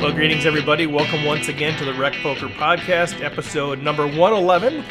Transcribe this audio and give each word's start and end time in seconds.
Well, 0.00 0.12
greetings, 0.12 0.46
everybody. 0.46 0.86
Welcome 0.86 1.26
once 1.26 1.48
again 1.48 1.78
to 1.78 1.84
the 1.84 1.92
Rec 1.92 2.14
Poker 2.22 2.48
Podcast, 2.48 3.22
episode 3.22 3.82
number 3.82 4.06
111. 4.06 4.82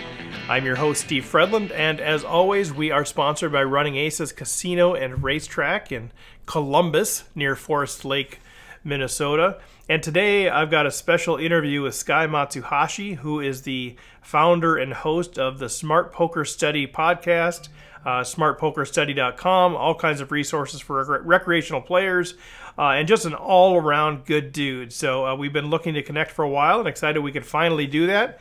I'm 0.47 0.65
your 0.67 0.75
host, 0.75 1.01
Steve 1.05 1.25
Fredland, 1.25 1.71
and 1.71 1.99
as 1.99 2.23
always, 2.23 2.71
we 2.71 2.91
are 2.91 3.03
sponsored 3.03 3.51
by 3.51 3.63
Running 3.63 3.95
Aces 3.95 4.31
Casino 4.31 4.93
and 4.93 5.23
Racetrack 5.23 5.91
in 5.91 6.11
Columbus, 6.45 7.23
near 7.33 7.55
Forest 7.55 8.05
Lake, 8.05 8.39
Minnesota. 8.83 9.59
And 9.89 10.03
today 10.03 10.47
I've 10.47 10.69
got 10.69 10.85
a 10.85 10.91
special 10.91 11.37
interview 11.37 11.81
with 11.81 11.95
Sky 11.95 12.27
Matsuhashi, 12.27 13.15
who 13.15 13.39
is 13.39 13.63
the 13.63 13.95
founder 14.21 14.77
and 14.77 14.93
host 14.93 15.39
of 15.39 15.57
the 15.57 15.69
Smart 15.69 16.13
Poker 16.13 16.45
Study 16.45 16.85
podcast, 16.85 17.69
uh, 18.05 18.21
smartpokerstudy.com, 18.21 19.75
all 19.75 19.95
kinds 19.95 20.21
of 20.21 20.31
resources 20.31 20.81
for 20.81 21.03
rec- 21.03 21.21
recreational 21.23 21.81
players, 21.81 22.35
uh, 22.77 22.91
and 22.91 23.07
just 23.07 23.25
an 23.25 23.33
all 23.33 23.77
around 23.77 24.25
good 24.25 24.51
dude. 24.51 24.93
So 24.93 25.25
uh, 25.25 25.35
we've 25.35 25.53
been 25.53 25.69
looking 25.69 25.93
to 25.95 26.01
connect 26.01 26.31
for 26.31 26.43
a 26.43 26.49
while 26.49 26.79
and 26.79 26.87
excited 26.87 27.19
we 27.21 27.31
could 27.31 27.45
finally 27.45 27.87
do 27.87 28.07
that. 28.07 28.39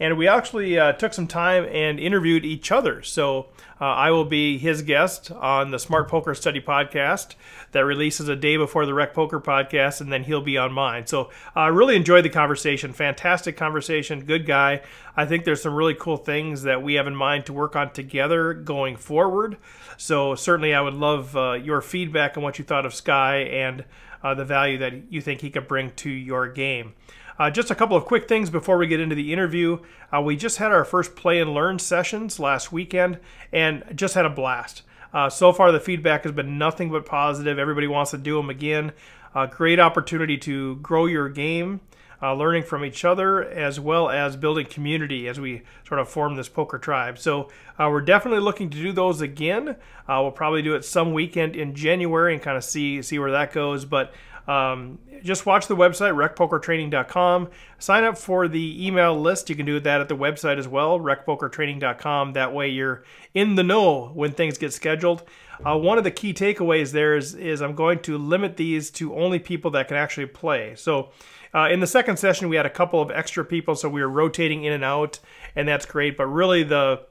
And 0.00 0.16
we 0.16 0.28
actually 0.28 0.78
uh, 0.78 0.92
took 0.92 1.12
some 1.12 1.26
time 1.26 1.66
and 1.70 1.98
interviewed 1.98 2.44
each 2.44 2.70
other. 2.70 3.02
So 3.02 3.48
uh, 3.80 3.84
I 3.84 4.10
will 4.10 4.24
be 4.24 4.58
his 4.58 4.82
guest 4.82 5.30
on 5.30 5.70
the 5.70 5.78
Smart 5.78 6.08
Poker 6.08 6.34
Study 6.34 6.60
podcast 6.60 7.34
that 7.72 7.84
releases 7.84 8.28
a 8.28 8.36
day 8.36 8.56
before 8.56 8.86
the 8.86 8.94
Rec 8.94 9.14
Poker 9.14 9.40
podcast, 9.40 10.00
and 10.00 10.12
then 10.12 10.24
he'll 10.24 10.40
be 10.40 10.56
on 10.56 10.72
mine. 10.72 11.06
So 11.06 11.30
I 11.54 11.68
really 11.68 11.96
enjoyed 11.96 12.24
the 12.24 12.30
conversation. 12.30 12.92
Fantastic 12.92 13.56
conversation. 13.56 14.24
Good 14.24 14.46
guy. 14.46 14.82
I 15.16 15.26
think 15.26 15.44
there's 15.44 15.62
some 15.62 15.74
really 15.74 15.94
cool 15.94 16.16
things 16.16 16.62
that 16.62 16.82
we 16.82 16.94
have 16.94 17.06
in 17.06 17.16
mind 17.16 17.46
to 17.46 17.52
work 17.52 17.76
on 17.76 17.92
together 17.92 18.54
going 18.54 18.96
forward. 18.96 19.58
So 19.96 20.34
certainly 20.34 20.74
I 20.74 20.80
would 20.80 20.94
love 20.94 21.36
uh, 21.36 21.52
your 21.52 21.80
feedback 21.80 22.36
on 22.36 22.42
what 22.42 22.58
you 22.58 22.64
thought 22.64 22.86
of 22.86 22.94
Sky 22.94 23.38
and 23.38 23.84
uh, 24.22 24.34
the 24.34 24.44
value 24.44 24.78
that 24.78 25.12
you 25.12 25.20
think 25.20 25.40
he 25.40 25.50
could 25.50 25.68
bring 25.68 25.90
to 25.96 26.10
your 26.10 26.48
game. 26.48 26.94
Uh, 27.38 27.50
just 27.50 27.70
a 27.70 27.74
couple 27.74 27.96
of 27.96 28.04
quick 28.04 28.28
things 28.28 28.50
before 28.50 28.76
we 28.76 28.86
get 28.86 29.00
into 29.00 29.14
the 29.14 29.32
interview. 29.32 29.78
Uh, 30.12 30.20
we 30.20 30.36
just 30.36 30.58
had 30.58 30.72
our 30.72 30.84
first 30.84 31.14
play 31.14 31.40
and 31.40 31.54
learn 31.54 31.78
sessions 31.78 32.40
last 32.40 32.72
weekend 32.72 33.18
and 33.52 33.84
just 33.94 34.14
had 34.14 34.24
a 34.24 34.30
blast. 34.30 34.82
Uh, 35.12 35.30
so 35.30 35.52
far, 35.52 35.72
the 35.72 35.80
feedback 35.80 36.24
has 36.24 36.32
been 36.32 36.58
nothing 36.58 36.90
but 36.90 37.06
positive. 37.06 37.58
Everybody 37.58 37.86
wants 37.86 38.10
to 38.10 38.18
do 38.18 38.36
them 38.36 38.50
again. 38.50 38.92
Uh, 39.34 39.46
great 39.46 39.78
opportunity 39.78 40.36
to 40.38 40.76
grow 40.76 41.06
your 41.06 41.28
game, 41.28 41.80
uh, 42.22 42.34
learning 42.34 42.64
from 42.64 42.84
each 42.84 43.04
other, 43.04 43.44
as 43.44 43.78
well 43.78 44.08
as 44.08 44.36
building 44.36 44.66
community 44.66 45.28
as 45.28 45.38
we 45.38 45.62
sort 45.86 46.00
of 46.00 46.08
form 46.08 46.36
this 46.36 46.48
poker 46.48 46.78
tribe. 46.78 47.18
So, 47.18 47.48
uh, 47.78 47.88
we're 47.90 48.00
definitely 48.00 48.40
looking 48.40 48.70
to 48.70 48.76
do 48.76 48.92
those 48.92 49.20
again. 49.20 49.76
we'll 50.08 50.30
probably 50.32 50.62
do 50.62 50.74
it 50.74 50.84
some 50.84 51.12
weekend 51.12 51.54
in 51.54 51.74
January 51.74 52.34
and 52.34 52.42
kind 52.42 52.56
of 52.56 52.64
see 52.64 53.02
see 53.02 53.18
where 53.18 53.30
that 53.30 53.52
goes. 53.52 53.84
But 53.84 54.12
um, 54.48 54.98
just 55.22 55.44
watch 55.44 55.66
the 55.66 55.76
website, 55.76 56.14
recpokertraining.com. 56.14 57.50
Sign 57.78 58.04
up 58.04 58.16
for 58.16 58.48
the 58.48 58.86
email 58.86 59.18
list. 59.18 59.50
You 59.50 59.56
can 59.56 59.66
do 59.66 59.78
that 59.78 60.00
at 60.00 60.08
the 60.08 60.16
website 60.16 60.58
as 60.58 60.66
well, 60.66 60.98
recpokertraining.com. 60.98 62.32
That 62.32 62.54
way 62.54 62.70
you're 62.70 63.04
in 63.34 63.56
the 63.56 63.62
know 63.62 64.06
when 64.08 64.32
things 64.32 64.56
get 64.56 64.72
scheduled. 64.72 65.22
Uh, 65.64 65.76
one 65.76 65.98
of 65.98 66.04
the 66.04 66.10
key 66.10 66.32
takeaways 66.32 66.92
there 66.92 67.14
is, 67.16 67.34
is 67.34 67.60
I'm 67.60 67.74
going 67.74 67.98
to 68.00 68.16
limit 68.16 68.56
these 68.56 68.90
to 68.92 69.14
only 69.14 69.38
people 69.38 69.70
that 69.72 69.88
can 69.88 69.98
actually 69.98 70.26
play. 70.26 70.74
So 70.76 71.10
uh, 71.54 71.68
in 71.70 71.80
the 71.80 71.86
second 71.86 72.18
session, 72.18 72.48
we 72.48 72.56
had 72.56 72.66
a 72.66 72.70
couple 72.70 73.00
of 73.00 73.10
extra 73.10 73.44
people, 73.44 73.74
so 73.74 73.88
we 73.88 74.02
were 74.02 74.08
rotating 74.08 74.64
in 74.64 74.72
and 74.72 74.84
out, 74.84 75.18
and 75.56 75.66
that's 75.66 75.86
great. 75.86 76.16
But 76.16 76.26
really, 76.26 76.62
the 76.62 77.02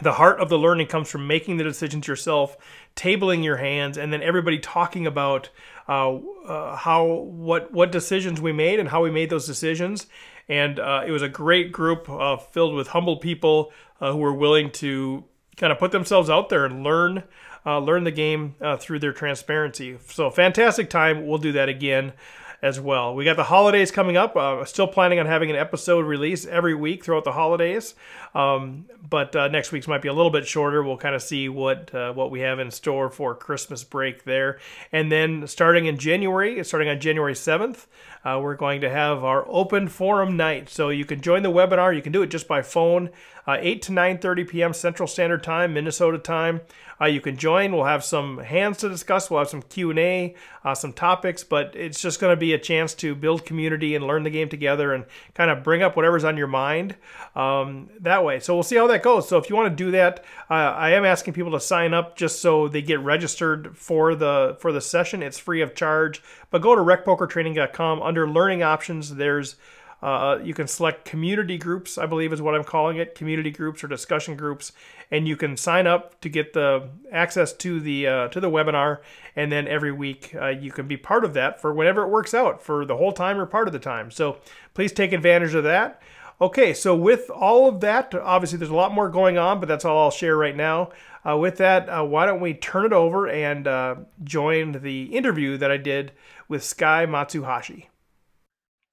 the 0.00 0.12
heart 0.12 0.38
of 0.40 0.48
the 0.48 0.58
learning 0.58 0.86
comes 0.86 1.10
from 1.10 1.26
making 1.26 1.56
the 1.56 1.64
decisions 1.64 2.06
yourself, 2.06 2.56
tabling 2.94 3.42
your 3.42 3.56
hands, 3.56 3.98
and 3.98 4.12
then 4.12 4.22
everybody 4.22 4.58
talking 4.58 5.06
about 5.06 5.50
uh, 5.88 6.14
uh, 6.14 6.76
how 6.76 7.04
what 7.04 7.72
what 7.72 7.92
decisions 7.92 8.40
we 8.40 8.52
made 8.52 8.80
and 8.80 8.88
how 8.88 9.02
we 9.02 9.10
made 9.10 9.30
those 9.30 9.46
decisions. 9.46 10.06
And 10.48 10.78
uh, 10.78 11.02
it 11.06 11.10
was 11.10 11.22
a 11.22 11.28
great 11.28 11.72
group 11.72 12.08
uh, 12.08 12.38
filled 12.38 12.74
with 12.74 12.88
humble 12.88 13.18
people 13.18 13.70
uh, 14.00 14.12
who 14.12 14.18
were 14.18 14.32
willing 14.32 14.70
to 14.70 15.24
kind 15.58 15.72
of 15.72 15.78
put 15.78 15.92
themselves 15.92 16.30
out 16.30 16.48
there 16.48 16.64
and 16.64 16.82
learn 16.82 17.24
learn 17.66 18.02
the 18.02 18.10
game 18.10 18.54
through 18.78 18.98
their 18.98 19.12
transparency. 19.12 19.98
So 20.06 20.30
fantastic 20.30 20.88
time. 20.88 21.26
We'll 21.26 21.36
do 21.36 21.52
that 21.52 21.68
again 21.68 22.14
as 22.60 22.80
well. 22.80 23.14
We 23.14 23.24
got 23.24 23.36
the 23.36 23.44
holidays 23.44 23.90
coming 23.90 24.16
up. 24.16 24.36
Uh, 24.36 24.64
still 24.64 24.88
planning 24.88 25.18
on 25.20 25.26
having 25.26 25.50
an 25.50 25.56
episode 25.56 26.04
release 26.04 26.44
every 26.46 26.74
week 26.74 27.04
throughout 27.04 27.24
the 27.24 27.32
holidays, 27.32 27.94
um, 28.34 28.86
but 29.08 29.34
uh, 29.36 29.48
next 29.48 29.70
week's 29.70 29.86
might 29.86 30.02
be 30.02 30.08
a 30.08 30.12
little 30.12 30.30
bit 30.30 30.46
shorter. 30.46 30.82
We'll 30.82 30.96
kind 30.96 31.14
of 31.14 31.22
see 31.22 31.48
what 31.48 31.94
uh, 31.94 32.12
what 32.12 32.30
we 32.30 32.40
have 32.40 32.58
in 32.58 32.70
store 32.70 33.10
for 33.10 33.34
Christmas 33.34 33.84
break 33.84 34.24
there, 34.24 34.58
and 34.90 35.10
then 35.12 35.46
starting 35.46 35.86
in 35.86 35.98
January, 35.98 36.62
starting 36.64 36.88
on 36.88 36.98
January 36.98 37.34
seventh, 37.34 37.86
uh, 38.24 38.40
we're 38.42 38.56
going 38.56 38.80
to 38.80 38.90
have 38.90 39.22
our 39.22 39.46
open 39.48 39.88
forum 39.88 40.36
night. 40.36 40.68
So 40.68 40.88
you 40.88 41.04
can 41.04 41.20
join 41.20 41.42
the 41.42 41.52
webinar. 41.52 41.94
You 41.94 42.02
can 42.02 42.12
do 42.12 42.22
it 42.22 42.30
just 42.30 42.48
by 42.48 42.62
phone, 42.62 43.10
uh, 43.48 43.56
8 43.58 43.82
to 43.82 43.92
9:30 43.92 44.48
p.m. 44.48 44.72
Central 44.74 45.06
Standard 45.06 45.42
Time, 45.42 45.72
Minnesota 45.72 46.18
time. 46.18 46.60
Uh, 47.00 47.06
you 47.06 47.20
can 47.20 47.36
join. 47.36 47.72
We'll 47.72 47.84
have 47.84 48.04
some 48.04 48.38
hands 48.38 48.78
to 48.78 48.88
discuss. 48.88 49.30
We'll 49.30 49.38
have 49.38 49.48
some 49.48 49.62
Q 49.62 49.90
and 49.90 49.98
A, 49.98 50.34
uh, 50.64 50.74
some 50.74 50.92
topics, 50.92 51.44
but 51.44 51.74
it's 51.74 52.02
just 52.02 52.20
going 52.20 52.32
to 52.32 52.36
be 52.36 52.52
a 52.52 52.58
chance 52.58 52.92
to 52.94 53.14
build 53.14 53.46
community 53.46 53.94
and 53.94 54.06
learn 54.06 54.24
the 54.24 54.30
game 54.30 54.48
together 54.48 54.92
and 54.92 55.06
kind 55.32 55.50
of 55.50 55.62
bring 55.62 55.82
up 55.82 55.96
whatever's 55.96 56.24
on 56.24 56.36
your 56.36 56.48
mind 56.48 56.96
um, 57.36 57.88
that 58.00 58.24
way. 58.24 58.40
So 58.40 58.52
we'll 58.54 58.64
see 58.64 58.76
how 58.76 58.86
that 58.88 59.02
goes. 59.02 59.28
So 59.28 59.38
if 59.38 59.48
you 59.48 59.56
want 59.56 59.70
to 59.70 59.84
do 59.84 59.92
that, 59.92 60.24
uh, 60.50 60.54
I 60.54 60.90
am 60.90 61.04
asking 61.04 61.34
people 61.34 61.52
to 61.52 61.60
sign 61.60 61.94
up 61.94 62.16
just 62.16 62.42
so 62.42 62.68
they 62.68 62.82
get 62.82 63.00
registered 63.00 63.78
for 63.78 64.14
the 64.14 64.56
for 64.60 64.72
the 64.72 64.80
session. 64.80 65.22
It's 65.22 65.38
free 65.38 65.62
of 65.62 65.74
charge. 65.74 66.22
But 66.50 66.62
go 66.62 66.74
to 66.74 66.80
recpokertraining.com 66.82 68.02
under 68.02 68.28
learning 68.28 68.62
options. 68.62 69.14
There's 69.14 69.56
uh, 70.00 70.38
you 70.42 70.54
can 70.54 70.68
select 70.68 71.04
community 71.04 71.58
groups, 71.58 71.98
I 71.98 72.06
believe 72.06 72.32
is 72.32 72.40
what 72.40 72.54
I'm 72.54 72.64
calling 72.64 72.98
it, 72.98 73.14
community 73.14 73.50
groups 73.50 73.82
or 73.82 73.88
discussion 73.88 74.36
groups, 74.36 74.72
and 75.10 75.26
you 75.26 75.36
can 75.36 75.56
sign 75.56 75.86
up 75.86 76.20
to 76.20 76.28
get 76.28 76.52
the 76.52 76.88
access 77.10 77.52
to 77.54 77.80
the 77.80 78.06
uh, 78.06 78.28
to 78.28 78.40
the 78.40 78.50
webinar. 78.50 78.98
And 79.34 79.50
then 79.50 79.66
every 79.66 79.92
week 79.92 80.34
uh, 80.40 80.48
you 80.48 80.70
can 80.70 80.86
be 80.86 80.96
part 80.96 81.24
of 81.24 81.34
that 81.34 81.60
for 81.60 81.74
whenever 81.74 82.02
it 82.02 82.08
works 82.08 82.32
out, 82.32 82.62
for 82.62 82.84
the 82.84 82.96
whole 82.96 83.12
time 83.12 83.38
or 83.38 83.46
part 83.46 83.66
of 83.66 83.72
the 83.72 83.80
time. 83.80 84.10
So 84.10 84.38
please 84.74 84.92
take 84.92 85.12
advantage 85.12 85.54
of 85.54 85.64
that. 85.64 86.00
Okay, 86.40 86.72
so 86.72 86.94
with 86.94 87.30
all 87.30 87.68
of 87.68 87.80
that, 87.80 88.14
obviously 88.14 88.58
there's 88.58 88.70
a 88.70 88.74
lot 88.74 88.94
more 88.94 89.10
going 89.10 89.36
on, 89.36 89.58
but 89.58 89.68
that's 89.68 89.84
all 89.84 89.98
I'll 90.04 90.12
share 90.12 90.36
right 90.36 90.54
now. 90.54 90.90
Uh, 91.28 91.36
with 91.36 91.56
that, 91.56 91.88
uh, 91.88 92.04
why 92.04 92.26
don't 92.26 92.38
we 92.38 92.54
turn 92.54 92.84
it 92.84 92.92
over 92.92 93.28
and 93.28 93.66
uh, 93.66 93.96
join 94.22 94.80
the 94.82 95.04
interview 95.06 95.56
that 95.56 95.72
I 95.72 95.76
did 95.76 96.12
with 96.46 96.62
Sky 96.62 97.06
Matsuhashi. 97.06 97.86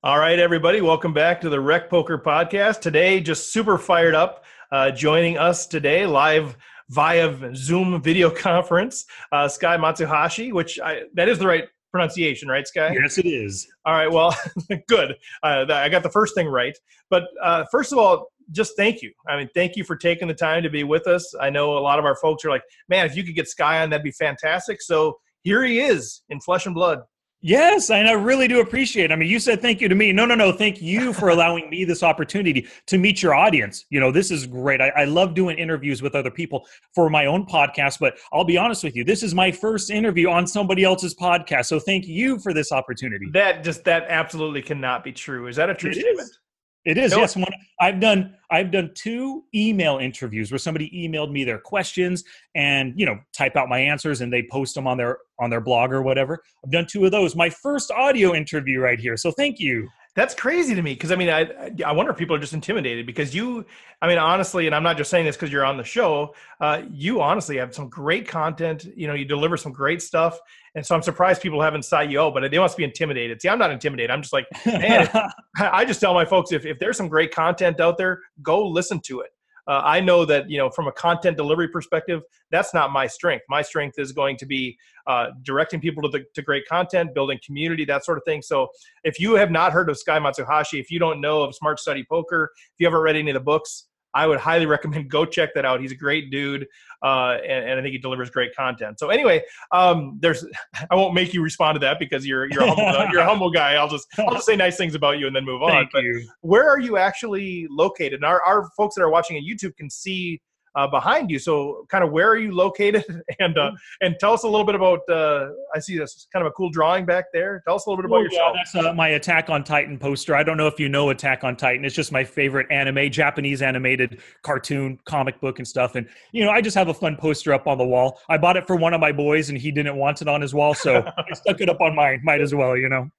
All 0.06 0.20
right, 0.20 0.38
everybody, 0.38 0.82
welcome 0.82 1.14
back 1.14 1.42
to 1.42 1.50
the 1.50 1.60
Rec 1.60 1.90
Poker 1.90 2.20
Podcast. 2.20 2.80
Today, 2.80 3.20
just 3.20 3.52
super 3.52 3.76
fired 3.76 4.14
up. 4.14 4.46
Uh, 4.72 4.92
joining 4.92 5.36
us 5.40 5.66
today, 5.66 6.06
live 6.06 6.56
via 6.90 7.56
Zoom 7.56 8.00
video 8.04 8.30
conference, 8.44 9.06
uh, 9.32 9.48
Sky 9.48 9.78
Matsuhashi, 9.78 10.54
which 10.54 10.80
I, 10.80 11.06
that 11.16 11.28
is 11.28 11.40
the 11.40 11.48
right 11.48 11.64
pronunciation, 11.92 12.48
right, 12.48 12.68
Sky? 12.68 12.94
Yes, 12.94 13.18
it 13.18 13.26
is. 13.26 13.68
All 13.84 13.96
right, 13.96 14.12
well, 14.12 14.38
good. 14.88 15.16
Uh, 15.42 15.66
I 15.70 15.90
got 15.90 16.04
the 16.04 16.12
first 16.12 16.36
thing 16.36 16.50
right. 16.50 16.78
But 17.10 17.24
uh, 17.42 17.66
first 17.72 17.92
of 17.92 17.98
all, 17.98 18.28
just 18.52 18.78
thank 18.78 19.02
you. 19.02 19.12
I 19.28 19.38
mean, 19.38 19.50
thank 19.56 19.76
you 19.76 19.84
for 19.84 19.96
taking 19.96 20.28
the 20.28 20.36
time 20.36 20.62
to 20.62 20.70
be 20.70 20.84
with 20.84 21.08
us. 21.08 21.34
I 21.42 21.50
know 21.50 21.80
a 21.80 21.82
lot 21.82 21.98
of 21.98 22.06
our 22.06 22.16
folks 22.18 22.46
are 22.46 22.52
like, 22.52 22.64
man, 22.90 23.08
if 23.08 23.16
you 23.16 23.24
could 23.24 23.34
get 23.34 23.48
Sky 23.48 23.82
on, 23.82 23.90
that'd 23.90 24.04
be 24.04 24.12
fantastic. 24.12 24.84
So 24.84 25.18
here 25.42 25.64
he 25.64 25.80
is 25.80 26.22
in 26.30 26.40
flesh 26.42 26.68
and 26.68 26.76
blood. 26.76 27.00
Yes, 27.42 27.92
and 27.92 28.08
I 28.08 28.14
really 28.14 28.48
do 28.48 28.60
appreciate 28.60 29.06
it. 29.06 29.12
I 29.12 29.16
mean, 29.16 29.30
you 29.30 29.40
said 29.40 29.62
thank 29.62 29.80
you 29.80 29.88
to 29.88 29.94
me. 29.94 30.12
No, 30.12 30.26
no, 30.26 30.34
no. 30.34 30.52
Thank 30.52 30.82
you 30.82 31.14
for 31.14 31.30
allowing 31.36 31.70
me 31.70 31.86
this 31.86 32.02
opportunity 32.02 32.68
to 32.88 32.98
meet 32.98 33.22
your 33.22 33.36
audience. 33.36 33.86
You 33.90 34.00
know, 34.00 34.12
this 34.12 34.32
is 34.32 34.48
great. 34.48 34.82
I, 34.82 34.90
I, 34.90 35.04
love 35.06 35.36
doing 35.36 35.58
interviews 35.58 36.02
with 36.02 36.16
other 36.16 36.32
people 36.32 36.66
for 36.96 37.10
my 37.10 37.28
own 37.28 37.46
podcast, 37.46 38.00
but 38.00 38.18
I'll 38.34 38.46
be 38.46 38.58
honest 38.58 38.84
with 38.84 38.96
you, 38.96 39.04
this 39.04 39.22
is 39.22 39.36
my 39.36 39.52
first 39.52 39.92
interview 39.92 40.30
on 40.30 40.48
somebody 40.48 40.84
else's 40.84 41.14
podcast. 41.14 41.66
So 41.66 41.80
thank 41.80 42.08
you 42.08 42.40
for 42.40 42.52
this 42.52 42.72
opportunity. 42.72 43.28
That 43.34 43.64
just 43.64 43.84
that 43.84 44.06
absolutely 44.10 44.64
cannot 44.64 45.04
be 45.04 45.12
true. 45.12 45.48
Is 45.48 45.56
that 45.58 45.70
a 45.70 45.76
true 45.76 45.92
it 45.92 45.98
statement? 45.98 46.22
Is. 46.22 46.40
It 46.86 47.00
is 47.00 47.12
yes. 47.16 47.36
One, 47.36 47.46
I've 47.80 48.00
done 48.00 48.36
I've 48.52 48.72
done 48.72 48.92
two 48.94 49.44
email 49.56 49.98
interviews 49.98 50.52
where 50.52 50.60
somebody 50.60 50.90
emailed 50.92 51.32
me 51.32 51.44
their 51.44 51.58
questions 51.58 52.24
and 52.54 52.94
you 52.96 53.08
know 53.08 53.18
type 53.34 53.56
out 53.56 53.70
my 53.70 53.80
answers 53.80 54.22
and 54.22 54.32
they 54.32 54.48
post 54.52 54.76
them 54.76 54.86
on 54.86 54.98
their 54.98 55.18
on 55.40 55.50
their 55.50 55.62
blog 55.62 55.92
or 55.92 56.04
whatever. 56.04 56.44
I've 56.64 56.72
done 56.72 56.86
two 56.86 57.04
of 57.04 57.12
those. 57.12 57.36
My 57.36 57.50
first 57.50 57.92
audio 57.92 58.36
interview 58.36 58.80
right 58.80 59.00
here. 59.00 59.18
So 59.18 59.32
thank 59.32 59.60
you. 59.60 59.90
That's 60.16 60.34
crazy 60.34 60.74
to 60.76 60.82
me 60.82 60.94
because 60.94 61.12
I 61.12 61.18
mean 61.18 61.30
I 61.30 61.72
I 61.86 61.92
wonder 61.92 62.12
if 62.12 62.18
people 62.18 62.36
are 62.38 62.40
just 62.40 62.54
intimidated 62.54 63.06
because 63.06 63.36
you 63.36 63.66
I 64.02 64.08
mean 64.08 64.18
honestly 64.18 64.66
and 64.66 64.74
I'm 64.74 64.82
not 64.82 64.96
just 64.96 65.10
saying 65.10 65.26
this 65.26 65.36
because 65.36 65.52
you're 65.52 65.66
on 65.66 65.76
the 65.76 65.84
show 65.84 66.34
uh, 66.62 66.84
you 66.90 67.22
honestly 67.22 67.58
have 67.58 67.76
some 67.76 67.90
great 67.90 68.26
content 68.26 68.86
you 68.96 69.08
know 69.08 69.14
you 69.14 69.26
deliver 69.26 69.58
some 69.58 69.74
great 69.74 70.02
stuff 70.02 70.40
and 70.74 70.86
so 70.86 70.96
I'm 70.96 71.02
surprised 71.02 71.42
people 71.42 71.62
haven't 71.62 71.84
sought 71.84 72.10
you 72.10 72.22
out 72.22 72.34
but 72.34 72.50
they 72.50 72.58
must 72.58 72.78
be 72.78 72.86
intimidated. 72.86 73.42
See 73.42 73.50
I'm 73.50 73.60
not 73.60 73.72
intimidated 73.72 74.10
I'm 74.10 74.22
just 74.22 74.34
like 74.34 74.48
man 74.66 75.10
I 75.60 75.84
just 75.84 76.00
tell 76.00 76.14
my 76.14 76.26
folks 76.26 76.54
if 76.54 76.66
if 76.66 76.80
there's 76.80 76.96
some 76.96 77.10
great 77.10 77.36
content 77.36 77.82
out 77.82 77.98
there 77.98 78.22
go 78.42 78.66
listen 78.66 79.02
to 79.08 79.20
it 79.20 79.32
uh, 79.68 79.82
I 79.84 80.00
know 80.00 80.26
that 80.26 80.50
you 80.50 80.58
know 80.58 80.70
from 80.70 80.88
a 80.88 80.92
content 80.92 81.38
delivery 81.38 81.68
perspective, 81.68 82.22
that's 82.52 82.74
not 82.74 82.92
my 82.92 83.08
strength. 83.08 83.46
My 83.50 83.62
strength 83.62 83.98
is 83.98 84.12
going 84.12 84.38
to 84.38 84.46
be 84.46 84.78
uh, 85.08 85.28
directing 85.44 85.80
people 85.80 86.04
to 86.04 86.10
the 86.10 86.26
to 86.34 86.42
great 86.42 86.68
content, 86.68 87.14
building 87.14 87.40
community, 87.46 87.86
that 87.86 88.06
sort 88.06 88.18
of 88.18 88.24
thing. 88.24 88.42
So 88.42 88.68
if 89.04 89.20
you 89.20 89.36
have 89.36 89.52
not 89.52 89.72
heard 89.72 89.90
of 89.90 89.98
Sky 89.98 90.20
Matsuhashi, 90.20 90.80
if 90.80 90.92
you 90.92 91.00
don't 91.00 91.20
know 91.22 91.42
of 91.42 91.56
Smart 91.56 91.80
Study 91.80 92.06
Poker, 92.08 92.52
if 92.56 92.74
you 92.80 92.86
haven't 92.86 93.02
read 93.02 93.16
any 93.16 93.32
of 93.32 93.36
the 93.36 93.40
books, 93.40 93.88
I 94.16 94.26
would 94.26 94.40
highly 94.40 94.66
recommend 94.76 95.10
go 95.10 95.26
check 95.26 95.54
that 95.54 95.66
out. 95.66 95.82
He's 95.82 95.92
a 95.92 95.96
great 95.96 96.32
dude, 96.32 96.66
uh, 97.04 97.38
and, 97.44 97.70
and, 97.70 97.80
I 97.80 97.84
think 97.84 97.92
he 97.92 98.00
delivers 98.00 98.30
great 98.30 98.56
content. 98.56 99.00
So 99.00 99.10
anyway, 99.10 99.44
um, 99.72 100.18
there's 100.22 100.46
I 100.90 100.96
won't 100.96 101.14
make 101.14 101.34
you 101.34 101.44
respond 101.44 101.76
to 101.76 101.80
that 101.80 102.00
because 102.00 102.26
you're 102.26 102.50
you're 102.52 102.64
a 102.64 102.74
humble, 102.74 103.12
you're 103.12 103.22
a 103.22 103.26
humble 103.26 103.52
guy. 103.52 103.74
I'll 103.76 103.90
just 103.90 104.08
I'll 104.18 104.34
just 104.34 104.46
say 104.46 104.56
nice 104.56 104.78
things 104.78 104.96
about 104.96 105.20
you 105.20 105.28
and 105.28 105.36
then 105.36 105.46
move 105.46 105.62
on. 105.62 105.72
Thank 105.72 105.92
but 105.92 106.04
you. 106.04 106.28
where 106.42 106.68
are 106.68 106.80
you 106.80 106.98
actually 106.98 107.68
located? 107.70 108.14
And 108.14 108.26
our 108.26 108.42
our 108.44 108.70
folks 108.78 108.96
that 108.96 109.04
are 109.04 109.10
watching 109.10 109.38
on 109.38 109.44
YouTube 109.44 109.76
can 109.76 109.90
see 109.90 110.42
uh, 110.76 110.88
behind 110.88 111.32
you. 111.32 111.40
So, 111.40 111.86
kind 111.90 112.04
of 112.04 112.12
where 112.12 112.30
are 112.30 112.38
you 112.38 112.52
located? 112.52 113.04
And 113.40 113.58
uh, 113.58 113.72
and 114.02 114.16
tell 114.20 114.34
us 114.34 114.44
a 114.44 114.48
little 114.48 114.66
bit 114.66 114.76
about. 114.76 115.00
Uh, 115.10 115.50
I 115.76 115.80
see 115.80 115.98
this 115.98 116.28
kind 116.32 116.46
of 116.46 116.52
a 116.52 116.54
cool 116.54 116.70
drawing 116.70 117.06
back 117.06 117.26
there. 117.34 117.62
Tell 117.66 117.76
us 117.76 117.86
a 117.86 117.90
little 117.90 118.02
bit 118.02 118.10
about 118.10 118.20
oh, 118.20 118.24
yourself. 118.24 118.54
Yeah, 118.56 118.62
that's 118.74 118.88
uh, 118.88 118.94
my 118.94 119.10
Attack 119.10 119.50
on 119.50 119.64
Titan 119.64 119.98
poster. 119.98 120.36
I 120.36 120.44
don't 120.44 120.58
know 120.58 120.68
if 120.68 120.80
you 120.80 120.88
know 120.88 121.10
Attack 121.10 121.44
on 121.44 121.56
Titan. 121.56 121.84
It's 121.84 121.96
just 121.96 122.12
my 122.12 122.24
favorite 122.24 122.68
anime, 122.72 123.12
Japanese 123.12 123.62
animated 123.62 124.22
cartoon, 124.42 125.00
comic 125.06 125.42
book, 125.42 125.60
and 125.60 125.68
stuff. 125.68 125.96
And 125.96 126.08
you 126.32 126.46
know, 126.46 126.52
I 126.52 126.62
just 126.62 126.76
have 126.76 126.88
a 126.88 126.94
fun 126.94 127.18
poster 127.18 127.54
up 127.54 127.68
on 127.68 127.78
the 127.78 127.86
wall. 127.86 128.20
I 128.30 128.38
bought 128.38 128.58
it 128.58 128.66
for 128.66 128.76
one 128.76 128.94
of 128.94 129.02
my 129.02 129.12
boys, 129.12 129.50
and 129.50 129.58
he 129.58 129.72
didn't 129.72 129.98
want 129.98 130.22
it 130.22 130.28
on 130.28 130.42
his 130.42 130.54
wall, 130.54 130.74
so 130.74 131.04
I 131.18 131.34
stuck 131.34 131.60
it 131.60 131.70
up 131.70 131.82
on 131.82 131.96
mine. 131.96 132.22
Might 132.24 132.42
as 132.42 132.56
well, 132.56 132.78
you 132.78 132.90
know. 132.90 133.10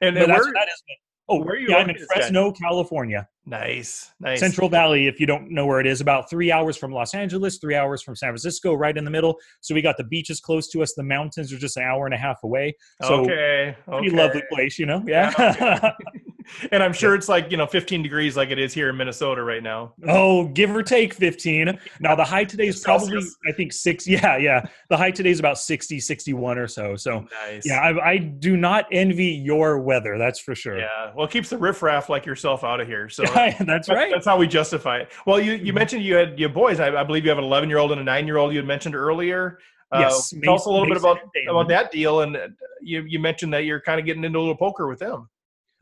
And, 0.00 0.16
and 0.16 0.32
where, 0.32 0.42
that 0.42 0.68
is 0.68 0.82
Oh, 1.28 1.38
where 1.38 1.54
are 1.54 1.58
you? 1.58 1.68
Yeah, 1.70 1.76
I'm 1.76 1.90
in 1.90 1.96
Fresno, 2.06 2.50
guy? 2.50 2.58
California. 2.60 3.28
Nice, 3.46 4.12
nice. 4.20 4.40
Central 4.40 4.68
Valley, 4.68 5.06
if 5.06 5.18
you 5.18 5.26
don't 5.26 5.50
know 5.50 5.66
where 5.66 5.80
it 5.80 5.86
is, 5.86 6.00
about 6.00 6.28
three 6.28 6.52
hours 6.52 6.76
from 6.76 6.92
Los 6.92 7.14
Angeles, 7.14 7.58
three 7.58 7.74
hours 7.74 8.02
from 8.02 8.14
San 8.14 8.30
Francisco, 8.30 8.74
right 8.74 8.96
in 8.96 9.04
the 9.04 9.10
middle. 9.10 9.36
So 9.60 9.74
we 9.74 9.82
got 9.82 9.96
the 9.96 10.04
beaches 10.04 10.40
close 10.40 10.68
to 10.68 10.82
us. 10.82 10.94
The 10.94 11.02
mountains 11.02 11.52
are 11.52 11.58
just 11.58 11.76
an 11.76 11.84
hour 11.84 12.06
and 12.06 12.14
a 12.14 12.18
half 12.18 12.42
away. 12.44 12.74
So 13.02 13.22
okay, 13.22 13.76
pretty 13.88 14.08
okay. 14.08 14.16
lovely 14.16 14.42
place, 14.50 14.78
you 14.78 14.86
know. 14.86 15.02
Yeah. 15.06 15.32
yeah 15.38 15.76
okay. 15.76 16.22
and 16.70 16.82
I'm 16.82 16.92
sure 16.92 17.14
it's 17.14 17.28
like 17.28 17.50
you 17.50 17.56
know 17.56 17.66
15 17.66 18.02
degrees 18.02 18.36
like 18.36 18.50
it 18.50 18.58
is 18.58 18.72
here 18.72 18.88
in 18.90 18.96
Minnesota 18.96 19.42
right 19.42 19.62
now. 19.62 19.94
Oh, 20.08 20.48
give 20.48 20.74
or 20.74 20.82
take 20.82 21.14
15. 21.14 21.78
Now 22.00 22.14
the 22.14 22.24
high 22.24 22.44
today 22.44 22.68
is 22.68 22.80
probably 22.80 23.22
I 23.46 23.52
think 23.52 23.72
six. 23.72 24.06
Yeah, 24.12 24.36
yeah. 24.36 24.66
The 24.90 24.96
high 24.96 25.10
today 25.10 25.30
is 25.30 25.38
about 25.38 25.56
60, 25.58 25.98
61 25.98 26.58
or 26.58 26.68
so. 26.68 26.96
So 26.96 27.26
nice. 27.46 27.62
yeah, 27.64 27.80
I, 27.80 28.10
I, 28.10 28.18
do 28.18 28.58
not 28.58 28.86
envy 28.92 29.26
your 29.26 29.78
weather. 29.78 30.18
That's 30.18 30.38
for 30.38 30.54
sure. 30.54 30.78
Yeah, 30.78 31.12
well, 31.14 31.24
it 31.24 31.30
keeps 31.30 31.48
the 31.48 31.56
riffraff 31.56 32.10
like 32.10 32.26
yourself 32.26 32.62
out 32.62 32.80
of 32.80 32.86
here. 32.86 33.08
So 33.08 33.22
that's 33.60 33.88
right. 33.88 34.12
That's 34.12 34.26
how 34.26 34.36
we 34.36 34.46
justify 34.46 34.98
it. 34.98 35.12
Well, 35.26 35.40
you 35.40 35.52
you 35.52 35.58
mm-hmm. 35.58 35.74
mentioned 35.74 36.04
you 36.04 36.14
had 36.16 36.38
your 36.38 36.50
boys. 36.50 36.78
I, 36.78 36.94
I, 36.94 37.04
believe 37.04 37.24
you 37.24 37.30
have 37.30 37.38
an 37.38 37.44
11 37.44 37.70
year 37.70 37.78
old 37.78 37.92
and 37.92 38.00
a 38.00 38.04
nine 38.04 38.26
year 38.26 38.36
old. 38.36 38.52
You 38.52 38.58
had 38.58 38.66
mentioned 38.66 38.94
earlier. 38.94 39.58
Uh, 39.92 40.00
yes. 40.00 40.34
Tell 40.42 40.54
us 40.54 40.66
a 40.66 40.70
little 40.70 40.86
Mason 40.86 41.02
bit 41.02 41.44
about 41.44 41.50
about 41.50 41.68
that 41.68 41.90
deal, 41.92 42.22
and 42.22 42.36
uh, 42.36 42.48
you 42.80 43.04
you 43.06 43.18
mentioned 43.18 43.52
that 43.52 43.64
you're 43.64 43.80
kind 43.80 44.00
of 44.00 44.06
getting 44.06 44.24
into 44.24 44.38
a 44.38 44.40
little 44.40 44.56
poker 44.56 44.88
with 44.88 44.98
them. 44.98 45.28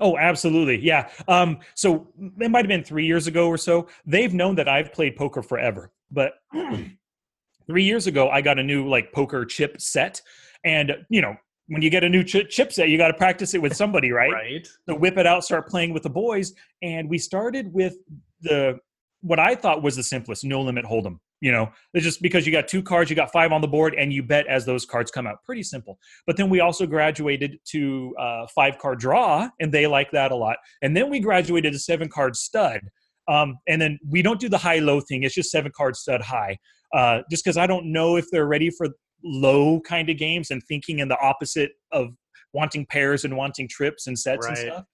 Oh, 0.00 0.16
absolutely. 0.16 0.80
Yeah. 0.80 1.10
Um, 1.28 1.58
so 1.74 2.08
it 2.40 2.50
might 2.50 2.64
have 2.64 2.68
been 2.68 2.84
three 2.84 3.06
years 3.06 3.26
ago 3.26 3.46
or 3.48 3.58
so. 3.58 3.86
They've 4.06 4.32
known 4.32 4.54
that 4.56 4.68
I've 4.68 4.92
played 4.92 5.16
poker 5.16 5.42
forever. 5.42 5.92
But 6.10 6.32
three 7.66 7.84
years 7.84 8.06
ago, 8.06 8.30
I 8.30 8.40
got 8.40 8.58
a 8.58 8.62
new 8.62 8.88
like 8.88 9.12
poker 9.12 9.44
chip 9.44 9.80
set. 9.80 10.20
And, 10.64 10.96
you 11.10 11.20
know, 11.20 11.36
when 11.68 11.82
you 11.82 11.90
get 11.90 12.02
a 12.02 12.08
new 12.08 12.24
ch- 12.24 12.48
chip 12.48 12.72
set, 12.72 12.88
you 12.88 12.98
got 12.98 13.08
to 13.08 13.14
practice 13.14 13.54
it 13.54 13.62
with 13.62 13.76
somebody, 13.76 14.10
right? 14.12 14.32
right. 14.32 14.68
So 14.88 14.94
whip 14.94 15.18
it 15.18 15.26
out, 15.26 15.44
start 15.44 15.68
playing 15.68 15.92
with 15.92 16.02
the 16.02 16.10
boys. 16.10 16.54
And 16.82 17.08
we 17.08 17.18
started 17.18 17.72
with 17.72 17.96
the 18.40 18.78
what 19.22 19.38
I 19.38 19.54
thought 19.54 19.82
was 19.82 19.96
the 19.96 20.02
simplest 20.02 20.44
no 20.44 20.62
limit 20.62 20.86
hold'em. 20.86 21.18
You 21.40 21.52
know, 21.52 21.70
it's 21.94 22.04
just 22.04 22.20
because 22.20 22.46
you 22.46 22.52
got 22.52 22.68
two 22.68 22.82
cards, 22.82 23.08
you 23.08 23.16
got 23.16 23.32
five 23.32 23.50
on 23.50 23.60
the 23.60 23.68
board, 23.68 23.94
and 23.96 24.12
you 24.12 24.22
bet 24.22 24.46
as 24.46 24.66
those 24.66 24.84
cards 24.84 25.10
come 25.10 25.26
out. 25.26 25.42
Pretty 25.44 25.62
simple. 25.62 25.98
But 26.26 26.36
then 26.36 26.50
we 26.50 26.60
also 26.60 26.86
graduated 26.86 27.58
to 27.68 28.14
uh, 28.18 28.46
five 28.54 28.78
card 28.78 28.98
draw, 28.98 29.48
and 29.58 29.72
they 29.72 29.86
like 29.86 30.10
that 30.10 30.32
a 30.32 30.36
lot. 30.36 30.56
And 30.82 30.96
then 30.96 31.08
we 31.08 31.18
graduated 31.18 31.72
to 31.72 31.78
seven 31.78 32.08
card 32.08 32.36
stud. 32.36 32.80
Um, 33.28 33.58
and 33.68 33.80
then 33.80 33.98
we 34.08 34.22
don't 34.22 34.40
do 34.40 34.48
the 34.48 34.58
high 34.58 34.80
low 34.80 35.00
thing. 35.00 35.22
It's 35.22 35.34
just 35.34 35.50
seven 35.50 35.72
card 35.74 35.96
stud 35.96 36.20
high. 36.20 36.58
Uh, 36.92 37.20
just 37.30 37.44
because 37.44 37.56
I 37.56 37.66
don't 37.66 37.92
know 37.92 38.16
if 38.16 38.26
they're 38.30 38.46
ready 38.46 38.70
for 38.70 38.88
low 39.22 39.80
kind 39.80 40.10
of 40.10 40.18
games 40.18 40.50
and 40.50 40.62
thinking 40.68 40.98
in 40.98 41.08
the 41.08 41.18
opposite 41.20 41.72
of 41.92 42.08
wanting 42.52 42.86
pairs 42.86 43.24
and 43.24 43.36
wanting 43.36 43.68
trips 43.68 44.06
and 44.06 44.18
sets 44.18 44.46
right. 44.46 44.58
and 44.58 44.72
stuff. 44.72 44.84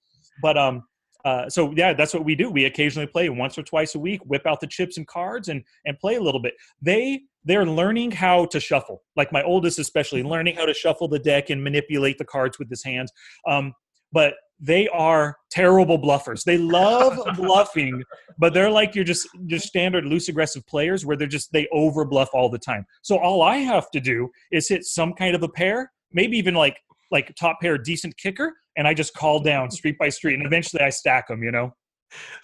But 0.41 0.57
um, 0.57 0.83
uh, 1.27 1.49
so 1.49 1.73
yeah, 1.75 1.91
that's 1.91 2.13
what 2.13 2.23
we 2.23 2.35
do. 2.35 2.49
We 2.49 2.63
occasionally 2.63 3.05
play 3.05 3.27
once 3.27 3.57
or 3.57 3.63
twice 3.63 3.95
a 3.95 3.99
week, 3.99 4.21
whip 4.23 4.43
out 4.45 4.61
the 4.61 4.67
chips 4.67 4.95
and 4.95 5.05
cards 5.05 5.49
and 5.49 5.61
and 5.85 5.99
play 5.99 6.15
a 6.15 6.21
little 6.21 6.39
bit. 6.41 6.53
They 6.81 7.23
they're 7.43 7.65
learning 7.65 8.11
how 8.11 8.45
to 8.45 8.61
shuffle. 8.61 9.03
Like 9.17 9.33
my 9.33 9.43
oldest, 9.43 9.77
especially 9.77 10.23
learning 10.23 10.55
how 10.55 10.65
to 10.65 10.73
shuffle 10.73 11.09
the 11.09 11.19
deck 11.19 11.49
and 11.49 11.61
manipulate 11.61 12.17
the 12.17 12.23
cards 12.23 12.57
with 12.57 12.69
his 12.69 12.81
hands. 12.81 13.11
Um, 13.45 13.73
but 14.13 14.35
they 14.57 14.87
are 14.87 15.35
terrible 15.51 15.99
bluffers. 15.99 16.45
They 16.45 16.57
love 16.57 17.19
bluffing, 17.35 18.01
but 18.37 18.53
they're 18.53 18.71
like 18.71 18.95
you're 18.95 19.03
just 19.03 19.27
just 19.47 19.67
standard 19.67 20.05
loose 20.05 20.29
aggressive 20.29 20.65
players 20.65 21.05
where 21.05 21.17
they're 21.17 21.27
just 21.27 21.51
they 21.51 21.67
over 21.73 22.05
bluff 22.05 22.29
all 22.33 22.47
the 22.47 22.57
time. 22.57 22.85
So 23.01 23.17
all 23.17 23.41
I 23.41 23.57
have 23.57 23.91
to 23.91 23.99
do 23.99 24.29
is 24.49 24.69
hit 24.69 24.85
some 24.85 25.11
kind 25.11 25.35
of 25.35 25.43
a 25.43 25.49
pair, 25.49 25.91
maybe 26.13 26.37
even 26.37 26.55
like 26.55 26.77
like 27.11 27.35
top 27.35 27.59
pair 27.59 27.77
decent 27.77 28.15
kicker, 28.15 28.53
and 28.77 28.87
I 28.87 28.93
just 28.93 29.13
call 29.13 29.41
down 29.41 29.71
street 29.71 29.97
by 29.97 30.09
street, 30.09 30.35
and 30.35 30.45
eventually 30.45 30.81
I 30.81 30.89
stack 30.89 31.27
them. 31.27 31.43
You 31.43 31.51
know. 31.51 31.73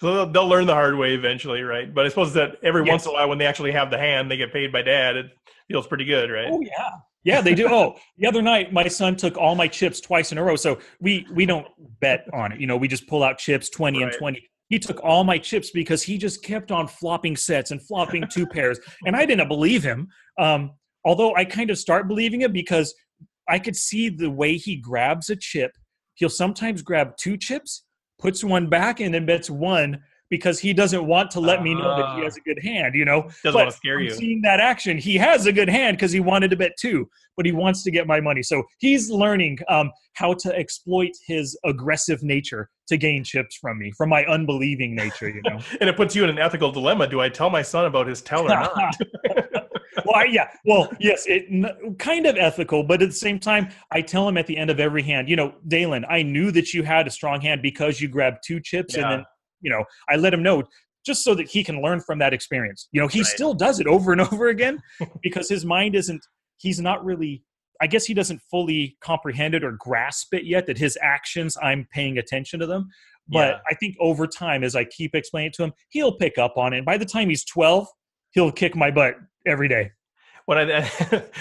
So 0.00 0.26
they'll 0.26 0.46
learn 0.46 0.66
the 0.66 0.74
hard 0.74 0.98
way 0.98 1.14
eventually, 1.14 1.62
right? 1.62 1.92
But 1.92 2.04
I 2.04 2.10
suppose 2.10 2.34
that 2.34 2.56
every 2.62 2.82
yes. 2.82 2.90
once 2.90 3.04
in 3.06 3.12
a 3.12 3.14
while, 3.14 3.28
when 3.30 3.38
they 3.38 3.46
actually 3.46 3.72
have 3.72 3.90
the 3.90 3.96
hand, 3.96 4.30
they 4.30 4.36
get 4.36 4.52
paid 4.52 4.70
by 4.70 4.82
dad. 4.82 5.16
It 5.16 5.26
feels 5.68 5.86
pretty 5.86 6.04
good, 6.04 6.30
right? 6.30 6.48
Oh 6.50 6.60
yeah, 6.60 6.90
yeah, 7.24 7.40
they 7.40 7.54
do. 7.54 7.68
oh, 7.68 7.96
the 8.18 8.26
other 8.26 8.42
night 8.42 8.72
my 8.72 8.88
son 8.88 9.16
took 9.16 9.36
all 9.38 9.54
my 9.54 9.68
chips 9.68 10.00
twice 10.00 10.32
in 10.32 10.38
a 10.38 10.44
row. 10.44 10.56
So 10.56 10.78
we 11.00 11.26
we 11.32 11.46
don't 11.46 11.66
bet 12.00 12.26
on 12.32 12.52
it. 12.52 12.60
You 12.60 12.66
know, 12.66 12.76
we 12.76 12.88
just 12.88 13.06
pull 13.06 13.22
out 13.22 13.38
chips 13.38 13.70
twenty 13.70 14.02
right. 14.02 14.12
and 14.12 14.18
twenty. 14.18 14.46
He 14.68 14.78
took 14.78 15.02
all 15.04 15.24
my 15.24 15.38
chips 15.38 15.70
because 15.70 16.02
he 16.02 16.18
just 16.18 16.42
kept 16.42 16.72
on 16.72 16.88
flopping 16.88 17.36
sets 17.36 17.70
and 17.70 17.82
flopping 17.82 18.24
two 18.30 18.46
pairs, 18.46 18.78
and 19.06 19.16
I 19.16 19.24
didn't 19.26 19.48
believe 19.48 19.82
him. 19.82 20.08
Um, 20.38 20.72
although 21.04 21.34
I 21.34 21.44
kind 21.44 21.70
of 21.70 21.78
start 21.78 22.08
believing 22.08 22.42
it 22.42 22.52
because 22.52 22.94
I 23.48 23.58
could 23.58 23.76
see 23.76 24.08
the 24.08 24.30
way 24.30 24.56
he 24.56 24.76
grabs 24.76 25.30
a 25.30 25.36
chip. 25.36 25.72
He'll 26.14 26.28
sometimes 26.28 26.82
grab 26.82 27.16
two 27.16 27.36
chips, 27.36 27.84
puts 28.18 28.44
one 28.44 28.68
back, 28.68 29.00
and 29.00 29.14
then 29.14 29.26
bets 29.26 29.50
one 29.50 30.00
because 30.30 30.58
he 30.58 30.72
doesn't 30.72 31.06
want 31.06 31.30
to 31.30 31.40
let 31.40 31.60
uh, 31.60 31.62
me 31.62 31.74
know 31.74 31.96
that 31.96 32.16
he 32.16 32.24
has 32.24 32.36
a 32.36 32.40
good 32.40 32.58
hand. 32.62 32.94
You 32.94 33.04
know, 33.04 33.22
doesn't 33.22 33.38
but 33.44 33.54
want 33.54 33.70
to 33.70 33.76
scare 33.76 33.98
I'm 33.98 34.04
you. 34.04 34.10
Seeing 34.14 34.42
that 34.42 34.60
action, 34.60 34.98
he 34.98 35.16
has 35.16 35.46
a 35.46 35.52
good 35.52 35.68
hand 35.68 35.96
because 35.96 36.12
he 36.12 36.20
wanted 36.20 36.50
to 36.50 36.56
bet 36.56 36.72
two, 36.78 37.08
but 37.36 37.46
he 37.46 37.52
wants 37.52 37.82
to 37.84 37.90
get 37.90 38.06
my 38.06 38.20
money. 38.20 38.42
So 38.42 38.62
he's 38.78 39.10
learning 39.10 39.58
um, 39.68 39.90
how 40.14 40.34
to 40.34 40.56
exploit 40.56 41.12
his 41.26 41.56
aggressive 41.64 42.22
nature 42.22 42.70
to 42.88 42.96
gain 42.96 43.24
chips 43.24 43.56
from 43.56 43.78
me, 43.78 43.92
from 43.92 44.08
my 44.08 44.24
unbelieving 44.24 44.94
nature. 44.94 45.28
You 45.28 45.42
know, 45.42 45.58
and 45.80 45.88
it 45.88 45.96
puts 45.96 46.16
you 46.16 46.24
in 46.24 46.30
an 46.30 46.38
ethical 46.38 46.72
dilemma. 46.72 47.06
Do 47.06 47.20
I 47.20 47.28
tell 47.28 47.50
my 47.50 47.62
son 47.62 47.86
about 47.86 48.06
his 48.06 48.22
tell 48.22 48.44
or 48.44 48.48
not? 48.48 48.96
well, 50.04 50.16
I, 50.16 50.24
yeah. 50.24 50.48
Well, 50.64 50.90
yes, 51.00 51.26
it 51.26 51.46
n- 51.50 51.96
kind 51.98 52.26
of 52.26 52.36
ethical, 52.36 52.82
but 52.82 53.02
at 53.02 53.08
the 53.08 53.14
same 53.14 53.38
time, 53.38 53.68
I 53.90 54.00
tell 54.00 54.28
him 54.28 54.36
at 54.36 54.46
the 54.46 54.56
end 54.56 54.70
of 54.70 54.80
every 54.80 55.02
hand, 55.02 55.28
you 55.28 55.36
know, 55.36 55.54
Dalen, 55.68 56.04
I 56.08 56.22
knew 56.22 56.50
that 56.52 56.74
you 56.74 56.82
had 56.82 57.06
a 57.06 57.10
strong 57.10 57.40
hand 57.40 57.62
because 57.62 58.00
you 58.00 58.08
grabbed 58.08 58.38
two 58.46 58.60
chips, 58.60 58.96
yeah. 58.96 59.02
and 59.02 59.12
then, 59.12 59.26
you 59.60 59.70
know, 59.70 59.84
I 60.08 60.16
let 60.16 60.34
him 60.34 60.42
know 60.42 60.64
just 61.04 61.22
so 61.22 61.34
that 61.34 61.48
he 61.48 61.62
can 61.62 61.82
learn 61.82 62.00
from 62.00 62.18
that 62.18 62.32
experience. 62.32 62.88
You 62.92 63.00
know, 63.00 63.08
he 63.08 63.20
right. 63.20 63.26
still 63.26 63.54
does 63.54 63.80
it 63.80 63.86
over 63.86 64.12
and 64.12 64.20
over 64.32 64.48
again 64.48 64.80
because 65.22 65.48
his 65.48 65.64
mind 65.64 65.94
isn't. 65.94 66.24
He's 66.56 66.80
not 66.80 67.04
really. 67.04 67.42
I 67.80 67.88
guess 67.88 68.04
he 68.04 68.14
doesn't 68.14 68.40
fully 68.50 68.96
comprehend 69.00 69.54
it 69.54 69.64
or 69.64 69.72
grasp 69.72 70.32
it 70.32 70.44
yet. 70.44 70.66
That 70.66 70.78
his 70.78 70.96
actions, 71.02 71.56
I'm 71.62 71.86
paying 71.92 72.18
attention 72.18 72.60
to 72.60 72.66
them. 72.66 72.88
But 73.28 73.48
yeah. 73.48 73.58
I 73.70 73.74
think 73.74 73.96
over 74.00 74.26
time, 74.26 74.62
as 74.62 74.76
I 74.76 74.84
keep 74.84 75.14
explaining 75.14 75.52
to 75.56 75.64
him, 75.64 75.72
he'll 75.90 76.16
pick 76.16 76.38
up 76.38 76.56
on 76.56 76.72
it. 76.72 76.78
And 76.78 76.86
by 76.86 76.98
the 76.98 77.06
time 77.06 77.30
he's 77.30 77.44
12, 77.44 77.86
he'll 78.32 78.52
kick 78.52 78.76
my 78.76 78.90
butt 78.90 79.14
every 79.46 79.68
day. 79.68 79.92
When 80.46 80.58
I, 80.58 80.64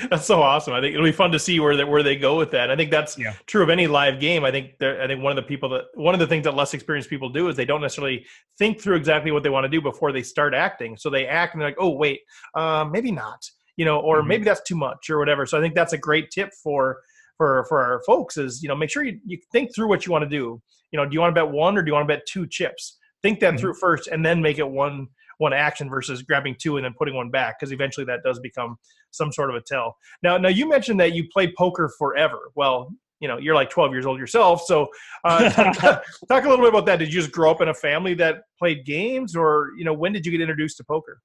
that's 0.09 0.25
so 0.25 0.41
awesome. 0.41 0.73
I 0.73 0.79
think 0.79 0.93
it'll 0.93 1.05
be 1.05 1.11
fun 1.11 1.31
to 1.33 1.39
see 1.39 1.59
where 1.59 1.75
they, 1.75 1.83
where 1.83 2.03
they 2.03 2.15
go 2.15 2.37
with 2.37 2.51
that. 2.51 2.71
I 2.71 2.75
think 2.77 2.89
that's 2.89 3.17
yeah. 3.17 3.33
true 3.47 3.61
of 3.61 3.69
any 3.69 3.85
live 3.85 4.19
game. 4.19 4.45
I 4.45 4.51
think 4.51 4.81
I 4.81 5.07
think 5.07 5.21
one 5.21 5.31
of 5.31 5.35
the 5.35 5.47
people 5.47 5.67
that 5.69 5.85
one 5.95 6.13
of 6.13 6.21
the 6.21 6.27
things 6.27 6.45
that 6.45 6.55
less 6.55 6.73
experienced 6.73 7.09
people 7.09 7.29
do 7.29 7.49
is 7.49 7.57
they 7.57 7.65
don't 7.65 7.81
necessarily 7.81 8.25
think 8.57 8.79
through 8.79 8.95
exactly 8.95 9.31
what 9.31 9.43
they 9.43 9.49
want 9.49 9.65
to 9.65 9.69
do 9.69 9.81
before 9.81 10.13
they 10.13 10.23
start 10.23 10.53
acting. 10.53 10.95
So 10.95 11.09
they 11.09 11.27
act 11.27 11.53
and 11.53 11.61
they're 11.61 11.69
like, 11.69 11.77
oh 11.79 11.89
wait, 11.89 12.21
uh, 12.55 12.85
maybe 12.89 13.11
not, 13.11 13.43
you 13.75 13.83
know, 13.83 13.99
or 13.99 14.19
mm-hmm. 14.19 14.29
maybe 14.29 14.43
that's 14.45 14.63
too 14.63 14.75
much 14.75 15.09
or 15.09 15.19
whatever. 15.19 15.45
So 15.45 15.57
I 15.57 15.61
think 15.61 15.75
that's 15.75 15.93
a 15.93 15.97
great 15.97 16.31
tip 16.31 16.51
for 16.63 17.01
for 17.37 17.65
for 17.67 17.83
our 17.83 18.01
folks 18.05 18.37
is 18.37 18.61
you 18.61 18.69
know 18.69 18.75
make 18.75 18.89
sure 18.89 19.03
you, 19.03 19.19
you 19.25 19.37
think 19.51 19.73
through 19.75 19.89
what 19.89 20.05
you 20.05 20.11
want 20.11 20.23
to 20.23 20.29
do. 20.29 20.61
You 20.91 20.97
know, 20.97 21.05
do 21.05 21.13
you 21.13 21.19
want 21.19 21.35
to 21.35 21.43
bet 21.43 21.51
one 21.51 21.77
or 21.77 21.81
do 21.81 21.89
you 21.89 21.93
want 21.93 22.07
to 22.07 22.13
bet 22.13 22.25
two 22.25 22.47
chips? 22.47 22.99
Think 23.21 23.39
that 23.39 23.53
mm-hmm. 23.53 23.57
through 23.57 23.73
first 23.75 24.07
and 24.07 24.25
then 24.25 24.41
make 24.41 24.59
it 24.59 24.69
one 24.69 25.07
one 25.37 25.53
action 25.53 25.89
versus 25.89 26.21
grabbing 26.21 26.55
two 26.59 26.77
and 26.77 26.85
then 26.85 26.93
putting 26.97 27.15
one 27.15 27.29
back 27.29 27.59
because 27.59 27.71
eventually 27.71 28.05
that 28.05 28.21
does 28.23 28.39
become 28.39 28.77
some 29.11 29.31
sort 29.31 29.49
of 29.49 29.55
a 29.55 29.61
tell. 29.61 29.95
Now, 30.21 30.37
now 30.37 30.49
you 30.49 30.67
mentioned 30.67 30.99
that 30.99 31.13
you 31.13 31.27
played 31.31 31.53
poker 31.55 31.91
forever. 31.97 32.51
Well, 32.55 32.93
you 33.19 33.29
know 33.29 33.37
you're 33.37 33.55
like 33.55 33.69
12 33.69 33.93
years 33.93 34.05
old 34.05 34.19
yourself. 34.19 34.63
So 34.65 34.89
uh, 35.23 35.49
talk, 35.73 36.03
talk 36.27 36.43
a 36.43 36.49
little 36.49 36.63
bit 36.65 36.69
about 36.69 36.85
that. 36.87 36.99
Did 36.99 37.13
you 37.13 37.21
just 37.21 37.31
grow 37.31 37.51
up 37.51 37.61
in 37.61 37.69
a 37.69 37.73
family 37.73 38.13
that 38.15 38.41
played 38.59 38.85
games, 38.85 39.35
or 39.35 39.69
you 39.77 39.85
know 39.85 39.93
when 39.93 40.11
did 40.11 40.25
you 40.25 40.31
get 40.31 40.41
introduced 40.41 40.77
to 40.77 40.83
poker? 40.83 41.21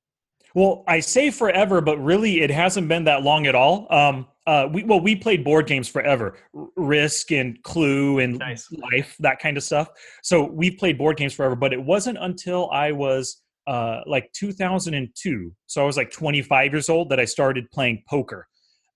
Well, 0.55 0.85
I 0.87 1.01
say 1.01 1.31
forever, 1.31 1.81
but 1.81 1.99
really 2.03 2.41
it 2.41 2.51
hasn't 2.51 2.89
been 2.89 3.05
that 3.05 3.23
long 3.23 3.47
at 3.47 3.55
all. 3.55 3.87
Um, 3.91 4.27
uh, 4.47 4.67
we 4.73 4.83
well, 4.85 5.01
we 5.01 5.15
played 5.15 5.45
board 5.45 5.67
games 5.67 5.89
forever, 5.89 6.37
Risk 6.77 7.33
and 7.33 7.63
Clue 7.65 8.21
and 8.21 8.39
Nice. 8.39 8.71
Life, 8.73 9.17
that 9.19 9.41
kind 9.41 9.57
of 9.57 9.63
stuff. 9.63 9.89
So 10.23 10.45
we 10.45 10.71
played 10.71 10.97
board 10.97 11.17
games 11.17 11.35
forever, 11.35 11.55
but 11.55 11.73
it 11.73 11.83
wasn't 11.83 12.19
until 12.19 12.71
I 12.71 12.93
was 12.93 13.43
uh, 13.69 14.01
like 14.07 14.33
2002, 14.33 15.53
so 15.67 15.83
I 15.83 15.87
was 15.87 15.97
like 15.97 16.11
25 16.11 16.73
years 16.73 16.89
old, 16.89 17.11
that 17.11 17.21
I 17.21 17.25
started 17.27 17.71
playing 17.71 18.03
poker. 18.09 18.47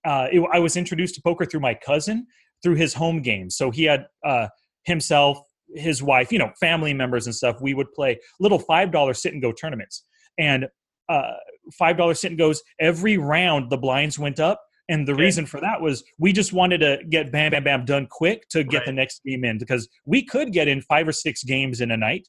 Uh, 0.05 0.27
it, 0.31 0.41
I 0.51 0.59
was 0.59 0.75
introduced 0.75 1.15
to 1.15 1.21
poker 1.21 1.45
through 1.45 1.59
my 1.61 1.75
cousin 1.75 2.25
through 2.61 2.75
his 2.75 2.93
home 2.93 3.21
games. 3.21 3.55
So 3.55 3.71
he 3.71 3.83
had 3.83 4.05
uh, 4.25 4.47
himself, 4.85 5.39
his 5.75 6.01
wife, 6.01 6.31
you 6.31 6.39
know, 6.39 6.51
family 6.59 6.93
members 6.93 7.25
and 7.27 7.35
stuff. 7.35 7.57
We 7.61 7.73
would 7.73 7.91
play 7.93 8.19
little 8.39 8.59
five 8.59 8.91
dollar 8.91 9.13
sit 9.13 9.33
and 9.33 9.41
go 9.41 9.51
tournaments, 9.51 10.03
and 10.37 10.67
uh, 11.09 11.33
five 11.77 11.95
dollar 11.97 12.13
sit 12.15 12.31
and 12.31 12.37
goes 12.37 12.61
every 12.79 13.17
round. 13.17 13.69
The 13.69 13.77
blinds 13.77 14.17
went 14.19 14.39
up. 14.39 14.59
And 14.89 15.07
the 15.07 15.13
Okay. 15.13 15.23
reason 15.23 15.45
for 15.45 15.61
that 15.61 15.79
was 15.81 16.03
we 16.19 16.33
just 16.33 16.51
wanted 16.51 16.79
to 16.79 16.99
get 17.09 17.31
bam, 17.31 17.51
bam, 17.51 17.63
bam 17.63 17.85
done 17.85 18.05
quick 18.09 18.39
to 18.49 18.63
get 18.65 18.79
Right. 18.79 18.85
the 18.87 18.91
next 18.91 19.21
game 19.25 19.45
in 19.45 19.57
because 19.57 19.87
we 20.05 20.25
could 20.25 20.51
get 20.51 20.67
in 20.67 20.81
five 20.81 21.07
or 21.07 21.13
six 21.13 21.41
games 21.43 21.79
in 21.79 21.89
a 21.91 21.95
night. 21.97 22.27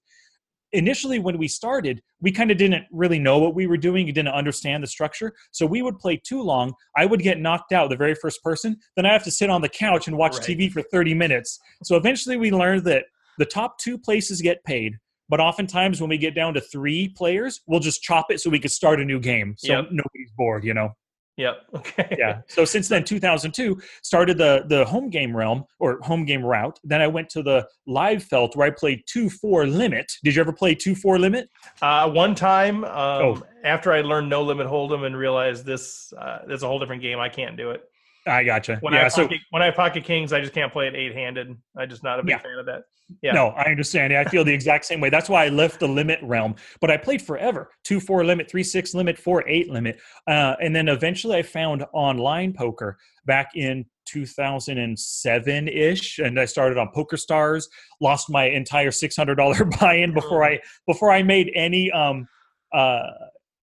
Initially, 0.74 1.20
when 1.20 1.38
we 1.38 1.46
started, 1.46 2.02
we 2.20 2.32
kind 2.32 2.50
of 2.50 2.58
didn't 2.58 2.84
really 2.90 3.18
know 3.18 3.38
what 3.38 3.54
we 3.54 3.66
were 3.66 3.76
doing. 3.76 4.06
You 4.06 4.12
didn't 4.12 4.34
understand 4.34 4.82
the 4.82 4.88
structure. 4.88 5.32
So 5.52 5.64
we 5.64 5.82
would 5.82 5.98
play 5.98 6.20
too 6.22 6.42
long. 6.42 6.74
I 6.96 7.06
would 7.06 7.20
get 7.22 7.38
knocked 7.40 7.72
out, 7.72 7.90
the 7.90 7.96
very 7.96 8.16
first 8.16 8.42
person. 8.42 8.76
Then 8.96 9.06
I 9.06 9.12
have 9.12 9.22
to 9.24 9.30
sit 9.30 9.50
on 9.50 9.62
the 9.62 9.68
couch 9.68 10.08
and 10.08 10.18
watch 10.18 10.34
Right. 10.34 10.58
TV 10.58 10.72
for 10.72 10.82
30 10.82 11.14
minutes. 11.14 11.60
So 11.84 11.96
eventually, 11.96 12.36
we 12.36 12.50
learned 12.50 12.84
that 12.84 13.04
the 13.38 13.46
top 13.46 13.78
two 13.78 13.96
places 13.96 14.42
get 14.42 14.62
paid. 14.64 14.98
But 15.28 15.40
oftentimes, 15.40 16.00
when 16.00 16.10
we 16.10 16.18
get 16.18 16.34
down 16.34 16.54
to 16.54 16.60
three 16.60 17.08
players, 17.08 17.60
we'll 17.66 17.80
just 17.80 18.02
chop 18.02 18.30
it 18.30 18.40
so 18.40 18.50
we 18.50 18.58
could 18.60 18.72
start 18.72 19.00
a 19.00 19.04
new 19.04 19.20
game. 19.20 19.54
So 19.56 19.72
Yep. 19.72 19.84
nobody's 19.92 20.30
bored, 20.36 20.64
you 20.64 20.74
know? 20.74 20.90
Yep. 21.36 21.56
Okay. 21.74 22.16
yeah. 22.18 22.40
So 22.48 22.64
since 22.64 22.88
then, 22.88 23.04
2002 23.04 23.80
started 24.02 24.38
the 24.38 24.64
the 24.68 24.84
home 24.84 25.10
game 25.10 25.36
realm 25.36 25.64
or 25.80 25.98
home 26.02 26.24
game 26.24 26.44
route. 26.44 26.78
Then 26.84 27.00
I 27.02 27.06
went 27.08 27.28
to 27.30 27.42
the 27.42 27.66
live 27.86 28.22
felt 28.22 28.54
where 28.56 28.66
I 28.66 28.70
played 28.70 29.02
two 29.06 29.28
four 29.28 29.66
limit. 29.66 30.12
Did 30.22 30.34
you 30.36 30.40
ever 30.40 30.52
play 30.52 30.74
two 30.74 30.94
four 30.94 31.18
limit? 31.18 31.50
Uh, 31.82 32.08
one 32.10 32.34
time, 32.34 32.84
um, 32.84 32.90
Oh. 32.92 33.42
after 33.64 33.92
I 33.92 34.00
learned 34.02 34.30
no 34.30 34.42
limit 34.42 34.66
hold'em 34.68 35.04
and 35.06 35.16
realized 35.16 35.66
this, 35.66 36.12
uh, 36.18 36.38
this 36.46 36.58
is 36.58 36.62
a 36.62 36.66
whole 36.68 36.78
different 36.78 37.02
game. 37.02 37.18
I 37.18 37.28
can't 37.28 37.56
do 37.56 37.70
it. 37.70 37.82
I 38.26 38.42
gotcha. 38.44 38.78
When 38.80 38.94
I 38.94 38.98
yeah. 38.98 39.02
have 39.04 39.12
So 39.12 39.22
pocket, 39.24 39.40
when 39.50 39.62
I 39.62 39.66
have 39.66 39.74
pocket 39.74 40.04
kings, 40.04 40.32
I 40.32 40.40
just 40.40 40.52
can't 40.52 40.72
play 40.72 40.86
it 40.88 40.94
eight 40.94 41.14
handed. 41.14 41.54
I'm 41.76 41.88
just 41.88 42.02
not 42.02 42.18
a 42.18 42.22
big 42.22 42.30
Yeah. 42.30 42.38
fan 42.38 42.58
of 42.58 42.66
that. 42.66 42.82
Yeah. 43.22 43.32
no, 43.32 43.48
I 43.48 43.64
understand. 43.64 44.14
I 44.14 44.24
feel 44.24 44.44
the 44.44 44.52
exact 44.54 44.86
same 44.86 44.98
way. 44.98 45.10
That's 45.10 45.28
why 45.28 45.44
I 45.44 45.48
left 45.50 45.78
the 45.78 45.86
limit 45.86 46.20
realm. 46.22 46.54
But 46.80 46.90
I 46.90 46.96
played 46.96 47.20
forever 47.20 47.70
two 47.84 48.00
four 48.00 48.24
limit, 48.24 48.50
three 48.50 48.62
six 48.64 48.94
limit, 48.94 49.18
four 49.18 49.46
eight 49.46 49.68
limit, 49.70 50.00
uh, 50.26 50.54
and 50.62 50.74
then 50.74 50.88
eventually 50.88 51.36
I 51.36 51.42
found 51.42 51.84
online 51.92 52.54
poker 52.54 52.96
back 53.26 53.50
in 53.54 53.84
2007 54.06 55.68
ish, 55.68 56.18
and 56.18 56.40
I 56.40 56.46
started 56.46 56.78
on 56.78 56.88
Poker 56.94 57.18
Stars. 57.18 57.68
Lost 58.00 58.30
my 58.30 58.46
entire 58.46 58.90
six 58.90 59.16
hundred 59.16 59.34
dollar 59.34 59.64
buy 59.80 59.96
in 59.96 60.14
before 60.14 60.42
I 60.42 60.60
before 60.86 61.10
I 61.12 61.22
made 61.22 61.50
any 61.54 61.90
um 61.92 62.26
uh. 62.72 63.02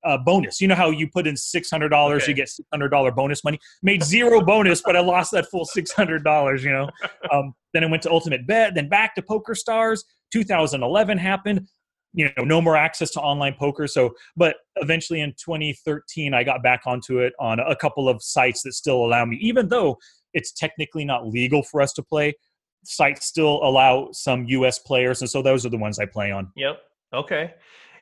Uh, 0.03 0.17
bonus. 0.17 0.61
You 0.63 0.69
know 0.69 0.75
how 0.75 0.91
you 0.91 1.09
put 1.09 1.27
in 1.27 1.37
six 1.37 1.71
hundred 1.71 1.91
dollars, 1.91 2.23
Okay. 2.23 2.33
you 2.33 2.37
get 2.37 2.49
six 2.49 2.67
hundred 2.73 2.89
dollar 2.89 3.13
bonus 3.13 3.45
money. 3.45 3.59
Made 3.83 4.03
zero 4.03 4.41
bonus, 4.41 4.81
but 4.83 4.97
I 4.97 5.01
lost 5.01 5.31
that 5.33 5.47
full 5.51 5.65
six 5.67 5.93
hundred 5.93 6.25
dollars. 6.25 6.65
You 6.65 6.73
know. 6.73 6.89
Um, 7.31 7.55
then 7.75 7.85
I 7.85 7.87
went 7.87 8.03
to 8.05 8.11
Ultimate 8.11 8.47
Bet, 8.47 8.75
then 8.75 8.89
back 8.89 9.15
to 9.17 9.23
Poker 9.23 9.55
Stars. 9.55 10.05
2011 10.33 11.19
happened. 11.19 11.69
You 12.13 12.29
know, 12.37 12.45
no 12.45 12.61
more 12.61 12.77
access 12.77 13.11
to 13.13 13.21
online 13.21 13.55
poker. 13.59 13.87
So, 13.87 14.15
but 14.37 14.57
eventually 14.77 15.21
in 15.21 15.31
2013, 15.33 16.35
I 16.35 16.43
got 16.43 16.61
back 16.63 16.81
onto 16.87 17.21
it 17.21 17.33
on 17.39 17.61
a 17.61 17.77
couple 17.77 18.09
of 18.09 18.21
sites 18.23 18.63
that 18.63 18.73
still 18.73 19.05
allow 19.05 19.25
me, 19.25 19.37
even 19.41 19.69
though 19.69 19.97
it's 20.35 20.51
technically 20.53 21.05
not 21.05 21.29
legal 21.29 21.63
for 21.63 21.81
us 21.81 21.93
to 21.93 22.03
play. 22.03 22.35
Sites 22.85 23.27
still 23.27 23.61
allow 23.63 24.09
some 24.13 24.45
U.S. 24.49 24.79
players, 24.79 25.21
and 25.21 25.31
so 25.31 25.41
those 25.43 25.65
are 25.65 25.69
the 25.69 25.79
ones 25.79 25.99
I 26.01 26.07
play 26.07 26.33
on. 26.33 26.51
Yep. 26.57 26.81
Okay. 27.13 27.55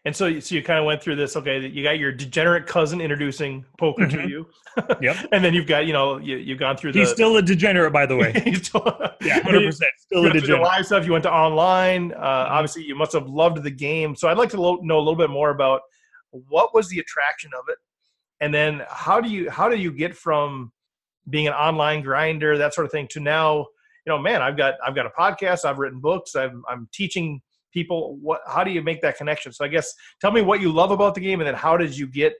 And 0.04 0.14
so, 0.14 0.38
so 0.40 0.54
you 0.54 0.62
kind 0.62 0.78
of 0.78 0.84
went 0.84 1.02
through 1.02 1.16
this. 1.16 1.36
Okay, 1.36 1.66
you 1.66 1.82
got 1.82 1.98
your 1.98 2.12
degenerate 2.12 2.66
cousin 2.66 3.00
introducing 3.00 3.64
poker 3.78 4.06
to 4.06 4.16
Mhm. 4.16 4.28
you. 4.28 4.46
Yep. 5.00 5.16
and 5.32 5.44
then 5.44 5.54
you've 5.54 5.66
got, 5.66 5.86
you 5.86 5.92
know, 5.92 6.18
you 6.18 6.36
you've 6.36 6.58
gone 6.60 6.76
through 6.76 6.92
the. 6.92 7.00
He's 7.00 7.10
still 7.10 7.36
a 7.36 7.42
degenerate, 7.42 7.92
by 7.92 8.06
the 8.06 8.16
way. 8.16 8.32
he's 8.44 8.66
still- 8.66 8.82
Yeah, 9.20 9.38
100. 9.38 9.66
percent 9.66 9.90
Still 9.98 10.26
a 10.26 10.32
degenerate. 10.32 10.62
live 10.62 10.86
stuff. 10.86 11.04
You 11.04 11.12
went 11.12 11.24
to 11.24 11.32
online. 11.32 12.12
Uh, 12.12 12.16
Mm-hmm. 12.16 12.52
Obviously, 12.54 12.84
you 12.84 12.94
must 12.94 13.12
have 13.12 13.26
loved 13.28 13.62
the 13.62 13.70
game. 13.70 14.14
So 14.14 14.28
I'd 14.28 14.38
like 14.38 14.50
to 14.50 14.60
lo- 14.60 14.78
know 14.82 14.98
a 14.98 15.00
little 15.00 15.16
bit 15.16 15.30
more 15.30 15.50
about 15.50 15.80
what 16.30 16.74
was 16.74 16.88
the 16.88 17.00
attraction 17.00 17.50
of 17.58 17.64
it, 17.68 17.78
and 18.40 18.54
then 18.54 18.82
how 18.88 19.20
do 19.20 19.28
you 19.28 19.50
how 19.50 19.68
do 19.68 19.76
you 19.76 19.90
get 19.92 20.14
from 20.16 20.70
being 21.30 21.48
an 21.48 21.54
online 21.54 22.02
grinder 22.02 22.56
that 22.56 22.72
sort 22.72 22.84
of 22.84 22.90
thing 22.92 23.06
to 23.08 23.20
now, 23.20 23.58
you 24.06 24.12
know, 24.12 24.18
man, 24.18 24.40
I've 24.42 24.56
got 24.56 24.74
I've 24.86 24.94
got 24.94 25.06
a 25.06 25.10
podcast. 25.10 25.64
I've 25.64 25.78
written 25.78 25.98
books. 26.00 26.34
I'm 26.36 26.62
I'm 26.68 26.88
teaching 26.92 27.42
people 27.72 28.16
what 28.20 28.40
how 28.46 28.64
do 28.64 28.70
you 28.70 28.82
make 28.82 29.00
that 29.00 29.16
connection 29.16 29.52
so 29.52 29.64
i 29.64 29.68
guess 29.68 29.92
tell 30.20 30.30
me 30.30 30.40
what 30.40 30.60
you 30.60 30.72
love 30.72 30.90
about 30.90 31.14
the 31.14 31.20
game 31.20 31.40
and 31.40 31.46
then 31.46 31.54
how 31.54 31.76
did 31.76 31.96
you 31.96 32.06
get 32.06 32.34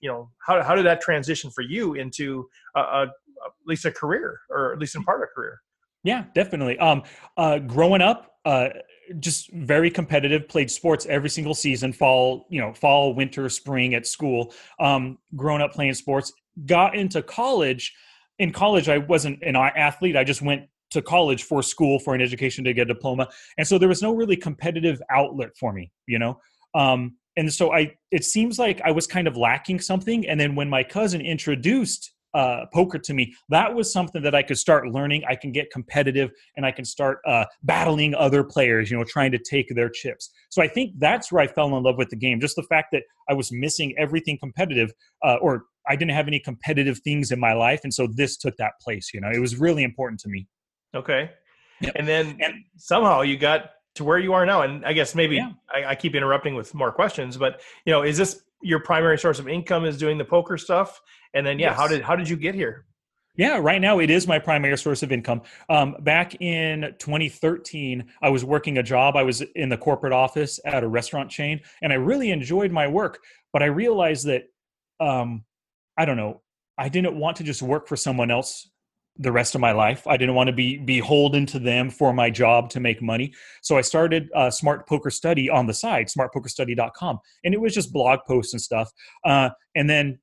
you 0.00 0.08
know 0.08 0.30
how, 0.46 0.62
how 0.62 0.74
did 0.74 0.84
that 0.84 1.00
transition 1.00 1.50
for 1.50 1.62
you 1.62 1.94
into 1.94 2.48
a, 2.76 2.80
a, 2.80 3.02
at 3.02 3.52
least 3.66 3.84
a 3.84 3.90
career 3.90 4.40
or 4.50 4.72
at 4.72 4.78
least 4.78 4.94
in 4.94 5.02
part 5.02 5.20
of 5.20 5.28
a 5.30 5.34
career 5.34 5.60
Yeah, 6.02 6.24
definitely. 6.34 6.78
Um, 6.78 7.02
uh, 7.36 7.58
growing 7.58 8.00
up, 8.00 8.36
uh, 8.44 8.70
just 9.18 9.50
very 9.52 9.90
competitive. 9.90 10.48
Played 10.48 10.70
sports 10.70 11.06
every 11.06 11.28
single 11.28 11.54
season. 11.54 11.92
Fall, 11.92 12.46
you 12.48 12.60
know, 12.60 12.72
fall, 12.72 13.14
winter, 13.14 13.48
spring 13.48 13.94
at 13.94 14.06
school. 14.06 14.54
Um, 14.78 15.18
growing 15.36 15.62
up 15.62 15.72
playing 15.72 15.94
sports. 15.94 16.32
Got 16.64 16.94
into 16.94 17.22
college. 17.22 17.94
In 18.38 18.52
college, 18.52 18.88
I 18.88 18.98
wasn't 18.98 19.42
an 19.42 19.56
athlete. 19.56 20.16
I 20.16 20.24
just 20.24 20.40
went 20.40 20.62
to 20.90 21.02
college 21.02 21.44
for 21.44 21.62
school 21.62 21.98
for 21.98 22.14
an 22.14 22.20
education 22.20 22.64
to 22.64 22.72
get 22.72 22.90
a 22.90 22.94
diploma, 22.94 23.28
and 23.58 23.66
so 23.66 23.78
there 23.78 23.88
was 23.88 24.02
no 24.02 24.14
really 24.14 24.36
competitive 24.36 25.00
outlet 25.10 25.50
for 25.58 25.72
me. 25.72 25.90
You 26.06 26.18
know. 26.18 26.40
Um, 26.74 27.16
and 27.36 27.52
so 27.52 27.72
I, 27.72 27.94
it 28.10 28.24
seems 28.24 28.58
like 28.58 28.80
I 28.84 28.90
was 28.90 29.06
kind 29.06 29.26
of 29.26 29.36
lacking 29.36 29.80
something. 29.80 30.28
And 30.28 30.38
then 30.38 30.54
when 30.54 30.68
my 30.68 30.82
cousin 30.82 31.20
introduced 31.20 32.12
uh, 32.34 32.66
poker 32.72 32.98
to 32.98 33.14
me, 33.14 33.34
that 33.48 33.74
was 33.74 33.92
something 33.92 34.22
that 34.22 34.34
I 34.34 34.42
could 34.42 34.58
start 34.58 34.88
learning. 34.88 35.24
I 35.28 35.34
can 35.34 35.52
get 35.52 35.70
competitive 35.70 36.30
and 36.56 36.64
I 36.64 36.70
can 36.70 36.84
start 36.84 37.18
uh, 37.26 37.44
battling 37.62 38.14
other 38.14 38.44
players, 38.44 38.90
you 38.90 38.96
know, 38.96 39.04
trying 39.04 39.32
to 39.32 39.38
take 39.38 39.68
their 39.74 39.88
chips. 39.88 40.30
So 40.48 40.62
I 40.62 40.68
think 40.68 40.92
that's 40.98 41.32
where 41.32 41.42
I 41.42 41.46
fell 41.46 41.74
in 41.76 41.82
love 41.82 41.96
with 41.96 42.10
the 42.10 42.16
game. 42.16 42.40
Just 42.40 42.56
the 42.56 42.62
fact 42.64 42.88
that 42.92 43.02
I 43.28 43.34
was 43.34 43.50
missing 43.50 43.94
everything 43.98 44.38
competitive, 44.38 44.92
uh, 45.24 45.36
or 45.40 45.64
I 45.88 45.96
didn't 45.96 46.12
have 46.14 46.28
any 46.28 46.40
competitive 46.40 46.98
things 46.98 47.32
in 47.32 47.40
my 47.40 47.52
life. 47.52 47.80
And 47.84 47.94
so 47.94 48.06
this 48.06 48.36
took 48.36 48.56
that 48.58 48.72
place, 48.80 49.10
you 49.14 49.20
know, 49.20 49.30
it 49.32 49.40
was 49.40 49.56
really 49.56 49.82
important 49.82 50.20
to 50.20 50.28
me. 50.28 50.46
Okay 50.94 51.30
Yep. 51.80 51.92
and 51.96 52.06
then 52.06 52.36
And- 52.42 52.64
somehow 52.76 53.22
you 53.22 53.38
got 53.38 53.70
to 53.94 54.04
where 54.04 54.18
you 54.18 54.32
are 54.34 54.44
now 54.46 54.62
and 54.62 54.84
i 54.84 54.92
guess 54.92 55.14
maybe 55.14 55.36
Yeah. 55.36 55.50
I, 55.72 55.84
I 55.86 55.94
keep 55.94 56.14
interrupting 56.14 56.54
with 56.54 56.74
more 56.74 56.92
questions 56.92 57.36
but 57.36 57.60
you 57.86 57.92
know 57.92 58.02
is 58.02 58.16
this 58.18 58.42
your 58.62 58.80
primary 58.80 59.18
source 59.18 59.38
of 59.38 59.48
income 59.48 59.84
is 59.84 59.96
doing 59.96 60.18
the 60.18 60.24
poker 60.24 60.58
stuff 60.58 61.00
and 61.34 61.46
then 61.46 61.58
yeah 61.58 61.72
how 61.74 61.86
did 61.88 62.02
how 62.02 62.14
did 62.16 62.28
you 62.28 62.36
get 62.36 62.54
here 62.54 62.84
Yeah, 63.36 63.58
right 63.58 63.80
now 63.80 64.00
it 64.00 64.10
is 64.10 64.26
my 64.26 64.38
primary 64.38 64.76
source 64.76 65.02
of 65.02 65.12
income. 65.12 65.40
Um, 65.70 65.96
back 66.00 66.34
in 66.42 66.94
2013, 66.98 68.04
I 68.20 68.28
was 68.28 68.44
working 68.44 68.76
a 68.78 68.82
job. 68.82 69.16
I 69.16 69.22
was 69.22 69.40
in 69.54 69.68
the 69.70 69.78
corporate 69.78 70.12
office 70.12 70.60
at 70.64 70.82
a 70.82 70.88
restaurant 70.88 71.30
chain, 71.30 71.60
and 71.80 71.92
I 71.92 71.96
really 71.96 72.32
enjoyed 72.32 72.70
my 72.72 72.86
work. 72.88 73.18
But 73.52 73.62
I 73.62 73.66
realized 73.66 74.26
that, 74.26 74.42
um, 74.98 75.44
I 75.96 76.04
don't 76.04 76.16
know, 76.18 76.42
I 76.76 76.88
didn't 76.90 77.16
want 77.18 77.36
to 77.38 77.44
just 77.44 77.62
work 77.62 77.86
for 77.88 77.96
someone 77.96 78.30
else 78.30 78.68
the 79.20 79.30
rest 79.30 79.54
of 79.54 79.60
my 79.60 79.72
life. 79.72 80.06
I 80.06 80.16
didn't 80.16 80.34
want 80.34 80.48
to 80.48 80.52
be 80.54 80.78
beholden 80.78 81.46
to 81.46 81.58
them 81.58 81.90
for 81.90 82.12
my 82.12 82.30
job 82.30 82.70
to 82.70 82.80
make 82.80 83.02
money. 83.02 83.32
So 83.62 83.76
I 83.76 83.82
started 83.82 84.28
uh, 84.34 84.50
Smart 84.50 84.88
Poker 84.88 85.10
Study 85.10 85.50
on 85.50 85.66
the 85.66 85.74
side, 85.74 86.08
smartpokerstudy.com, 86.08 87.18
and 87.44 87.54
it 87.54 87.60
was 87.60 87.74
just 87.74 87.92
blog 87.92 88.20
posts 88.26 88.54
and 88.54 88.60
stuff. 88.60 88.90
Uh, 89.24 89.50
and 89.74 89.88
then 89.88 90.18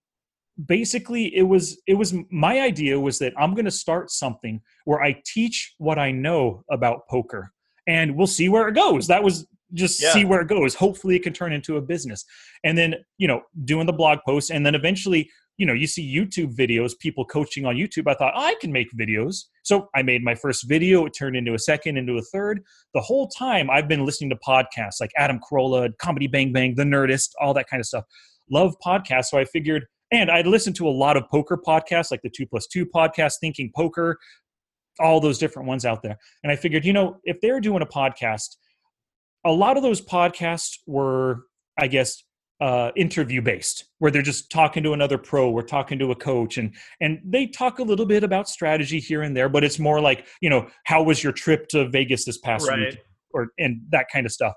basically 0.66 1.36
it 1.36 1.44
was 1.44 1.80
it 1.86 1.94
was 1.94 2.16
my 2.32 2.60
idea 2.62 3.00
was 3.00 3.20
that 3.20 3.32
i'm 3.38 3.54
going 3.54 3.63
to 3.66 3.70
start 3.70 4.10
something 4.10 4.60
where 4.86 5.04
i 5.04 5.16
teach 5.24 5.75
what 5.77 6.00
i 6.00 6.10
know 6.10 6.63
about 6.72 7.08
poker 7.08 7.54
and 7.88 8.16
we'll 8.16 8.25
see 8.25 8.50
where 8.50 8.68
it 8.68 8.74
goes 8.74 9.06
that 9.06 9.22
was 9.24 9.46
just 9.74 10.01
Yeah. 10.01 10.13
see 10.13 10.25
where 10.25 10.42
it 10.42 10.48
goes 10.48 10.74
hopefully 10.74 11.16
it 11.16 11.22
can 11.22 11.32
turn 11.34 11.54
into 11.54 11.77
a 11.77 11.82
business 11.82 12.25
and 12.63 12.75
then 12.75 12.96
you 13.20 13.27
know 13.27 13.42
doing 13.66 13.86
the 13.86 13.94
blog 13.94 14.18
posts 14.25 14.50
and 14.50 14.66
then 14.66 14.74
eventually 14.74 15.30
you 15.57 15.65
know 15.65 15.73
you 15.73 15.87
see 15.87 16.15
youtube 16.15 16.55
videos 16.55 16.97
people 16.97 17.25
coaching 17.25 17.65
on 17.65 17.75
youtube. 17.75 18.09
I 18.09 18.13
thought 18.13 18.33
oh, 18.35 18.41
i 18.41 18.55
can 18.61 18.71
make 18.71 18.87
videos. 18.93 19.45
So 19.63 19.89
i 19.95 20.01
made 20.01 20.23
my 20.23 20.35
first 20.35 20.67
video. 20.67 21.05
It 21.05 21.11
turned 21.11 21.35
into 21.35 21.53
a 21.53 21.59
second 21.59 21.97
into 21.97 22.17
a 22.17 22.21
third. 22.21 22.61
The 22.93 23.01
whole 23.01 23.27
time 23.27 23.69
i've 23.69 23.87
been 23.87 24.05
listening 24.05 24.29
to 24.31 24.37
podcasts 24.37 25.01
like 25.01 25.11
adam 25.17 25.39
carolla 25.39 25.89
comedy 25.97 26.27
bang 26.27 26.53
bang 26.53 26.75
the 26.75 26.83
nerdist 26.83 27.29
all 27.41 27.53
that 27.55 27.69
kind 27.69 27.79
of 27.79 27.85
stuff. 27.85 28.05
Love 28.49 28.75
podcasts. 28.85 29.25
So 29.25 29.37
i 29.37 29.45
figured 29.45 29.85
and 30.11 30.31
I'd 30.31 30.47
listened 30.47 30.75
to 30.77 30.87
a 30.87 30.89
lot 30.89 31.17
of 31.17 31.27
poker 31.29 31.57
podcasts, 31.57 32.11
like 32.11 32.21
the 32.21 32.29
Two 32.29 32.45
Plus 32.45 32.67
Two 32.67 32.85
podcast, 32.85 33.35
Thinking 33.41 33.71
Poker, 33.75 34.17
all 34.99 35.19
those 35.19 35.37
different 35.37 35.67
ones 35.67 35.85
out 35.85 36.01
there. 36.01 36.17
And 36.43 36.51
I 36.51 36.55
figured, 36.55 36.85
you 36.85 36.93
know, 36.93 37.17
if 37.23 37.41
they're 37.41 37.59
doing 37.59 37.81
a 37.81 37.85
podcast, 37.85 38.55
a 39.45 39.51
lot 39.51 39.77
of 39.77 39.83
those 39.83 40.01
podcasts 40.01 40.77
were, 40.85 41.43
I 41.77 41.87
guess, 41.87 42.23
uh, 42.59 42.91
interview 42.95 43.41
based, 43.41 43.85
where 43.99 44.09
they're 44.09 44.21
just 44.21 44.51
talking 44.51 44.81
to 44.83 44.93
another 44.93 45.17
pro 45.17 45.51
or 45.51 45.61
talking 45.61 45.99
to 45.99 46.11
a 46.11 46.15
coach, 46.15 46.57
and 46.57 46.73
and 47.01 47.19
they 47.23 47.47
talk 47.47 47.79
a 47.79 47.83
little 47.83 48.05
bit 48.05 48.23
about 48.23 48.49
strategy 48.49 48.99
here 48.99 49.21
and 49.21 49.35
there, 49.37 49.49
but 49.49 49.63
it's 49.63 49.79
more 49.79 50.01
like, 50.01 50.25
you 50.41 50.49
know, 50.49 50.67
how 50.85 51.03
was 51.03 51.23
your 51.23 51.33
trip 51.33 51.67
to 51.69 51.87
Vegas 51.89 52.25
this 52.25 52.37
past 52.39 52.67
Right. 52.67 52.79
week, 52.79 52.99
or 53.31 53.49
and 53.59 53.81
that 53.91 54.07
kind 54.11 54.25
of 54.25 54.31
stuff. 54.31 54.53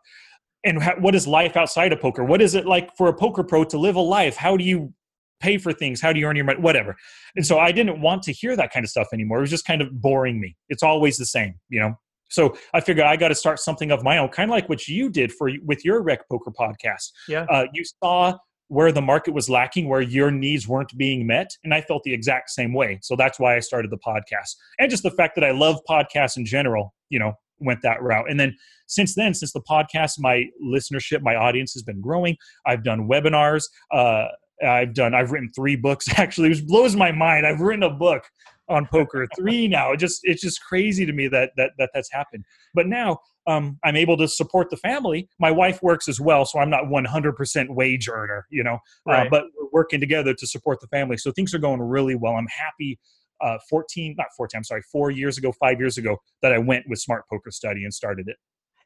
And 0.65 0.83
how, 0.83 0.95
what 0.97 1.15
is 1.15 1.27
life 1.27 1.57
outside 1.57 1.93
of 1.93 2.01
poker? 2.01 2.25
What 2.25 2.43
is 2.43 2.55
it 2.55 2.67
like 2.67 2.95
for 2.97 3.09
a 3.09 3.15
poker 3.15 3.43
pro 3.43 3.65
to 3.65 3.79
live 3.79 3.97
a 3.97 4.01
life? 4.01 4.37
How 4.37 4.57
do 4.57 4.65
you 4.65 4.93
pay 5.41 5.57
for 5.57 5.73
things? 5.73 6.01
How 6.01 6.13
do 6.13 6.21
you 6.21 6.27
earn 6.27 6.37
your 6.37 6.45
money? 6.45 6.61
Whatever. 6.61 6.97
And 7.35 7.47
so 7.47 7.59
I 7.59 7.73
didn't 7.73 8.01
want 8.03 8.23
to 8.25 8.33
hear 8.33 8.57
that 8.57 8.71
kind 8.71 8.85
of 8.85 8.91
stuff 8.91 9.09
anymore. 9.13 9.39
It 9.39 9.43
was 9.43 9.51
just 9.51 9.65
kind 9.65 9.81
of 9.81 10.01
boring 10.03 10.39
me. 10.39 10.57
It's 10.69 10.83
always 10.83 11.17
the 11.17 11.25
same, 11.25 11.55
you 11.71 11.81
know. 11.81 11.95
So 12.31 12.57
I 12.73 12.81
figured 12.81 13.07
I 13.07 13.17
got 13.17 13.29
to 13.29 13.35
start 13.35 13.59
something 13.59 13.91
of 13.91 14.03
my 14.03 14.19
own, 14.19 14.29
kind 14.29 14.51
of 14.51 14.55
like 14.55 14.69
what 14.69 14.89
you 14.89 15.11
did 15.11 15.33
for 15.33 15.51
with 15.65 15.85
your 15.85 16.03
Rec 16.03 16.29
Poker 16.29 16.51
podcast. 16.51 17.11
Yeah. 17.29 17.47
Uh, 17.51 17.67
you 17.73 17.85
saw 18.03 18.39
where 18.69 18.93
the 18.93 19.03
market 19.03 19.35
was 19.35 19.51
lacking, 19.51 19.89
where 19.89 20.01
your 20.01 20.31
needs 20.31 20.69
weren't 20.69 20.97
being 20.97 21.27
met, 21.27 21.51
and 21.65 21.75
I 21.75 21.81
felt 21.81 22.05
the 22.05 22.15
exact 22.15 22.51
same 22.51 22.73
way. 22.73 23.01
So 23.03 23.17
that's 23.17 23.41
why 23.41 23.57
I 23.57 23.61
started 23.61 23.91
the 23.91 23.99
podcast, 23.99 24.55
and 24.79 24.91
just 24.91 25.03
the 25.03 25.11
fact 25.11 25.35
that 25.35 25.45
I 25.45 25.51
love 25.51 25.81
podcasts 25.89 26.37
in 26.37 26.47
general, 26.47 26.95
you 27.09 27.19
know, 27.19 27.35
went 27.59 27.83
that 27.83 28.01
route. 28.03 28.31
And 28.31 28.39
then 28.39 28.57
since 28.87 29.15
then, 29.15 29.35
since 29.35 29.53
the 29.53 29.61
podcast, 29.61 30.15
my 30.19 30.45
listenership, 30.65 31.23
my 31.23 31.35
audience 31.35 31.73
has 31.75 31.83
been 31.83 32.01
growing. 32.01 32.37
I've 32.67 32.85
done 32.85 33.09
webinars. 33.09 33.65
Uh, 33.93 34.27
I've 34.67 34.95
done. 34.95 35.15
I've 35.15 35.33
written 35.33 35.51
three 35.55 35.77
books. 35.77 36.07
Actually, 36.19 36.51
which 36.51 36.67
blows 36.67 36.97
my 36.97 37.13
mind. 37.13 37.47
I've 37.47 37.61
written 37.61 37.83
a 37.83 37.91
book 37.91 38.25
on 38.71 38.87
poker, 38.87 39.27
three 39.37 39.69
now. 39.69 39.93
It 39.93 39.99
just 39.99 40.21
it's 40.23 40.41
just 40.41 40.63
crazy 40.63 41.05
to 41.05 41.13
me 41.13 41.29
that 41.29 41.51
that 41.57 41.73
that 41.79 41.91
that's 41.93 42.11
happened. 42.13 42.45
But 42.75 42.87
now 42.87 43.19
um, 43.47 43.79
I'm 43.85 43.97
able 43.97 44.17
to 44.19 44.29
support 44.29 44.71
the 44.71 44.77
family. 44.77 45.29
My 45.39 45.51
wife 45.51 45.83
works 45.83 46.09
as 46.09 46.21
well, 46.21 46.45
so 46.45 46.59
I'm 46.61 46.71
not 46.71 46.85
100% 46.85 47.67
wage 47.71 48.09
earner, 48.09 48.47
you 48.51 48.63
know. 48.63 48.75
Uh, 49.09 49.13
Right. 49.13 49.31
but 49.31 49.45
we're 49.59 49.69
working 49.73 49.99
together 50.01 50.33
to 50.35 50.47
support 50.47 50.81
the 50.81 50.87
family. 50.89 51.17
So 51.17 51.33
things 51.33 51.53
are 51.55 51.59
going 51.59 51.81
really 51.81 52.15
well. 52.15 52.35
I'm 52.35 52.47
happy. 52.49 52.99
Uh, 53.43 53.57
14, 53.71 54.15
not 54.19 54.27
14. 54.37 54.59
I'm 54.59 54.65
sorry, 54.65 54.83
four 54.93 55.11
years 55.11 55.39
ago, 55.39 55.53
five 55.59 55.79
years 55.81 55.97
ago, 55.99 56.19
that 56.43 56.53
I 56.53 56.59
went 56.59 56.85
with 56.89 56.99
Smart 57.01 57.25
Poker 57.31 57.51
Study 57.51 57.85
and 57.85 57.93
started 57.93 58.29
it. 58.29 58.37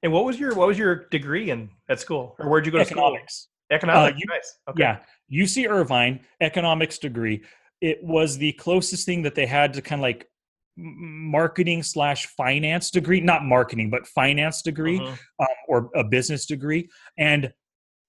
And 0.05 0.13
what 0.13 0.25
was 0.25 0.39
your 0.39 0.55
what 0.55 0.69
was 0.69 0.79
your 0.79 1.07
degree 1.11 1.51
in 1.51 1.71
at 1.89 1.99
school, 1.99 2.37
or 2.39 2.49
where'd 2.49 2.65
you 2.67 2.71
go 2.73 2.79
to 2.79 2.85
Economics. 2.85 3.49
school? 3.71 3.77
Economics. 3.77 4.17
Uh, 4.23 4.33
nice. 4.35 4.59
Okay. 4.71 4.83
Yeah, 4.83 4.99
UC 5.43 5.69
Irvine 5.69 6.21
economics 6.41 6.99
degree. 6.99 7.43
It 7.91 7.99
was 8.03 8.39
the 8.39 8.53
closest 8.53 9.05
thing 9.05 9.23
that 9.23 9.35
they 9.35 9.47
had 9.47 9.75
to 9.75 9.83
kind 9.83 10.01
of 10.01 10.05
like 10.05 10.27
marketing 10.77 11.83
slash 11.83 12.27
finance 12.29 12.91
degree, 12.91 13.21
not 13.21 13.45
marketing, 13.45 13.91
but 13.91 14.07
finance 14.07 14.63
degree 14.63 14.99
Mhm. 14.99 15.19
um, 15.39 15.47
or 15.69 15.91
a 15.95 16.03
business 16.03 16.47
degree. 16.47 16.89
And 17.19 17.53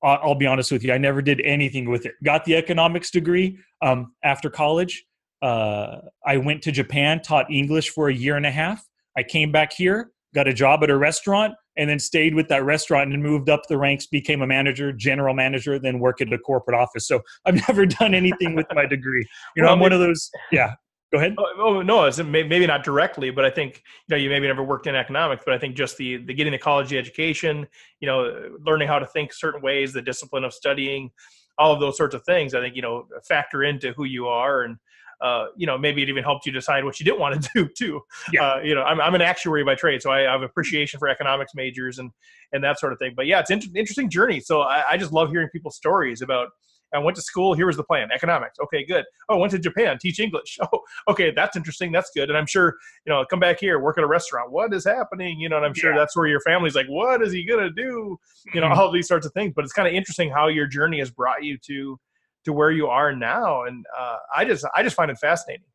I'll, 0.02 0.20
I'll 0.24 0.36
be 0.36 0.48
honest 0.48 0.72
with 0.72 0.84
you, 0.84 0.94
I 0.94 0.98
never 0.98 1.22
did 1.22 1.42
anything 1.42 1.90
with 1.90 2.06
it. 2.06 2.14
Got 2.24 2.46
the 2.46 2.56
economics 2.56 3.12
degree 3.12 3.60
um, 3.82 4.14
after 4.24 4.50
college. 4.50 5.06
Uh, 5.42 5.98
I 6.26 6.38
went 6.38 6.62
to 6.64 6.72
Japan, 6.72 7.22
taught 7.22 7.52
English 7.52 7.90
for 7.90 8.10
a 8.10 8.14
year 8.14 8.36
and 8.38 8.46
a 8.46 8.52
half. 8.52 8.84
I 9.18 9.24
came 9.24 9.52
back 9.52 9.74
here, 9.74 10.12
got 10.34 10.48
a 10.48 10.54
job 10.54 10.84
at 10.84 10.90
a 10.90 10.98
restaurant, 10.98 11.54
and 11.78 11.90
then 11.90 12.00
stayed 12.00 12.36
with 12.36 12.48
that 12.50 12.64
restaurant 12.64 13.14
and 13.14 13.22
moved 13.22 13.50
up 13.50 13.64
the 13.68 13.78
ranks, 13.78 14.06
became 14.06 14.42
a 14.42 14.48
manager, 14.48 14.92
general 14.92 15.34
manager, 15.34 15.80
then 15.80 16.00
worked 16.00 16.22
at 16.22 16.32
a 16.32 16.38
corporate 16.38 16.78
office. 16.78 17.08
So 17.08 17.22
I've 17.46 17.56
never 17.68 17.86
done 17.86 18.14
anything 18.14 18.56
with 18.56 18.68
my 18.74 18.86
degree. 18.86 19.26
You 19.56 19.62
know, 19.62 19.68
Well, 19.68 19.74
I'm 19.74 19.80
one 19.80 19.94
of 19.94 20.00
those. 20.00 20.30
Yeah, 20.52 20.74
go 21.12 21.20
ahead. 21.20 21.36
Oh, 21.38 21.46
oh, 21.58 21.82
no, 21.82 22.10
maybe 22.24 22.66
not 22.68 22.84
directly, 22.84 23.32
but 23.32 23.46
I 23.46 23.50
think 23.50 23.82
you 24.08 24.16
know 24.16 24.18
you 24.18 24.30
maybe 24.30 24.48
never 24.48 24.64
worked 24.64 24.88
in 24.88 24.96
economics, 24.96 25.44
but 25.46 25.54
I 25.54 25.58
think 25.58 25.76
just 25.76 25.98
the 25.98 26.18
the 26.18 26.34
getting 26.34 26.52
the 26.52 26.60
college 26.60 26.94
education, 26.94 27.68
you 28.00 28.08
know, 28.08 28.50
learning 28.66 28.88
how 28.88 29.00
to 29.00 29.06
think 29.06 29.34
certain 29.34 29.62
ways, 29.62 29.94
the 29.94 30.02
discipline 30.02 30.44
of 30.44 30.54
studying, 30.54 31.12
all 31.58 31.74
of 31.74 31.80
those 31.80 31.98
sorts 31.98 32.16
of 32.16 32.24
things, 32.24 32.54
I 32.54 32.62
think 32.62 32.76
you 32.76 32.82
know 32.82 33.08
factor 33.28 33.64
into 33.64 33.94
who 33.94 34.06
you 34.06 34.28
are, 34.28 34.64
and 34.64 34.78
uh, 35.22 35.48
you 35.56 35.66
know 35.68 35.78
maybe 35.78 36.02
it 36.04 36.10
even 36.10 36.24
helped 36.24 36.46
you 36.46 36.52
decide 36.52 36.84
what 36.84 37.00
you 37.00 37.04
didn't 37.06 37.20
want 37.20 37.42
to 37.42 37.50
do 37.56 37.70
too. 37.78 38.02
Yeah. 38.32 38.44
Uh, 38.54 38.60
you 38.62 38.76
know, 38.76 38.84
I'm 38.84 39.00
I'm 39.02 39.16
an 39.16 39.22
actuary 39.22 39.64
by 39.64 39.76
trade, 39.76 40.02
so 40.02 40.12
I 40.12 40.22
have 40.22 40.42
appreciation 40.42 41.00
for 41.00 41.08
economics 41.08 41.54
majors 41.56 42.00
and 42.00 42.12
and 42.54 42.64
that 42.64 42.80
sort 42.80 42.94
of 42.94 43.00
thing. 43.00 43.14
But 43.16 43.26
yeah, 43.28 43.40
it's 43.40 43.50
an 43.50 43.56
inter- 43.56 43.80
interesting 43.80 44.10
journey. 44.10 44.40
So 44.40 44.62
I, 44.62 44.84
I 44.92 44.98
just 44.98 45.12
love 45.12 45.30
hearing 45.30 45.50
people's 45.50 45.76
stories 45.76 46.22
about. 46.22 46.50
I 46.94 47.00
went 47.00 47.16
to 47.18 47.22
school. 47.22 47.54
Here 47.56 47.66
was 47.66 47.76
the 47.76 47.84
plan: 47.84 48.10
economics. 48.14 48.58
Okay, 48.60 48.86
good. 48.86 49.04
Oh, 49.28 49.36
I 49.36 49.38
went 49.38 49.52
to 49.52 49.60
Japan, 49.60 49.98
teach 50.00 50.20
English. 50.20 50.58
Oh, 50.72 50.80
okay, 51.10 51.32
that's 51.32 51.58
interesting. 51.58 51.92
That's 51.92 52.10
good. 52.16 52.30
And 52.30 52.38
I'm 52.38 52.46
sure, 52.46 52.76
you 53.06 53.12
know, 53.12 53.26
come 53.30 53.40
back 53.40 53.60
here, 53.60 53.80
work 53.80 53.98
at 53.98 54.04
a 54.04 54.08
restaurant. 54.08 54.52
What 54.52 54.72
is 54.74 54.86
happening? 54.86 55.38
You 55.40 55.50
know, 55.50 55.58
and 55.58 55.66
I'm 55.66 55.74
sure 55.74 55.92
Yeah. 55.92 55.98
that's 55.98 56.16
where 56.16 56.28
your 56.28 56.40
family's 56.42 56.76
like, 56.76 56.86
what 56.88 57.22
is 57.22 57.34
he 57.34 57.44
gonna 57.44 57.70
do? 57.72 58.18
You 58.54 58.62
know, 58.62 58.68
Mhm. 58.68 58.78
all 58.78 58.92
these 58.92 59.08
sorts 59.10 59.26
of 59.26 59.34
things. 59.34 59.52
But 59.56 59.66
it's 59.66 59.74
kind 59.74 59.88
of 59.88 59.94
interesting 59.94 60.30
how 60.30 60.48
your 60.48 60.68
journey 60.68 61.00
has 61.00 61.10
brought 61.12 61.44
you 61.44 61.58
to 61.66 62.00
to 62.46 62.54
where 62.54 62.72
you 62.72 62.88
are 62.88 63.14
now, 63.16 63.64
and 63.64 63.86
uh, 63.98 64.18
I 64.36 64.46
just 64.46 64.66
I 64.76 64.84
just 64.84 64.96
find 64.96 65.12
it 65.12 65.18
fascinating. 65.18 65.66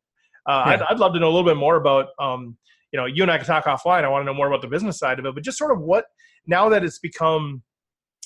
Uh, 0.47 0.63
I'd, 0.65 0.81
I'd 0.81 0.99
love 0.99 1.13
to 1.13 1.19
know 1.19 1.27
a 1.27 1.33
little 1.33 1.47
bit 1.47 1.57
more 1.57 1.75
about, 1.75 2.07
um, 2.17 2.57
you 2.91 2.99
know, 2.99 3.05
you 3.05 3.21
and 3.21 3.31
I 3.31 3.37
can 3.37 3.45
talk 3.45 3.65
offline. 3.65 4.03
I 4.03 4.07
want 4.07 4.23
to 4.23 4.25
know 4.25 4.33
more 4.33 4.47
about 4.47 4.61
the 4.61 4.67
business 4.67 4.97
side 4.97 5.19
of 5.19 5.25
it, 5.25 5.35
but 5.35 5.43
just 5.43 5.57
sort 5.57 5.71
of 5.71 5.81
what 5.81 6.05
now 6.47 6.67
that 6.69 6.83
it's 6.83 6.97
become, 6.97 7.61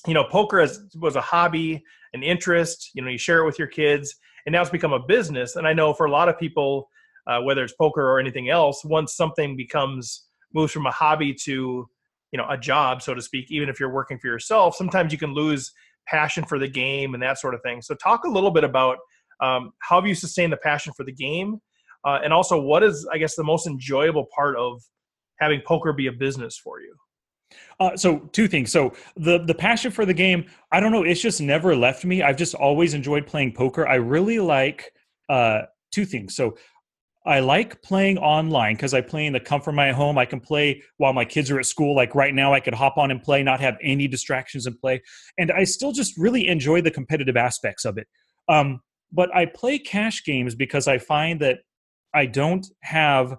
you 0.08 0.14
know, 0.14 0.24
poker 0.24 0.62
as, 0.62 0.80
was 0.98 1.18
a 1.18 1.22
hobby, 1.22 1.84
an 2.14 2.24
interest. 2.24 2.92
You 2.94 3.02
know, 3.02 3.10
you 3.10 3.18
share 3.18 3.40
it 3.40 3.46
with 3.46 3.60
your 3.60 3.68
kids, 3.68 4.16
and 4.46 4.54
now 4.54 4.62
it's 4.62 4.70
become 4.70 4.94
a 4.94 5.00
business. 5.00 5.58
And 5.58 5.68
I 5.68 5.74
know 5.74 5.94
for 5.94 6.06
a 6.06 6.12
lot 6.12 6.30
of 6.30 6.40
people, 6.40 6.90
uh, 7.28 7.42
whether 7.42 7.64
it's 7.64 7.74
poker 7.74 8.10
or 8.10 8.18
anything 8.18 8.50
else, 8.50 8.86
once 8.86 9.14
something 9.14 9.58
becomes 9.58 10.28
moves 10.54 10.72
from 10.72 10.86
a 10.86 10.92
hobby 10.92 11.34
to, 11.34 11.90
you 12.32 12.38
know, 12.38 12.46
a 12.50 12.58
job, 12.58 13.02
so 13.02 13.14
to 13.14 13.22
speak, 13.22 13.52
even 13.52 13.68
if 13.68 13.78
you're 13.78 13.94
working 13.94 14.18
for 14.20 14.28
yourself, 14.28 14.76
sometimes 14.76 15.12
you 15.12 15.18
can 15.18 15.34
lose 15.34 15.74
passion 16.08 16.46
for 16.46 16.60
the 16.60 16.68
game 16.68 17.14
and 17.14 17.24
that 17.24 17.40
sort 17.40 17.54
of 17.54 17.62
thing. 17.62 17.82
So, 17.82 17.96
talk 17.96 18.24
a 18.26 18.30
little 18.30 18.52
bit 18.52 18.64
about 18.64 18.98
um, 19.42 19.72
how 19.80 19.98
have 20.00 20.08
you 20.08 20.16
sustained 20.16 20.54
the 20.54 20.58
passion 20.58 20.94
for 20.96 21.04
the 21.04 21.12
game, 21.12 21.60
uh, 22.06 22.20
and 22.24 22.32
also 22.32 22.60
what 22.60 22.84
is, 22.84 23.08
I 23.12 23.18
guess, 23.18 23.36
the 23.36 23.44
most 23.44 23.68
enjoyable 23.68 24.28
part 24.36 24.58
of 24.58 24.82
having 25.40 25.62
poker 25.66 25.94
be 25.94 26.08
a 26.08 26.12
business 26.12 26.58
for 26.58 26.80
you. 26.80 26.96
Uh, 27.80 27.96
so 27.96 28.20
two 28.32 28.48
things. 28.48 28.72
So 28.72 28.94
the 29.16 29.40
the 29.40 29.54
passion 29.54 29.92
for 29.92 30.06
the 30.06 30.14
game, 30.14 30.46
I 30.72 30.80
don't 30.80 30.92
know, 30.92 31.04
it's 31.04 31.22
just 31.22 31.42
never 31.42 31.76
left 31.76 32.06
me. 32.06 32.22
I've 32.22 32.38
just 32.38 32.56
always 32.56 32.94
enjoyed 32.94 33.28
playing 33.28 33.54
poker. 33.54 33.88
I 33.88 33.96
really 33.96 34.40
like 34.40 34.92
uh, 35.30 35.64
two 35.92 36.06
things. 36.06 36.36
So 36.36 36.58
I 37.26 37.40
like 37.40 37.82
playing 37.82 38.20
online 38.20 38.76
because 38.76 38.94
I 38.94 39.02
play 39.02 39.26
in 39.26 39.34
the 39.34 39.40
comfort 39.40 39.72
of 39.72 39.76
my 39.76 39.92
home. 39.92 40.18
I 40.18 40.26
can 40.26 40.40
play 40.40 40.84
while 40.98 41.14
my 41.14 41.26
kids 41.26 41.50
are 41.50 41.60
at 41.60 41.66
school. 41.66 41.96
Like 41.96 42.14
right 42.14 42.34
now, 42.34 42.54
I 42.54 42.60
could 42.60 42.76
hop 42.76 42.98
on 42.98 43.10
and 43.10 43.22
play, 43.22 43.42
not 43.42 43.60
have 43.62 43.78
any 43.82 44.08
distractions 44.08 44.68
and 44.68 44.80
play. 44.80 45.02
And 45.38 45.52
I 45.52 45.64
still 45.64 45.92
just 45.92 46.14
really 46.18 46.48
enjoy 46.48 46.82
the 46.82 46.92
competitive 46.92 47.36
aspects 47.36 47.84
of 47.84 47.98
it. 47.98 48.08
Um, 48.48 48.82
but 49.12 49.36
I 49.36 49.46
play 49.46 49.80
cash 49.80 50.24
games 50.24 50.54
because 50.54 50.88
I 50.88 51.00
find 51.00 51.40
that 51.40 51.60
I 52.14 52.28
don't 52.28 52.66
have 52.84 53.36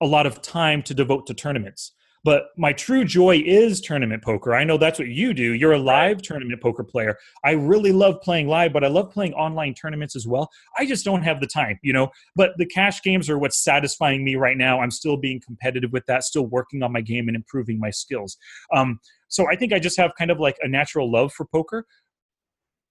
a 0.00 0.06
lot 0.06 0.26
of 0.26 0.40
time 0.40 0.82
to 0.84 0.94
devote 0.94 1.26
to 1.26 1.34
tournaments. 1.34 1.92
But 2.26 2.48
my 2.56 2.72
true 2.72 3.04
joy 3.04 3.40
is 3.46 3.80
tournament 3.80 4.20
poker. 4.20 4.52
I 4.52 4.64
know 4.64 4.76
that's 4.76 4.98
what 4.98 5.06
you 5.06 5.32
do. 5.32 5.52
You're 5.52 5.74
a 5.74 5.78
live 5.78 6.20
tournament 6.22 6.60
poker 6.60 6.82
player. 6.82 7.16
I 7.44 7.52
really 7.52 7.92
love 7.92 8.20
playing 8.20 8.48
live, 8.48 8.72
but 8.72 8.82
I 8.82 8.88
love 8.88 9.12
playing 9.12 9.32
online 9.34 9.74
tournaments 9.74 10.16
as 10.16 10.26
well. 10.26 10.50
I 10.76 10.86
just 10.86 11.04
don't 11.04 11.22
have 11.22 11.38
the 11.38 11.46
time, 11.46 11.78
you 11.82 11.92
know. 11.92 12.08
But 12.34 12.50
the 12.56 12.66
cash 12.66 13.00
games 13.00 13.30
are 13.30 13.38
what's 13.38 13.62
satisfying 13.62 14.24
me 14.24 14.34
right 14.34 14.56
now. 14.56 14.80
I'm 14.80 14.90
still 14.90 15.16
being 15.16 15.40
competitive 15.40 15.92
with 15.92 16.04
that, 16.06 16.24
still 16.24 16.46
working 16.46 16.82
on 16.82 16.90
my 16.92 17.00
game 17.00 17.28
and 17.28 17.36
improving 17.36 17.78
my 17.78 17.90
skills. 17.90 18.36
Um, 18.74 18.98
so 19.28 19.48
I 19.48 19.54
think 19.54 19.72
I 19.72 19.78
just 19.78 19.96
have 19.96 20.10
kind 20.18 20.32
of 20.32 20.40
like 20.40 20.56
a 20.62 20.68
natural 20.68 21.08
love 21.08 21.32
for 21.32 21.46
poker. 21.46 21.86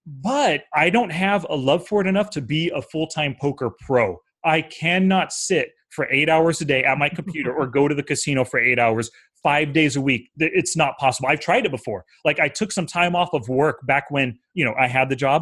But 0.07 0.63
I 0.73 0.89
don't 0.89 1.11
have 1.11 1.45
a 1.49 1.57
love 1.57 1.85
for 1.85 1.99
it 1.99 2.07
enough 2.07 2.29
to 2.29 2.41
be 2.41 2.71
a 2.73 2.81
full 2.81 3.07
time 3.07 3.35
poker 3.37 3.69
pro. 3.85 4.17
I 4.45 4.61
cannot 4.61 5.33
sit 5.33 5.71
for 5.95 6.07
eight 6.11 6.29
hours 6.29 6.61
a 6.61 6.65
day 6.65 6.83
at 6.83 6.97
my 6.97 7.09
computer 7.09 7.53
or 7.53 7.65
go 7.65 7.87
to 7.87 7.95
the 7.95 8.03
casino 8.03 8.43
for 8.43 8.59
eight 8.59 8.77
hours 8.77 9.09
five 9.49 9.67
days 9.79 9.93
a 9.95 10.01
week 10.09 10.23
it's 10.37 10.75
not 10.83 10.91
possible. 10.97 11.27
I've 11.31 11.39
tried 11.49 11.63
it 11.67 11.71
before. 11.79 12.01
Like 12.27 12.39
i 12.45 12.49
took 12.59 12.71
some 12.77 12.87
time 12.99 13.13
off 13.15 13.29
of 13.37 13.43
work 13.63 13.77
back 13.91 14.05
when 14.15 14.27
you 14.57 14.63
know 14.65 14.73
i 14.85 14.87
had 14.97 15.07
the 15.09 15.15
job 15.25 15.41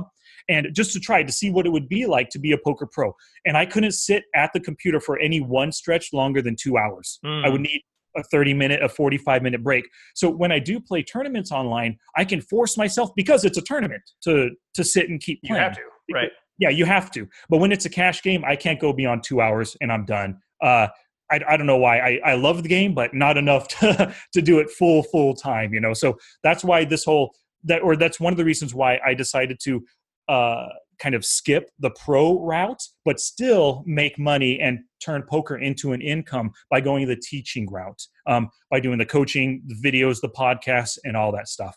and 0.50 0.68
just 0.80 0.92
to 0.94 1.00
try 1.00 1.20
to 1.24 1.32
see 1.40 1.50
what 1.56 1.66
it 1.66 1.72
would 1.76 1.88
be 1.88 2.06
like 2.06 2.28
to 2.32 2.40
be 2.46 2.52
a 2.52 2.58
poker 2.68 2.88
pro. 2.96 3.08
And 3.46 3.54
i 3.62 3.66
couldn't 3.74 3.94
sit 4.10 4.24
at 4.44 4.50
the 4.54 4.60
computer 4.70 5.00
for 5.08 5.16
any 5.28 5.40
one 5.60 5.72
stretch 5.72 6.06
longer 6.14 6.42
than 6.42 6.56
two 6.64 6.78
hours. 6.84 7.20
I 7.46 7.50
would 7.50 7.62
need 7.62 7.82
a 8.16 8.24
30 8.24 8.54
minute 8.54 8.80
a 8.84 8.90
45 8.90 9.42
minute 9.42 9.64
break. 9.64 9.86
So 10.16 10.30
when 10.30 10.52
i 10.52 10.60
do 10.60 10.80
play 10.90 11.02
tournaments 11.04 11.52
online 11.52 11.98
i 12.18 12.24
can 12.32 12.42
force 12.42 12.78
myself 12.84 13.10
because 13.16 13.42
it's 13.48 13.58
a 13.58 13.66
tournament 13.72 14.04
to 14.26 14.34
to 14.78 14.84
sit 14.84 15.06
and 15.10 15.18
keep 15.28 15.40
You 15.44 15.56
have 15.56 15.76
to, 15.76 15.82
right? 16.14 16.32
yeah, 16.60 16.70
you 16.70 16.86
have 16.86 17.10
to. 17.12 17.22
But 17.50 17.58
when 17.62 17.72
it's 17.72 17.86
a 17.86 17.90
cash 17.90 18.22
game, 18.22 18.44
I 18.46 18.56
can't 18.56 18.80
go 18.86 18.90
beyond 18.94 19.24
two 19.24 19.40
hours 19.42 19.76
and 19.82 19.92
I'm 19.92 20.06
done. 20.06 20.32
Uh, 20.62 20.88
I, 21.32 21.40
I 21.48 21.58
don't 21.58 21.68
know 21.68 21.78
why. 21.78 22.00
I, 22.00 22.20
I 22.32 22.34
love 22.36 22.64
the 22.64 22.70
game, 22.70 22.94
but 22.94 23.14
not 23.14 23.38
enough 23.38 23.68
to, 23.80 24.14
to 24.34 24.42
do 24.42 24.60
it 24.60 24.70
full, 24.70 25.04
full 25.04 25.36
time, 25.36 25.74
you 25.74 25.80
know? 25.80 25.94
So 25.94 26.18
that's 26.44 26.64
why 26.64 26.86
this 26.86 27.04
whole, 27.06 27.34
that, 27.64 27.82
or 27.82 27.96
that's 27.96 28.20
one 28.20 28.34
of 28.34 28.38
the 28.38 28.46
reasons 28.46 28.74
why 28.74 29.00
I 29.06 29.14
decided 29.14 29.60
to 29.64 29.84
uh, 30.28 30.68
kind 31.00 31.16
of 31.16 31.26
skip 31.26 31.70
the 31.80 31.92
pro 31.92 32.40
route, 32.40 32.82
but 33.06 33.20
still 33.20 33.84
make 33.86 34.18
money 34.20 34.60
and 34.60 34.80
turn 35.04 35.24
poker 35.30 35.58
into 35.58 35.92
an 35.94 36.02
income 36.02 36.52
by 36.70 36.82
going 36.82 37.08
the 37.08 37.16
teaching 37.16 37.70
route, 37.70 38.02
um, 38.28 38.50
by 38.70 38.80
doing 38.80 38.98
the 38.98 39.06
coaching, 39.06 39.62
the 39.68 39.76
videos, 39.76 40.22
the 40.22 40.30
podcasts, 40.30 40.98
and 41.04 41.18
all 41.18 41.32
that 41.32 41.48
stuff. 41.48 41.76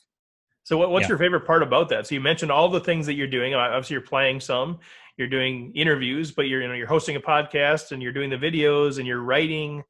So, 0.65 0.77
what, 0.77 0.91
what's 0.91 1.05
yeah. 1.05 1.11
your 1.11 1.19
favorite 1.19 1.47
part 1.47 1.63
about 1.63 1.89
that? 1.91 2.07
So, 2.07 2.15
you 2.15 2.21
mentioned 2.21 2.51
all 2.51 2.69
the 2.69 2.81
things 2.81 3.07
that 3.07 3.15
you're 3.15 3.27
doing. 3.27 3.55
Obviously, 3.55 3.95
you're 3.95 4.01
playing 4.01 4.41
some, 4.41 4.79
you're 5.17 5.29
doing 5.29 5.73
interviews, 5.75 6.31
but 6.31 6.43
you're 6.43 6.63
you 6.63 6.69
know 6.69 6.75
you're 6.75 6.87
hosting 6.87 7.17
a 7.17 7.21
podcast 7.21 7.93
and 7.93 8.03
you're 8.03 8.13
doing 8.13 8.31
the 8.31 8.37
videos 8.37 8.99
and 8.99 9.07
you're 9.07 9.23
writing, 9.23 9.83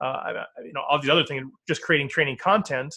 uh, 0.00 0.44
you 0.64 0.72
know, 0.72 0.82
all 0.88 1.00
these 1.00 1.10
other 1.10 1.24
things, 1.24 1.50
just 1.66 1.82
creating 1.82 2.08
training 2.08 2.36
content. 2.36 2.94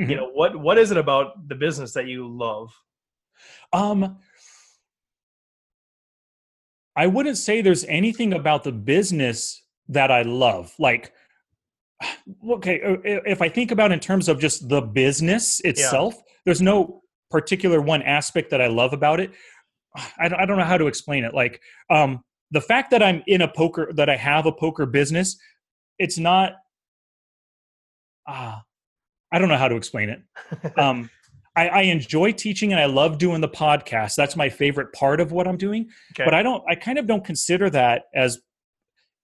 Mm-hmm. 0.00 0.10
You 0.10 0.16
know, 0.16 0.30
what 0.30 0.58
what 0.58 0.78
is 0.78 0.90
it 0.90 0.96
about 0.96 1.48
the 1.48 1.54
business 1.54 1.92
that 1.94 2.06
you 2.06 2.28
love? 2.28 2.70
Um, 3.72 4.18
I 6.96 7.06
wouldn't 7.06 7.38
say 7.38 7.60
there's 7.60 7.84
anything 7.84 8.34
about 8.34 8.64
the 8.64 8.72
business 8.72 9.62
that 9.88 10.10
I 10.10 10.22
love. 10.22 10.74
Like, 10.78 11.12
okay, 12.50 12.82
uh, 12.82 12.96
if 13.04 13.40
I 13.40 13.48
think 13.48 13.70
about 13.70 13.92
in 13.92 14.00
terms 14.00 14.28
of 14.28 14.40
just 14.40 14.68
the 14.68 14.80
business 14.80 15.60
itself, 15.60 16.14
yeah. 16.16 16.22
there's 16.44 16.60
no 16.60 17.02
particular 17.30 17.80
one 17.80 18.02
aspect 18.02 18.50
that 18.50 18.60
I 18.60 18.66
love 18.66 18.92
about 18.92 19.20
it. 19.20 19.32
I 20.18 20.28
don't 20.28 20.40
I 20.40 20.46
don't 20.46 20.58
know 20.58 20.64
how 20.64 20.78
to 20.78 20.86
explain 20.86 21.24
it. 21.24 21.34
Like, 21.34 21.60
um, 21.90 22.22
the 22.50 22.60
fact 22.60 22.90
that 22.90 23.02
I'm 23.02 23.22
in 23.26 23.42
a 23.42 23.48
poker, 23.48 23.92
that 23.94 24.08
I 24.08 24.16
have 24.16 24.46
a 24.46 24.52
poker 24.52 24.86
business, 24.86 25.38
it's 25.98 26.18
not. 26.18 26.52
Ah, 28.26 28.58
uh, 28.58 28.60
I 29.32 29.38
don't 29.38 29.48
know 29.48 29.56
how 29.56 29.68
to 29.68 29.76
explain 29.76 30.08
it. 30.08 30.22
Um, 30.78 31.10
I, 31.56 31.68
I, 31.68 31.82
enjoy 31.82 32.32
teaching 32.32 32.72
and 32.72 32.80
I 32.80 32.86
love 32.86 33.18
doing 33.18 33.40
the 33.40 33.48
podcast. 33.48 34.14
That's 34.14 34.36
my 34.36 34.48
favorite 34.48 34.92
part 34.92 35.20
of 35.20 35.32
what 35.32 35.48
I'm 35.48 35.56
doing. 35.56 35.88
Okay. 36.12 36.24
But 36.24 36.32
I 36.32 36.42
don't, 36.42 36.62
I 36.68 36.76
kind 36.76 36.98
of 36.98 37.08
don't 37.08 37.24
consider 37.24 37.68
that 37.70 38.04
as 38.14 38.38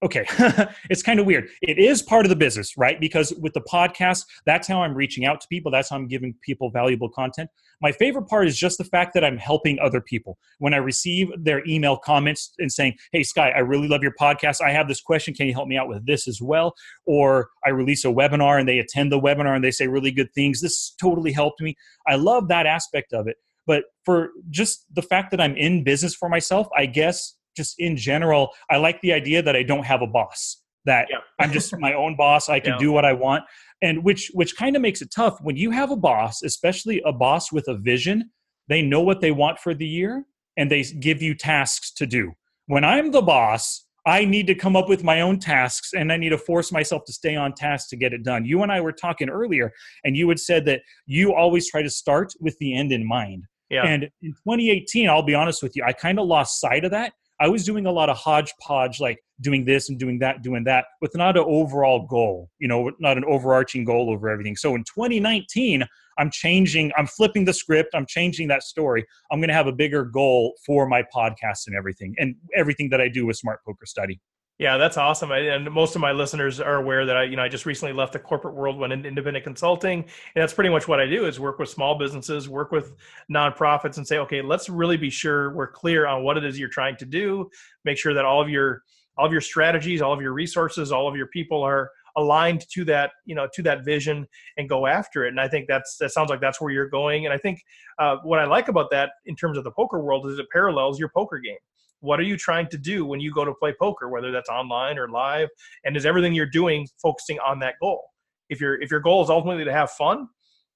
okay, 0.04 0.26
it's 0.90 1.02
kind 1.02 1.18
of 1.18 1.26
weird. 1.26 1.48
It 1.62 1.78
is 1.78 2.02
part 2.02 2.26
of 2.26 2.30
the 2.30 2.36
business, 2.36 2.76
right? 2.76 3.00
Because 3.00 3.32
with 3.40 3.54
the 3.54 3.62
podcast, 3.62 4.26
that's 4.44 4.68
how 4.68 4.82
I'm 4.82 4.94
reaching 4.94 5.24
out 5.24 5.40
to 5.40 5.48
people. 5.48 5.72
That's 5.72 5.88
how 5.88 5.96
I'm 5.96 6.06
giving 6.06 6.34
people 6.42 6.70
valuable 6.70 7.08
content. 7.08 7.50
My 7.80 7.90
favorite 7.90 8.28
part 8.28 8.46
is 8.46 8.56
just 8.56 8.78
the 8.78 8.84
fact 8.84 9.14
that 9.14 9.24
I'm 9.24 9.38
helping 9.38 9.78
other 9.78 10.00
people. 10.00 10.38
When 10.58 10.74
I 10.74 10.78
receive 10.78 11.28
their 11.36 11.66
email 11.66 11.96
comments 11.96 12.52
and 12.58 12.70
saying, 12.70 12.96
Hey, 13.12 13.22
Sky, 13.22 13.50
I 13.50 13.60
really 13.60 13.88
love 13.88 14.02
your 14.02 14.14
podcast. 14.20 14.60
I 14.60 14.70
have 14.70 14.88
this 14.88 15.00
question. 15.00 15.34
Can 15.34 15.46
you 15.46 15.54
help 15.54 15.68
me 15.68 15.76
out 15.76 15.88
with 15.88 16.06
this 16.06 16.28
as 16.28 16.40
well? 16.40 16.74
Or 17.06 17.48
I 17.64 17.70
release 17.70 18.04
a 18.04 18.08
webinar 18.08 18.58
and 18.58 18.68
they 18.68 18.78
attend 18.78 19.10
the 19.10 19.20
webinar 19.20 19.54
and 19.54 19.64
they 19.64 19.70
say 19.70 19.86
really 19.86 20.10
good 20.10 20.32
things. 20.34 20.60
This 20.60 20.94
totally 21.00 21.32
helped 21.32 21.60
me. 21.60 21.76
I 22.06 22.16
love 22.16 22.48
that 22.48 22.66
aspect 22.66 23.12
of 23.12 23.26
it. 23.26 23.36
But 23.66 23.84
for 24.04 24.30
just 24.50 24.84
the 24.94 25.02
fact 25.02 25.30
that 25.30 25.40
I'm 25.40 25.56
in 25.56 25.84
business 25.84 26.14
for 26.14 26.28
myself, 26.28 26.68
I 26.76 26.84
guess 26.84 27.34
just 27.56 27.76
in 27.78 27.96
general, 27.96 28.50
I 28.70 28.76
like 28.76 29.00
the 29.00 29.12
idea 29.12 29.42
that 29.42 29.56
I 29.56 29.62
don't 29.62 29.84
have 29.84 30.02
a 30.02 30.06
boss. 30.06 30.60
That 30.86 31.06
yeah. 31.10 31.18
I'm 31.40 31.50
just 31.50 31.74
my 31.78 31.94
own 31.94 32.14
boss. 32.16 32.48
I 32.48 32.60
can 32.64 32.74
yeah. 32.74 32.78
do 32.78 32.92
what 32.92 33.04
I 33.04 33.12
want, 33.12 33.44
and 33.82 34.04
which 34.04 34.30
which 34.34 34.56
kind 34.56 34.76
of 34.76 34.82
makes 34.82 35.00
it 35.00 35.10
tough 35.14 35.38
when 35.40 35.56
you 35.56 35.70
have 35.70 35.90
a 35.90 35.96
boss, 35.96 36.42
especially 36.42 37.00
a 37.04 37.12
boss 37.12 37.50
with 37.52 37.68
a 37.68 37.76
vision. 37.76 38.30
They 38.68 38.82
know 38.82 39.00
what 39.00 39.20
they 39.20 39.30
want 39.30 39.58
for 39.58 39.74
the 39.74 39.86
year, 39.86 40.24
and 40.56 40.70
they 40.70 40.82
give 40.82 41.22
you 41.22 41.34
tasks 41.34 41.92
to 41.94 42.06
do. 42.06 42.32
When 42.66 42.84
I'm 42.84 43.10
the 43.12 43.22
boss, 43.22 43.86
I 44.06 44.24
need 44.24 44.46
to 44.48 44.54
come 44.54 44.76
up 44.76 44.88
with 44.88 45.02
my 45.02 45.22
own 45.22 45.38
tasks 45.38 45.94
and 45.94 46.12
I 46.12 46.18
need 46.18 46.28
to 46.30 46.38
force 46.38 46.70
myself 46.70 47.04
to 47.06 47.12
stay 47.12 47.36
on 47.36 47.54
task 47.54 47.88
to 47.90 47.96
get 47.96 48.12
it 48.12 48.22
done. 48.22 48.44
You 48.44 48.62
and 48.62 48.70
I 48.70 48.80
were 48.80 48.92
talking 48.92 49.30
earlier, 49.30 49.72
and 50.04 50.16
you 50.16 50.28
had 50.28 50.38
said 50.38 50.66
that 50.66 50.82
you 51.06 51.34
always 51.34 51.70
try 51.70 51.82
to 51.82 51.90
start 51.90 52.32
with 52.40 52.56
the 52.58 52.76
end 52.76 52.92
in 52.92 53.06
mind. 53.06 53.44
Yeah. 53.70 53.86
And 53.86 54.04
in 54.22 54.32
2018, 54.32 55.08
I'll 55.08 55.22
be 55.22 55.34
honest 55.34 55.62
with 55.62 55.74
you, 55.74 55.84
I 55.84 55.92
kind 55.92 56.18
of 56.18 56.26
lost 56.26 56.60
sight 56.60 56.84
of 56.84 56.90
that 56.90 57.12
I 57.40 57.49
was 57.49 57.64
doing 57.64 57.87
a 57.87 57.90
lot 57.90 58.09
of 58.09 58.16
hodgepodge, 58.16 59.01
like 59.01 59.18
doing 59.40 59.64
this 59.64 59.88
and 59.88 59.99
doing 59.99 60.18
that, 60.20 60.42
doing 60.42 60.64
that, 60.64 60.87
with 61.01 61.16
not 61.16 61.37
an 61.37 61.44
overall 61.47 62.07
goal, 62.07 62.49
you 62.59 62.68
know, 62.68 62.92
not 63.01 63.16
an 63.16 63.25
overarching 63.25 63.85
goal 63.85 64.11
over 64.11 64.29
everything. 64.29 64.57
So 64.57 64.75
in 64.75 64.85
2019, 64.85 65.85
I'm 66.16 66.31
changing, 66.31 66.92
I'm 66.97 67.07
flipping 67.07 67.44
the 67.44 67.53
script, 67.53 67.90
I'm 67.94 68.07
changing 68.07 68.49
that 68.49 68.62
story. 68.62 69.05
I'm 69.33 69.40
going 69.40 69.49
to 69.49 69.55
have 69.55 69.66
a 69.66 69.73
bigger 69.73 70.05
goal 70.05 70.55
for 70.64 70.87
my 70.87 71.03
podcast 71.14 71.66
and 71.66 71.75
everything, 71.77 72.14
and 72.18 72.37
everything 72.55 72.88
that 72.90 73.01
I 73.01 73.09
do 73.09 73.27
with 73.27 73.37
Smart 73.37 73.61
Poker 73.64 73.87
Study. 73.87 74.20
Yeah, 74.58 74.76
that's 74.76 74.96
awesome. 74.96 75.32
And 75.32 75.68
most 75.72 75.96
of 75.96 76.00
my 76.00 76.12
listeners 76.12 76.60
are 76.60 76.76
aware 76.76 77.04
that 77.06 77.16
I, 77.16 77.24
you 77.24 77.34
know, 77.34 77.42
I 77.42 77.48
just 77.48 77.66
recently 77.66 77.92
left 77.92 78.12
the 78.12 78.20
corporate 78.20 78.54
world, 78.54 78.78
went 78.78 78.92
into 78.92 79.08
independent 79.08 79.44
consulting, 79.44 80.02
and 80.02 80.42
that's 80.42 80.54
pretty 80.54 80.70
much 80.70 80.86
what 80.86 81.00
I 81.00 81.06
do: 81.06 81.26
is 81.26 81.40
work 81.40 81.58
with 81.58 81.68
small 81.68 81.98
businesses, 81.98 82.48
work 82.48 82.70
with 82.70 82.94
nonprofits, 83.32 83.96
and 83.96 84.06
say, 84.06 84.18
okay, 84.18 84.42
let's 84.42 84.68
really 84.68 84.96
be 84.96 85.10
sure 85.10 85.52
we're 85.54 85.66
clear 85.66 86.06
on 86.06 86.22
what 86.22 86.36
it 86.36 86.44
is 86.44 86.56
you're 86.56 86.68
trying 86.68 86.96
to 86.98 87.04
do. 87.04 87.50
Make 87.84 87.98
sure 87.98 88.14
that 88.14 88.24
all 88.24 88.40
of 88.40 88.48
your 88.48 88.82
all 89.18 89.26
of 89.26 89.32
your 89.32 89.40
strategies, 89.40 90.00
all 90.00 90.12
of 90.12 90.20
your 90.20 90.32
resources, 90.32 90.92
all 90.92 91.08
of 91.08 91.16
your 91.16 91.26
people 91.28 91.62
are 91.62 91.90
aligned 92.16 92.64
to 92.70 92.84
that, 92.84 93.10
you 93.24 93.34
know, 93.34 93.48
to 93.54 93.62
that 93.64 93.84
vision, 93.84 94.24
and 94.56 94.68
go 94.68 94.86
after 94.86 95.24
it. 95.24 95.30
And 95.30 95.40
I 95.40 95.48
think 95.48 95.66
that's 95.66 95.96
that 95.98 96.12
sounds 96.12 96.30
like 96.30 96.40
that's 96.40 96.60
where 96.60 96.70
you're 96.72 96.88
going. 96.88 97.24
And 97.26 97.34
I 97.34 97.38
think 97.38 97.60
uh, 97.98 98.18
what 98.22 98.38
I 98.38 98.44
like 98.44 98.68
about 98.68 98.88
that 98.92 99.10
in 99.26 99.34
terms 99.34 99.58
of 99.58 99.64
the 99.64 99.72
poker 99.72 99.98
world 100.00 100.28
is 100.30 100.38
it 100.38 100.46
parallels 100.52 101.00
your 101.00 101.08
poker 101.08 101.38
game 101.38 101.56
what 102.00 102.20
are 102.20 102.24
you 102.24 102.37
trying 102.37 102.68
to 102.68 102.78
do 102.78 103.04
when 103.04 103.20
you 103.20 103.33
go 103.33 103.44
to 103.44 103.54
play 103.54 103.74
poker 103.80 104.09
whether 104.09 104.30
that's 104.30 104.48
online 104.48 104.98
or 104.98 105.09
live? 105.09 105.48
And 105.85 105.96
is 105.96 106.07
everything 106.07 106.35
you're 106.35 106.46
doing 106.46 106.88
focusing 107.02 107.38
on 107.40 107.61
that 107.61 107.74
goal? 107.80 108.02
If 108.50 108.61
your 108.61 108.80
if 108.80 108.90
your 108.90 109.00
goal 109.00 109.22
is 109.22 109.30
ultimately 109.30 109.64
to 109.64 109.72
have 109.72 109.90
fun 109.90 110.28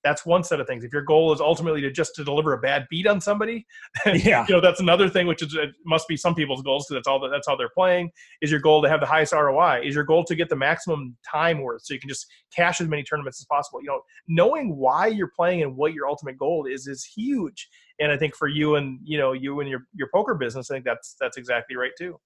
that's 0.04 0.24
one 0.24 0.44
set 0.44 0.60
of 0.60 0.66
things. 0.66 0.84
If 0.84 0.92
your 0.92 1.02
goal 1.02 1.32
is 1.32 1.40
ultimately 1.40 1.80
to 1.82 1.90
just 1.90 2.14
to 2.16 2.24
deliver 2.24 2.52
a 2.52 2.58
bad 2.58 2.86
beat 2.90 3.06
on 3.06 3.20
somebody, 3.20 3.66
yeah, 4.06 4.44
you 4.48 4.54
know 4.54 4.60
that's 4.60 4.80
another 4.80 5.08
thing, 5.08 5.26
which 5.26 5.42
is 5.42 5.54
it 5.54 5.70
must 5.84 6.06
be 6.08 6.16
some 6.16 6.34
people's 6.34 6.62
goals 6.62 6.86
because 6.86 6.98
that's 6.98 7.08
all 7.08 7.20
that, 7.20 7.30
that's 7.30 7.46
how 7.48 7.56
they're 7.56 7.70
playing. 7.70 8.10
Is 8.40 8.50
your 8.50 8.60
goal 8.60 8.82
to 8.82 8.88
have 8.88 9.00
the 9.00 9.06
highest 9.06 9.32
ROI? 9.32 9.82
Is 9.84 9.94
your 9.94 10.04
goal 10.04 10.24
to 10.24 10.34
get 10.34 10.48
the 10.48 10.56
maximum 10.56 11.16
time 11.28 11.62
worth 11.62 11.82
so 11.84 11.94
you 11.94 12.00
can 12.00 12.08
just 12.08 12.26
cash 12.54 12.80
as 12.80 12.88
many 12.88 13.02
tournaments 13.02 13.40
as 13.40 13.46
possible? 13.46 13.80
You 13.80 13.88
know, 13.88 14.00
knowing 14.28 14.76
why 14.76 15.08
you're 15.08 15.32
playing 15.34 15.62
and 15.62 15.76
what 15.76 15.92
your 15.92 16.08
ultimate 16.08 16.38
goal 16.38 16.66
is 16.66 16.86
is 16.86 17.04
huge. 17.04 17.68
And 18.00 18.12
I 18.12 18.16
think 18.16 18.36
for 18.36 18.48
you 18.48 18.76
and 18.76 19.00
you 19.02 19.18
know 19.18 19.32
you 19.32 19.60
and 19.60 19.68
your 19.68 19.80
your 19.94 20.08
poker 20.14 20.34
business, 20.34 20.70
I 20.70 20.76
think 20.76 20.84
that's 20.84 21.16
that's 21.20 21.36
exactly 21.36 21.76
right 21.76 21.92
too. 21.98 22.18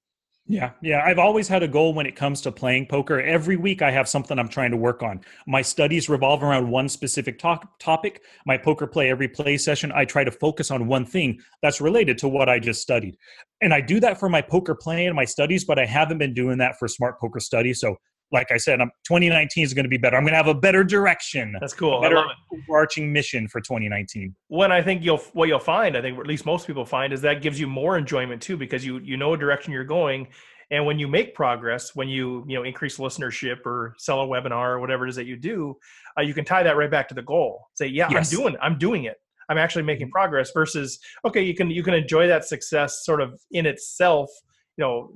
Yeah, 0.48 0.72
yeah. 0.82 1.02
I've 1.06 1.20
always 1.20 1.46
had 1.46 1.62
a 1.62 1.68
goal 1.68 1.94
when 1.94 2.04
it 2.04 2.16
comes 2.16 2.40
to 2.42 2.52
playing 2.52 2.86
poker. 2.86 3.20
Every 3.20 3.56
week 3.56 3.80
I 3.80 3.92
have 3.92 4.08
something 4.08 4.38
I'm 4.38 4.48
trying 4.48 4.72
to 4.72 4.76
work 4.76 5.02
on. 5.02 5.20
My 5.46 5.62
studies 5.62 6.08
revolve 6.08 6.42
around 6.42 6.68
one 6.68 6.88
specific 6.88 7.38
topic. 7.38 8.22
My 8.44 8.58
poker 8.58 8.88
play, 8.88 9.08
every 9.08 9.28
play 9.28 9.56
session, 9.56 9.92
I 9.94 10.04
try 10.04 10.24
to 10.24 10.32
focus 10.32 10.72
on 10.72 10.88
one 10.88 11.06
thing 11.06 11.40
that's 11.62 11.80
related 11.80 12.18
to 12.18 12.28
what 12.28 12.48
I 12.48 12.58
just 12.58 12.82
studied. 12.82 13.16
And 13.60 13.72
I 13.72 13.80
do 13.80 14.00
that 14.00 14.18
for 14.18 14.28
my 14.28 14.42
poker 14.42 14.74
play 14.74 15.06
and 15.06 15.14
my 15.14 15.24
studies, 15.24 15.64
but 15.64 15.78
I 15.78 15.86
haven't 15.86 16.18
been 16.18 16.34
doing 16.34 16.58
that 16.58 16.76
for 16.76 16.88
smart 16.88 17.20
poker 17.20 17.38
study. 17.40 17.72
So, 17.72 17.96
like 18.32 18.50
I 18.50 18.56
said, 18.56 18.80
I'm, 18.80 18.90
2019 19.04 19.64
is 19.64 19.74
going 19.74 19.84
to 19.84 19.88
be 19.88 19.98
better. 19.98 20.16
I'm 20.16 20.22
going 20.22 20.32
to 20.32 20.36
have 20.36 20.48
a 20.48 20.54
better 20.54 20.82
direction. 20.82 21.54
That's 21.60 21.74
cool. 21.74 22.00
better 22.00 22.24
overarching 22.52 23.12
mission 23.12 23.46
for 23.46 23.60
2019. 23.60 24.34
When 24.48 24.72
I 24.72 24.82
think 24.82 25.04
you'll 25.04 25.18
what 25.34 25.48
you'll 25.48 25.58
find, 25.58 25.96
I 25.96 26.00
think 26.00 26.18
at 26.18 26.26
least 26.26 26.46
most 26.46 26.66
people 26.66 26.84
find 26.84 27.12
is 27.12 27.20
that 27.22 27.42
gives 27.42 27.60
you 27.60 27.66
more 27.66 27.98
enjoyment 27.98 28.40
too 28.40 28.56
because 28.56 28.84
you 28.84 28.98
you 29.00 29.16
know 29.16 29.34
a 29.34 29.38
direction 29.38 29.72
you're 29.72 29.84
going, 29.84 30.28
and 30.70 30.86
when 30.86 30.98
you 30.98 31.06
make 31.06 31.34
progress, 31.34 31.94
when 31.94 32.08
you 32.08 32.44
you 32.48 32.56
know 32.56 32.64
increase 32.64 32.96
listenership 32.98 33.66
or 33.66 33.94
sell 33.98 34.22
a 34.22 34.26
webinar 34.26 34.70
or 34.70 34.80
whatever 34.80 35.06
it 35.06 35.10
is 35.10 35.16
that 35.16 35.26
you 35.26 35.36
do, 35.36 35.76
uh, 36.18 36.22
you 36.22 36.34
can 36.34 36.44
tie 36.44 36.62
that 36.62 36.76
right 36.76 36.90
back 36.90 37.08
to 37.08 37.14
the 37.14 37.22
goal. 37.22 37.66
Say, 37.74 37.86
yeah, 37.86 38.08
yes. 38.10 38.32
I'm 38.32 38.38
doing 38.38 38.56
I'm 38.62 38.78
doing 38.78 39.04
it. 39.04 39.16
I'm 39.48 39.58
actually 39.58 39.82
making 39.82 40.06
mm-hmm. 40.06 40.12
progress. 40.12 40.50
Versus, 40.52 40.98
okay, 41.24 41.42
you 41.42 41.54
can 41.54 41.70
you 41.70 41.82
can 41.82 41.94
enjoy 41.94 42.26
that 42.28 42.44
success 42.46 43.04
sort 43.04 43.20
of 43.20 43.38
in 43.50 43.66
itself, 43.66 44.30
you 44.76 44.84
know, 44.84 45.12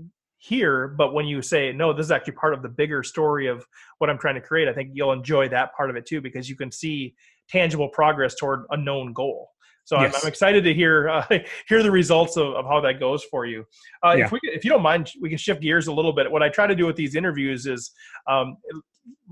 here 0.46 0.86
but 0.86 1.12
when 1.12 1.26
you 1.26 1.42
say 1.42 1.72
no 1.72 1.92
this 1.92 2.04
is 2.06 2.12
actually 2.12 2.32
part 2.34 2.54
of 2.54 2.62
the 2.62 2.68
bigger 2.68 3.02
story 3.02 3.48
of 3.48 3.66
what 3.98 4.08
i'm 4.08 4.18
trying 4.18 4.36
to 4.36 4.40
create 4.40 4.68
i 4.68 4.72
think 4.72 4.90
you'll 4.92 5.12
enjoy 5.12 5.48
that 5.48 5.74
part 5.74 5.90
of 5.90 5.96
it 5.96 6.06
too 6.06 6.20
because 6.20 6.48
you 6.48 6.54
can 6.54 6.70
see 6.70 7.14
tangible 7.48 7.88
progress 7.88 8.36
toward 8.36 8.64
a 8.70 8.76
known 8.76 9.12
goal 9.12 9.50
so 9.86 10.00
yes. 10.00 10.14
I'm, 10.16 10.20
I'm, 10.22 10.28
excited 10.28 10.64
to 10.64 10.74
hear 10.74 11.08
uh, 11.08 11.24
hear 11.68 11.82
the 11.82 11.90
results 11.90 12.36
of, 12.36 12.48
of 12.54 12.66
how 12.66 12.80
that 12.80 12.98
goes 12.98 13.22
for 13.24 13.46
you. 13.46 13.64
Uh, 14.04 14.16
yeah. 14.18 14.24
if, 14.26 14.32
we, 14.32 14.40
if 14.42 14.64
you 14.64 14.70
don't 14.70 14.82
mind, 14.82 15.12
we 15.22 15.28
can 15.28 15.38
shift 15.38 15.62
gears 15.62 15.86
a 15.86 15.92
little 15.92 16.12
bit. 16.12 16.30
What 16.30 16.42
I 16.42 16.48
try 16.48 16.66
to 16.66 16.74
do 16.74 16.86
with 16.86 16.96
these 16.96 17.14
interviews 17.14 17.66
is 17.66 17.92
um, 18.28 18.56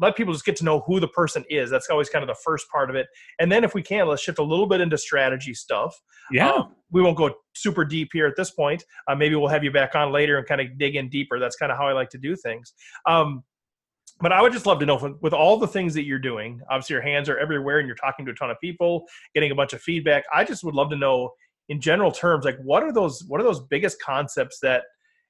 let 0.00 0.16
people 0.16 0.32
just 0.32 0.44
get 0.44 0.54
to 0.56 0.64
know 0.64 0.80
who 0.86 1.00
the 1.00 1.08
person 1.08 1.44
is. 1.50 1.70
That's 1.70 1.88
always 1.90 2.08
kind 2.08 2.22
of 2.22 2.28
the 2.28 2.40
first 2.44 2.68
part 2.70 2.88
of 2.88 2.94
it. 2.94 3.08
And 3.40 3.50
then 3.50 3.64
if 3.64 3.74
we 3.74 3.82
can, 3.82 4.06
let's 4.06 4.22
shift 4.22 4.38
a 4.38 4.44
little 4.44 4.66
bit 4.66 4.80
into 4.80 4.96
strategy 4.96 5.54
stuff. 5.54 6.00
Yeah. 6.30 6.52
Um, 6.52 6.76
we 6.92 7.02
won't 7.02 7.16
go 7.16 7.34
super 7.56 7.84
deep 7.84 8.10
here 8.12 8.26
at 8.28 8.34
this 8.36 8.52
point. 8.52 8.84
Uh, 9.08 9.16
maybe 9.16 9.34
we'll 9.34 9.48
have 9.48 9.64
you 9.64 9.72
back 9.72 9.96
on 9.96 10.12
later 10.12 10.38
and 10.38 10.46
kind 10.46 10.60
of 10.60 10.78
dig 10.78 10.94
in 10.94 11.08
deeper. 11.08 11.40
That's 11.40 11.56
kind 11.56 11.72
of 11.72 11.78
how 11.78 11.88
I 11.88 11.92
like 11.92 12.10
to 12.10 12.18
do 12.18 12.36
things. 12.36 12.74
Um, 13.06 13.42
but 14.20 14.32
I 14.32 14.40
would 14.40 14.52
just 14.52 14.66
love 14.66 14.78
to 14.80 14.86
know 14.86 15.18
with 15.20 15.32
all 15.32 15.58
the 15.58 15.66
things 15.66 15.92
that 15.94 16.04
you're 16.04 16.18
doing, 16.18 16.60
obviously 16.70 16.94
your 16.94 17.02
hands 17.02 17.28
are 17.28 17.38
everywhere 17.38 17.78
and 17.78 17.86
you're 17.86 17.96
talking 17.96 18.24
to 18.26 18.32
a 18.32 18.34
ton 18.34 18.50
of 18.50 18.60
people, 18.60 19.04
getting 19.34 19.50
a 19.50 19.54
bunch 19.54 19.72
of 19.72 19.82
feedback. 19.82 20.24
I 20.32 20.44
just 20.44 20.64
would 20.64 20.74
love 20.74 20.90
to 20.90 20.96
know 20.96 21.30
in 21.68 21.80
general 21.80 22.12
terms, 22.12 22.44
like 22.44 22.58
what 22.58 22.82
are 22.82 22.92
those, 22.92 23.24
what 23.26 23.40
are 23.40 23.44
those 23.44 23.60
biggest 23.60 24.00
concepts 24.00 24.58
that 24.60 24.84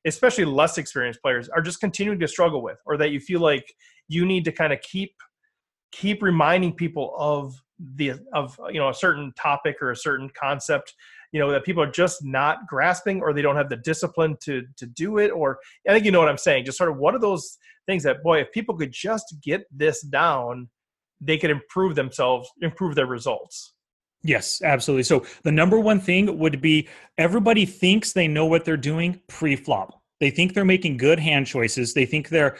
especially 0.07 0.44
less 0.44 0.79
experienced 0.79 1.23
players 1.23 1.49
are 1.49 1.62
just 1.62 1.81
continuing 1.81 2.18
to 2.20 2.29
struggle 2.29 2.62
with 2.62 2.79
or 2.85 2.97
that 2.99 3.11
you 3.11 3.20
feel 3.20 3.40
like 3.40 3.73
you 4.09 4.27
need 4.27 4.44
to 4.44 4.53
kind 4.53 4.73
of 4.73 4.81
keep 4.83 5.12
keep 5.92 6.23
reminding 6.23 6.73
people 6.73 7.14
of 7.16 7.55
the 7.97 8.12
of 8.33 8.59
you 8.68 8.81
know 8.81 8.88
a 8.88 8.94
certain 8.94 9.33
topic 9.40 9.77
or 9.81 9.90
a 9.90 9.97
certain 9.97 10.31
concept 10.38 10.92
you 11.35 11.40
know 11.40 11.51
that 11.51 11.64
people 11.64 11.83
are 11.83 11.90
just 11.90 12.25
not 12.25 12.66
grasping 12.68 13.20
or 13.20 13.35
they 13.35 13.42
don't 13.42 13.57
have 13.57 13.68
the 13.68 13.77
discipline 13.77 14.37
to 14.40 14.62
to 14.77 14.87
do 14.87 15.18
it 15.18 15.31
or 15.31 15.59
i 15.88 15.92
think 15.92 16.05
you 16.07 16.12
know 16.12 16.20
what 16.20 16.29
i'm 16.29 16.38
saying 16.38 16.64
just 16.64 16.79
sort 16.79 16.88
of 16.88 16.97
what 16.97 17.14
are 17.14 17.18
those 17.20 17.59
things 17.87 18.05
that 18.05 18.23
boy 18.23 18.40
if 18.40 18.51
people 18.53 18.75
could 18.75 18.92
just 18.92 19.35
get 19.42 19.64
this 19.70 20.01
down 20.03 20.70
they 21.20 21.37
could 21.37 21.51
improve 21.51 21.94
themselves 21.94 22.49
improve 22.62 22.94
their 22.94 23.07
results 23.07 23.73
Yes, 24.27 24.62
absolutely. 24.62 25.03
So 25.03 25.27
the 25.42 25.53
number 25.53 25.79
one 25.79 26.01
thing 26.01 26.38
would 26.38 26.62
be 26.62 26.88
everybody 27.18 27.66
thinks 27.66 28.14
they 28.14 28.27
know 28.27 28.47
what 28.47 28.64
they're 28.64 28.79
doing 28.79 29.20
pre-flop. 29.29 30.01
They 30.18 30.31
think 30.31 30.55
they're 30.55 30.64
making 30.64 30.97
good 30.97 31.18
hand 31.18 31.47
choices. 31.47 31.92
They 31.92 32.07
think 32.07 32.31
they're 32.31 32.57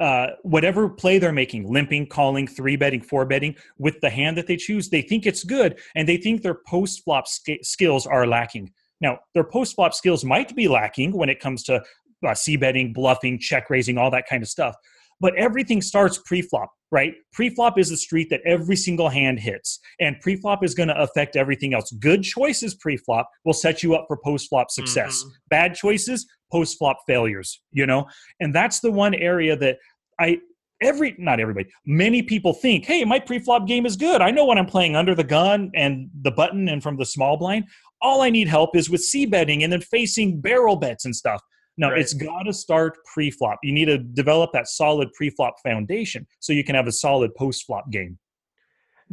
uh, 0.00 0.28
whatever 0.42 0.88
play 0.88 1.18
they're 1.18 1.32
making, 1.32 1.70
limping, 1.70 2.06
calling, 2.06 2.46
three 2.46 2.76
betting, 2.76 3.02
four 3.02 3.24
betting 3.26 3.56
with 3.78 4.00
the 4.00 4.10
hand 4.10 4.36
that 4.36 4.46
they 4.46 4.56
choose, 4.56 4.88
they 4.88 5.02
think 5.02 5.26
it's 5.26 5.44
good, 5.44 5.78
and 5.96 6.08
they 6.08 6.16
think 6.16 6.42
their 6.42 6.60
post 6.66 7.02
flop 7.04 7.26
sk- 7.26 7.62
skills 7.62 8.06
are 8.06 8.26
lacking. 8.26 8.70
Now, 9.00 9.18
their 9.34 9.44
post 9.44 9.74
flop 9.74 9.94
skills 9.94 10.24
might 10.24 10.54
be 10.54 10.68
lacking 10.68 11.12
when 11.12 11.28
it 11.28 11.40
comes 11.40 11.62
to 11.64 11.82
uh, 12.26 12.34
c 12.34 12.56
betting, 12.56 12.92
bluffing, 12.92 13.38
check 13.38 13.70
raising, 13.70 13.98
all 13.98 14.10
that 14.10 14.28
kind 14.28 14.42
of 14.42 14.48
stuff. 14.48 14.74
But 15.20 15.34
everything 15.36 15.82
starts 15.82 16.18
pre 16.24 16.42
flop, 16.42 16.70
right? 16.90 17.14
Pre 17.32 17.50
flop 17.50 17.78
is 17.78 17.90
the 17.90 17.96
street 17.96 18.28
that 18.30 18.40
every 18.44 18.76
single 18.76 19.08
hand 19.08 19.40
hits, 19.40 19.80
and 20.00 20.18
pre 20.20 20.36
flop 20.36 20.64
is 20.64 20.74
going 20.74 20.88
to 20.88 21.00
affect 21.00 21.36
everything 21.36 21.74
else. 21.74 21.90
Good 21.92 22.22
choices 22.22 22.74
pre 22.74 22.96
flop 22.96 23.28
will 23.44 23.52
set 23.52 23.82
you 23.82 23.94
up 23.94 24.04
for 24.06 24.18
post 24.24 24.48
flop 24.48 24.70
success. 24.70 25.22
Mm-hmm. 25.22 25.30
Bad 25.50 25.74
choices 25.74 26.26
post 26.52 26.78
flop 26.78 26.98
failures, 27.06 27.60
you 27.72 27.86
know? 27.86 28.06
And 28.40 28.54
that's 28.54 28.80
the 28.80 28.90
one 28.90 29.14
area 29.14 29.56
that 29.56 29.78
I 30.20 30.38
every 30.80 31.14
not 31.18 31.40
everybody 31.40 31.68
many 31.86 32.22
people 32.22 32.52
think 32.52 32.84
hey 32.84 33.04
my 33.04 33.18
pre-flop 33.18 33.66
game 33.66 33.84
is 33.84 33.96
good 33.96 34.20
i 34.20 34.30
know 34.30 34.44
when 34.44 34.58
i'm 34.58 34.66
playing 34.66 34.94
under 34.94 35.14
the 35.14 35.24
gun 35.24 35.70
and 35.74 36.08
the 36.22 36.30
button 36.30 36.68
and 36.68 36.82
from 36.82 36.96
the 36.96 37.04
small 37.04 37.36
blind 37.36 37.64
all 38.00 38.22
i 38.22 38.30
need 38.30 38.46
help 38.46 38.76
is 38.76 38.88
with 38.88 39.02
c 39.02 39.26
betting 39.26 39.64
and 39.64 39.72
then 39.72 39.80
facing 39.80 40.40
barrel 40.40 40.76
bets 40.76 41.04
and 41.04 41.16
stuff 41.16 41.42
no 41.78 41.90
right. 41.90 41.98
it's 41.98 42.12
got 42.12 42.42
to 42.42 42.52
start 42.52 42.98
pre-flop. 43.06 43.58
You 43.62 43.72
need 43.72 43.86
to 43.86 43.98
develop 43.98 44.50
that 44.52 44.68
solid 44.68 45.12
pre-flop 45.14 45.54
foundation 45.62 46.26
so 46.40 46.52
you 46.52 46.64
can 46.64 46.74
have 46.74 46.86
a 46.86 46.92
solid 46.92 47.34
post-flop 47.34 47.90
game. 47.90 48.18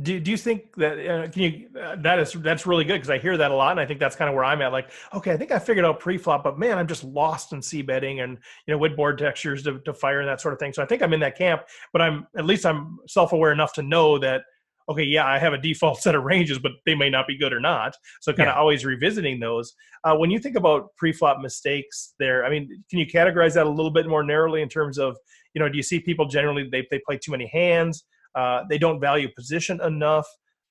Do, 0.01 0.19
do 0.19 0.29
you 0.29 0.35
think 0.35 0.75
that 0.75 0.99
uh, 0.99 1.29
can 1.29 1.41
you 1.41 1.69
uh, 1.79 1.95
that 1.99 2.19
is 2.19 2.33
that's 2.33 2.67
really 2.67 2.83
good 2.83 2.95
because 2.95 3.09
I 3.09 3.17
hear 3.17 3.37
that 3.37 3.49
a 3.49 3.55
lot 3.55 3.71
and 3.71 3.79
I 3.79 3.85
think 3.85 4.01
that's 4.01 4.17
kind 4.17 4.27
of 4.27 4.35
where 4.35 4.43
I'm 4.43 4.61
at. 4.61 4.73
Like 4.73 4.91
okay 5.13 5.31
I 5.31 5.37
think 5.37 5.51
I 5.51 5.59
figured 5.59 5.85
out 5.85 6.01
pre-flop 6.01 6.43
but 6.43 6.59
man 6.59 6.77
I'm 6.77 6.87
just 6.87 7.05
lost 7.05 7.53
in 7.53 7.61
c 7.61 7.81
betting 7.81 8.19
and 8.19 8.37
you 8.67 8.73
know 8.73 8.77
with 8.77 8.97
board 8.97 9.17
textures 9.17 9.63
to, 9.63 9.79
to 9.79 9.93
fire 9.93 10.19
and 10.19 10.27
that 10.27 10.41
sort 10.41 10.53
of 10.53 10.59
thing. 10.59 10.73
So 10.73 10.83
I 10.83 10.85
think 10.85 11.01
I'm 11.01 11.13
in 11.13 11.21
that 11.21 11.37
camp 11.37 11.61
but 11.93 12.01
I'm 12.01 12.27
at 12.37 12.45
least 12.45 12.65
I'm 12.65 12.97
self-aware 13.07 13.53
enough 13.53 13.71
to 13.73 13.83
know 13.83 14.19
that 14.19 14.41
okay 14.89 15.03
yeah 15.03 15.25
I 15.25 15.39
have 15.39 15.53
a 15.53 15.57
default 15.57 16.01
set 16.01 16.15
of 16.15 16.23
ranges 16.23 16.59
but 16.59 16.73
they 16.85 16.95
may 16.95 17.09
not 17.09 17.27
be 17.27 17.37
good 17.37 17.53
or 17.53 17.59
not 17.59 17.95
so 18.21 18.31
kind 18.33 18.49
of 18.49 18.55
yeah. 18.55 18.59
always 18.59 18.85
revisiting 18.85 19.39
those 19.39 19.73
uh, 20.03 20.15
when 20.15 20.29
you 20.29 20.39
think 20.39 20.55
about 20.55 20.95
pre-flop 20.97 21.41
mistakes 21.41 22.13
there 22.19 22.45
I 22.45 22.49
mean 22.49 22.69
can 22.89 22.99
you 22.99 23.07
categorize 23.07 23.53
that 23.55 23.65
a 23.65 23.69
little 23.69 23.91
bit 23.91 24.07
more 24.07 24.23
narrowly 24.23 24.61
in 24.61 24.69
terms 24.69 24.97
of 24.97 25.17
you 25.53 25.61
know 25.61 25.69
do 25.69 25.77
you 25.77 25.83
see 25.83 25.99
people 25.99 26.25
generally 26.27 26.67
they, 26.71 26.87
they 26.91 27.01
play 27.05 27.17
too 27.17 27.31
many 27.31 27.47
hands 27.47 28.05
uh, 28.35 28.63
they 28.69 28.77
don't 28.77 28.99
value 28.99 29.29
position 29.35 29.81
enough. 29.81 30.27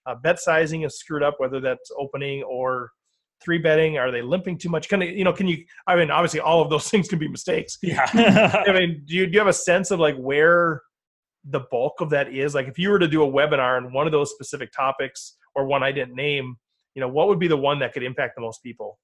Uh, 0.07 0.15
bet 0.15 0.39
sizing 0.39 0.83
is 0.83 0.99
screwed 0.99 1.23
up, 1.23 1.37
whether 1.39 1.61
that's 1.61 1.91
opening 1.99 2.43
or 2.43 2.91
three 3.43 3.59
betting. 3.59 3.97
Are 3.97 4.11
they 4.11 4.21
limping 4.21 4.59
too 4.59 4.69
much? 4.69 4.89
Can 4.89 5.01
you, 5.01 5.09
you 5.09 5.25
know, 5.25 5.33
can 5.33 5.49
you? 5.49 5.65
I 5.87 5.97
mean, 5.97 6.11
obviously, 6.11 6.41
all 6.41 6.61
of 6.61 6.69
those 6.69 6.89
things 6.91 7.09
can 7.09 7.19
be 7.19 7.29
mistakes. 7.29 7.79
Yeah. 7.83 8.09
I 8.67 8.73
mean, 8.73 9.03
do 9.07 9.15
you, 9.15 9.27
do 9.27 9.33
you 9.33 9.39
have 9.39 9.49
a 9.49 9.53
sense 9.53 9.91
of 9.91 9.99
like 9.99 10.17
where 10.17 10.83
the 11.45 11.61
bulk 11.71 12.01
of 12.01 12.11
that 12.11 12.33
is? 12.33 12.55
Like, 12.55 12.69
if 12.69 12.79
you 12.79 12.91
were 12.91 12.99
to 12.99 13.09
do 13.09 13.23
a 13.23 13.31
webinar 13.31 13.77
on 13.77 13.93
one 13.93 14.07
of 14.07 14.13
those 14.13 14.31
specific 14.31 14.73
topics 14.73 15.37
or 15.55 15.67
one 15.67 15.83
I 15.83 15.93
didn't 15.93 16.15
name, 16.15 16.57
you 16.95 17.01
know, 17.01 17.09
what 17.09 17.29
would 17.29 17.39
be 17.39 17.49
the 17.49 17.57
one 17.57 17.79
that 17.81 17.93
could 17.93 18.03
impact 18.03 18.35
the 18.37 18.43
most 18.43 18.63
people? 18.63 18.99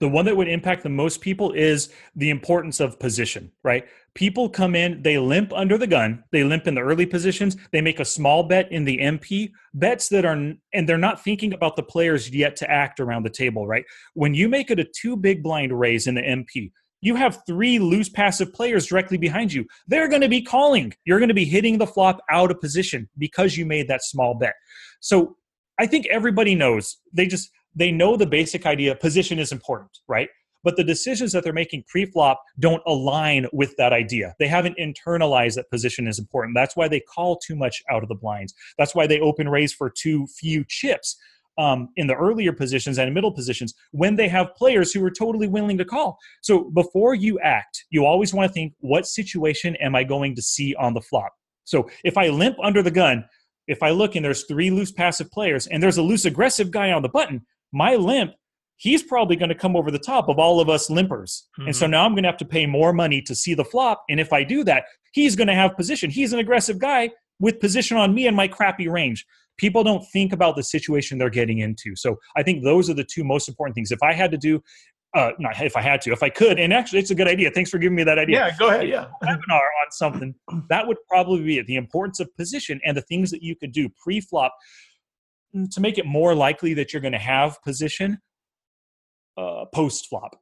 the 0.00 0.08
one 0.08 0.24
that 0.24 0.36
would 0.36 0.48
impact 0.48 0.82
the 0.82 0.88
most 0.88 1.20
people 1.20 1.52
is 1.52 1.90
the 2.14 2.30
importance 2.30 2.78
of 2.78 2.98
position, 2.98 3.50
right? 3.64 3.86
People 4.14 4.48
come 4.48 4.74
in, 4.76 5.02
they 5.02 5.18
limp 5.18 5.52
under 5.52 5.76
the 5.76 5.86
gun, 5.86 6.22
they 6.30 6.44
limp 6.44 6.66
in 6.66 6.74
the 6.74 6.80
early 6.80 7.06
positions, 7.06 7.56
they 7.72 7.80
make 7.80 7.98
a 7.98 8.04
small 8.04 8.44
bet 8.44 8.70
in 8.70 8.84
the 8.84 8.98
MP, 8.98 9.50
bets 9.74 10.08
that 10.08 10.24
are, 10.24 10.54
and 10.72 10.88
they're 10.88 10.98
not 10.98 11.22
thinking 11.22 11.52
about 11.52 11.76
the 11.76 11.82
players 11.82 12.30
yet 12.30 12.54
to 12.56 12.70
act 12.70 13.00
around 13.00 13.24
the 13.24 13.30
table, 13.30 13.66
right? 13.66 13.84
When 14.14 14.34
you 14.34 14.48
make 14.48 14.70
it 14.70 14.80
a 14.80 14.84
two 14.84 15.16
big 15.16 15.42
blind 15.42 15.78
raise 15.78 16.06
in 16.06 16.14
the 16.14 16.22
MP, 16.22 16.70
you 17.00 17.14
have 17.14 17.42
three 17.46 17.78
loose 17.78 18.08
passive 18.08 18.52
players 18.52 18.86
directly 18.86 19.18
behind 19.18 19.52
you. 19.52 19.64
They're 19.86 20.08
going 20.08 20.22
to 20.22 20.28
be 20.28 20.42
calling. 20.42 20.92
You're 21.04 21.18
going 21.18 21.28
to 21.28 21.34
be 21.34 21.44
hitting 21.44 21.78
the 21.78 21.86
flop 21.86 22.20
out 22.30 22.50
of 22.50 22.60
position 22.60 23.08
because 23.18 23.56
you 23.56 23.66
made 23.66 23.88
that 23.88 24.02
small 24.02 24.34
bet. 24.34 24.54
So 25.00 25.36
I 25.78 25.86
think 25.86 26.06
everybody 26.06 26.54
knows. 26.54 26.96
They 27.12 27.26
just 27.26 27.50
they 27.74 27.92
know 27.92 28.16
the 28.16 28.26
basic 28.26 28.66
idea 28.66 28.94
position 28.96 29.38
is 29.38 29.52
important, 29.52 29.90
right? 30.08 30.28
But 30.64 30.76
the 30.76 30.84
decisions 30.84 31.32
that 31.32 31.44
they're 31.44 31.52
making 31.52 31.84
pre 31.86 32.04
flop 32.04 32.42
don't 32.58 32.82
align 32.86 33.46
with 33.52 33.76
that 33.78 33.92
idea. 33.92 34.34
They 34.40 34.48
haven't 34.48 34.76
internalized 34.76 35.54
that 35.54 35.70
position 35.70 36.08
is 36.08 36.18
important. 36.18 36.56
That's 36.56 36.76
why 36.76 36.88
they 36.88 37.00
call 37.00 37.38
too 37.38 37.54
much 37.54 37.80
out 37.90 38.02
of 38.02 38.08
the 38.08 38.16
blinds. 38.16 38.54
That's 38.76 38.94
why 38.94 39.06
they 39.06 39.20
open 39.20 39.48
raise 39.48 39.72
for 39.72 39.88
too 39.88 40.26
few 40.26 40.64
chips 40.68 41.16
um, 41.58 41.88
in 41.96 42.06
the 42.06 42.14
earlier 42.14 42.52
positions 42.52 42.98
and 42.98 43.12
middle 43.12 43.32
positions 43.32 43.74
when 43.90 44.16
they 44.16 44.28
have 44.28 44.54
players 44.54 44.92
who 44.92 45.04
are 45.04 45.10
totally 45.10 45.48
willing 45.48 45.76
to 45.78 45.84
call. 45.84 46.18
So 46.40 46.70
before 46.70 47.14
you 47.14 47.38
act, 47.40 47.84
you 47.90 48.06
always 48.06 48.32
want 48.32 48.48
to 48.48 48.52
think, 48.52 48.74
what 48.78 49.06
situation 49.06 49.76
am 49.76 49.94
I 49.94 50.04
going 50.04 50.34
to 50.36 50.42
see 50.42 50.74
on 50.76 50.94
the 50.94 51.00
flop? 51.00 51.32
So 51.64 51.90
if 52.04 52.16
I 52.16 52.28
limp 52.28 52.56
under 52.62 52.82
the 52.82 52.90
gun, 52.90 53.24
if 53.66 53.82
I 53.82 53.90
look 53.90 54.14
and 54.14 54.24
there's 54.24 54.44
three 54.44 54.70
loose 54.70 54.92
passive 54.92 55.30
players 55.30 55.66
and 55.66 55.82
there's 55.82 55.98
a 55.98 56.02
loose 56.02 56.24
aggressive 56.24 56.70
guy 56.70 56.92
on 56.92 57.02
the 57.02 57.08
button, 57.08 57.44
my 57.72 57.96
limp 57.96 58.32
he's 58.78 59.02
probably 59.02 59.36
going 59.36 59.50
to 59.50 59.54
come 59.54 59.76
over 59.76 59.90
the 59.90 59.98
top 59.98 60.28
of 60.28 60.38
all 60.38 60.60
of 60.60 60.68
us 60.68 60.88
limpers. 60.88 61.42
Mm-hmm. 61.58 61.66
And 61.66 61.76
so 61.76 61.84
mm-hmm. 61.84 61.92
now 61.92 62.04
I'm 62.04 62.12
going 62.12 62.22
to 62.22 62.28
have 62.28 62.38
to 62.38 62.44
pay 62.44 62.64
more 62.64 62.92
money 62.92 63.20
to 63.22 63.34
see 63.34 63.54
the 63.54 63.64
flop. 63.64 64.04
And 64.08 64.18
if 64.18 64.32
I 64.32 64.44
do 64.44 64.64
that, 64.64 64.84
he's 65.12 65.36
going 65.36 65.48
to 65.48 65.54
have 65.54 65.76
position. 65.76 66.10
He's 66.10 66.32
an 66.32 66.38
aggressive 66.38 66.78
guy 66.78 67.10
with 67.40 67.60
position 67.60 67.96
on 67.96 68.14
me 68.14 68.26
and 68.26 68.36
my 68.36 68.48
crappy 68.48 68.88
range. 68.88 69.26
People 69.56 69.82
don't 69.82 70.04
think 70.12 70.32
about 70.32 70.56
the 70.56 70.62
situation 70.62 71.18
they're 71.18 71.30
getting 71.30 71.58
into. 71.58 71.96
So 71.96 72.16
I 72.36 72.42
think 72.42 72.62
those 72.62 72.88
are 72.88 72.94
the 72.94 73.04
two 73.04 73.24
most 73.24 73.48
important 73.48 73.74
things. 73.74 73.90
If 73.90 74.02
I 74.02 74.12
had 74.12 74.30
to 74.30 74.38
do, 74.38 74.62
uh, 75.14 75.30
not 75.38 75.60
if 75.60 75.76
I 75.76 75.82
had 75.82 76.00
to, 76.02 76.12
if 76.12 76.22
I 76.22 76.28
could, 76.28 76.60
and 76.60 76.72
actually 76.72 77.00
it's 77.00 77.10
a 77.10 77.14
good 77.14 77.26
idea. 77.26 77.50
Thanks 77.50 77.70
for 77.70 77.78
giving 77.78 77.96
me 77.96 78.04
that 78.04 78.18
idea. 78.18 78.46
Yeah, 78.46 78.56
go 78.56 78.68
ahead. 78.68 78.88
Yeah. 78.88 79.06
Webinar 79.22 79.52
on 79.52 79.90
something 79.90 80.34
that 80.68 80.86
would 80.86 80.98
probably 81.08 81.42
be 81.42 81.58
it. 81.58 81.66
The 81.66 81.76
importance 81.76 82.20
of 82.20 82.34
position 82.36 82.80
and 82.84 82.96
the 82.96 83.02
things 83.02 83.30
that 83.30 83.42
you 83.42 83.56
could 83.56 83.72
do 83.72 83.88
pre-flop 84.02 84.54
to 85.70 85.80
make 85.80 85.98
it 85.98 86.06
more 86.06 86.34
likely 86.34 86.74
that 86.74 86.92
you're 86.92 87.02
going 87.02 87.12
to 87.12 87.18
have 87.18 87.60
position 87.62 88.18
uh, 89.36 89.64
post 89.74 90.08
flop. 90.08 90.36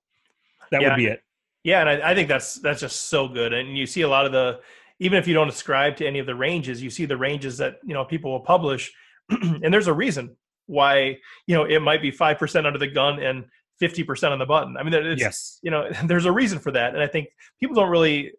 That 0.72 0.82
yeah. 0.82 0.88
would 0.88 0.96
be 0.96 1.06
it. 1.06 1.20
Yeah, 1.62 1.80
and 1.80 2.02
I, 2.02 2.10
I, 2.10 2.14
think 2.14 2.28
that's 2.28 2.60
that's 2.60 2.80
just 2.80 3.08
so 3.08 3.26
good. 3.26 3.52
And 3.52 3.76
you 3.76 3.86
see 3.86 4.02
a 4.02 4.08
lot 4.08 4.24
of 4.24 4.32
the 4.32 4.60
even 4.98 5.18
if 5.18 5.28
you 5.28 5.34
don't 5.34 5.48
ascribe 5.48 5.96
to 5.96 6.06
any 6.06 6.18
of 6.18 6.26
the 6.26 6.34
ranges, 6.34 6.82
you 6.82 6.90
see 6.90 7.04
the 7.04 7.16
ranges 7.16 7.58
that 7.58 7.78
you 7.84 7.94
know 7.94 8.04
people 8.04 8.32
will 8.32 8.40
publish, 8.40 8.92
and 9.30 9.72
there's 9.72 9.88
a 9.88 9.92
reason 9.92 10.36
why 10.66 11.16
you 11.46 11.54
know 11.54 11.64
it 11.64 11.80
might 11.80 12.02
be 12.02 12.10
five 12.10 12.38
percent 12.38 12.66
under 12.66 12.78
the 12.78 12.86
gun 12.86 13.22
and 13.22 13.44
fifty 13.78 14.02
percent 14.02 14.32
on 14.32 14.38
the 14.38 14.46
button. 14.46 14.76
I 14.76 14.82
mean, 14.82 14.94
it's, 14.94 15.20
yes, 15.20 15.58
you 15.62 15.70
know, 15.70 15.90
there's 16.04 16.24
a 16.24 16.32
reason 16.32 16.58
for 16.58 16.70
that, 16.72 16.94
and 16.94 17.02
I 17.02 17.06
think 17.06 17.28
people 17.60 17.74
don't 17.74 17.90
really 17.90 18.32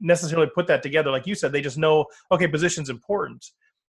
necessarily 0.00 0.48
put 0.54 0.66
that 0.68 0.82
together. 0.82 1.10
Like 1.10 1.26
you 1.26 1.34
said, 1.34 1.52
they 1.52 1.60
just 1.60 1.78
know 1.78 2.06
okay, 2.32 2.46
position's 2.46 2.90
important. 2.90 3.44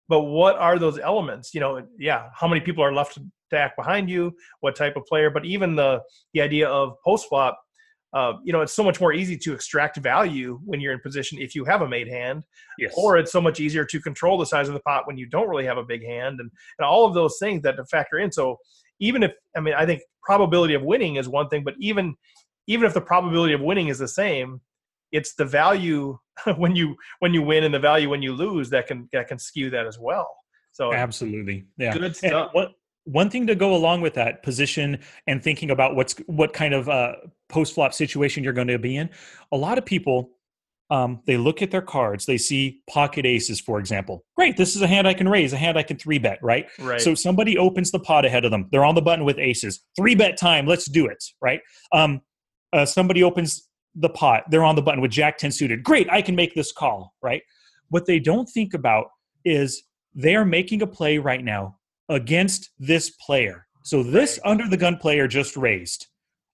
But 0.07 0.21
what 0.21 0.57
are 0.57 0.79
those 0.79 0.97
elements? 0.97 1.53
You 1.53 1.61
know 1.61 1.87
yeah 1.97 2.29
how 2.33 2.47
many 2.47 2.61
people 2.61 2.83
are 2.83 2.93
left 2.93 3.17
to 3.51 3.57
act 3.57 3.77
behind 3.77 4.09
you? 4.09 4.35
What 4.59 4.75
type 4.75 4.95
of 4.95 5.05
player? 5.05 5.29
But 5.29 5.45
even 5.45 5.75
the 5.75 6.01
the 6.33 6.41
idea 6.41 6.67
of 6.67 6.95
post 7.03 7.29
flop 7.29 7.61
uh, 8.13 8.33
you 8.43 8.51
know 8.51 8.61
it's 8.61 8.73
so 8.73 8.83
much 8.83 8.99
more 8.99 9.13
easy 9.13 9.37
to 9.37 9.53
extract 9.53 9.97
value 9.97 10.59
when 10.65 10.79
you're 10.79 10.93
in 10.93 10.99
position 10.99 11.37
if 11.39 11.53
you 11.53 11.63
have 11.63 11.81
a 11.81 11.87
made 11.87 12.07
hand 12.07 12.43
yes. 12.77 12.93
or 12.97 13.17
it's 13.17 13.31
so 13.31 13.41
much 13.41 13.59
easier 13.59 13.85
to 13.85 13.99
control 13.99 14.37
the 14.37 14.45
size 14.45 14.67
of 14.67 14.73
the 14.73 14.79
pot 14.81 15.05
when 15.05 15.17
you 15.17 15.27
don't 15.27 15.47
really 15.47 15.65
have 15.65 15.77
a 15.77 15.83
big 15.83 16.03
hand 16.03 16.39
and, 16.39 16.49
and 16.79 16.85
all 16.85 17.05
of 17.05 17.13
those 17.13 17.37
things 17.39 17.61
that 17.61 17.73
to 17.73 17.85
factor 17.85 18.17
in 18.17 18.31
so 18.31 18.57
even 18.99 19.21
if 19.23 19.31
i 19.55 19.59
mean 19.59 19.73
i 19.75 19.85
think 19.85 20.01
probability 20.23 20.73
of 20.73 20.81
winning 20.81 21.17
is 21.17 21.29
one 21.29 21.47
thing 21.49 21.63
but 21.63 21.75
even 21.79 22.15
even 22.67 22.85
if 22.85 22.93
the 22.93 23.01
probability 23.01 23.53
of 23.53 23.61
winning 23.61 23.87
is 23.87 23.99
the 23.99 24.07
same 24.07 24.59
it's 25.11 25.33
the 25.35 25.45
value 25.45 26.17
when 26.57 26.75
you 26.75 26.95
when 27.19 27.33
you 27.33 27.41
win 27.41 27.63
and 27.63 27.73
the 27.73 27.79
value 27.79 28.09
when 28.09 28.21
you 28.21 28.33
lose 28.33 28.69
that 28.69 28.87
can 28.87 29.09
that 29.11 29.27
can 29.27 29.39
skew 29.39 29.69
that 29.69 29.85
as 29.85 29.99
well. 29.99 30.29
So 30.71 30.93
absolutely, 30.93 31.65
yeah. 31.77 31.97
Good 31.97 32.15
stuff. 32.15 32.49
what, 32.53 32.73
one 33.11 33.29
thing 33.29 33.47
to 33.47 33.55
go 33.55 33.75
along 33.75 34.01
with 34.01 34.13
that 34.13 34.43
position 34.43 34.99
and 35.27 35.43
thinking 35.43 35.71
about 35.71 35.95
what's 35.95 36.13
what 36.27 36.53
kind 36.53 36.73
of 36.73 36.87
uh, 36.89 37.13
post 37.49 37.73
flop 37.73 37.93
situation 37.93 38.43
you're 38.43 38.53
going 38.53 38.67
to 38.67 38.79
be 38.79 38.97
in. 38.97 39.09
A 39.51 39.57
lot 39.57 39.77
of 39.77 39.85
people 39.85 40.31
um, 40.91 41.21
they 41.27 41.37
look 41.37 41.61
at 41.61 41.69
their 41.69 41.83
cards, 41.83 42.25
they 42.25 42.37
see 42.37 42.81
pocket 42.89 43.25
aces, 43.25 43.59
for 43.59 43.79
example. 43.79 44.25
Great, 44.35 44.57
this 44.57 44.75
is 44.75 44.81
a 44.81 44.87
hand 44.87 45.07
I 45.07 45.13
can 45.13 45.29
raise, 45.29 45.53
a 45.53 45.57
hand 45.57 45.77
I 45.77 45.83
can 45.83 45.97
three 45.97 46.17
bet, 46.17 46.39
right? 46.41 46.67
Right. 46.79 46.99
So 46.99 47.13
somebody 47.13 47.57
opens 47.57 47.91
the 47.91 47.99
pot 47.99 48.25
ahead 48.25 48.43
of 48.43 48.49
them. 48.51 48.67
They're 48.71 48.85
on 48.85 48.95
the 48.95 49.01
button 49.01 49.23
with 49.23 49.37
aces. 49.37 49.81
Three 49.95 50.15
bet 50.15 50.35
time. 50.35 50.65
Let's 50.65 50.85
do 50.85 51.05
it, 51.05 51.23
right? 51.41 51.61
Um, 51.93 52.21
uh, 52.73 52.85
somebody 52.85 53.21
opens 53.21 53.67
the 53.95 54.09
pot. 54.09 54.43
They're 54.49 54.63
on 54.63 54.75
the 54.75 54.81
button 54.81 55.01
with 55.01 55.11
Jack 55.11 55.37
10 55.37 55.51
suited. 55.51 55.83
Great, 55.83 56.09
I 56.09 56.23
can 56.23 56.35
make 56.35 56.55
this 56.55 56.71
call, 56.71 57.13
right? 57.21 57.43
What 57.89 58.07
they 58.07 58.19
don't 58.19 58.47
think 58.47 58.73
about 58.73 59.07
is 59.45 59.83
they 60.15 60.35
are 60.35 60.45
making 60.45 60.81
a 60.81 60.87
play 60.87 61.19
right 61.19 61.43
now 61.43 61.78
against 62.09 62.71
this 62.79 63.11
player. 63.11 63.67
So 63.83 64.03
this 64.03 64.39
under 64.43 64.67
the 64.67 64.77
gun 64.77 64.97
player 64.97 65.27
just 65.27 65.55
raised. 65.55 66.07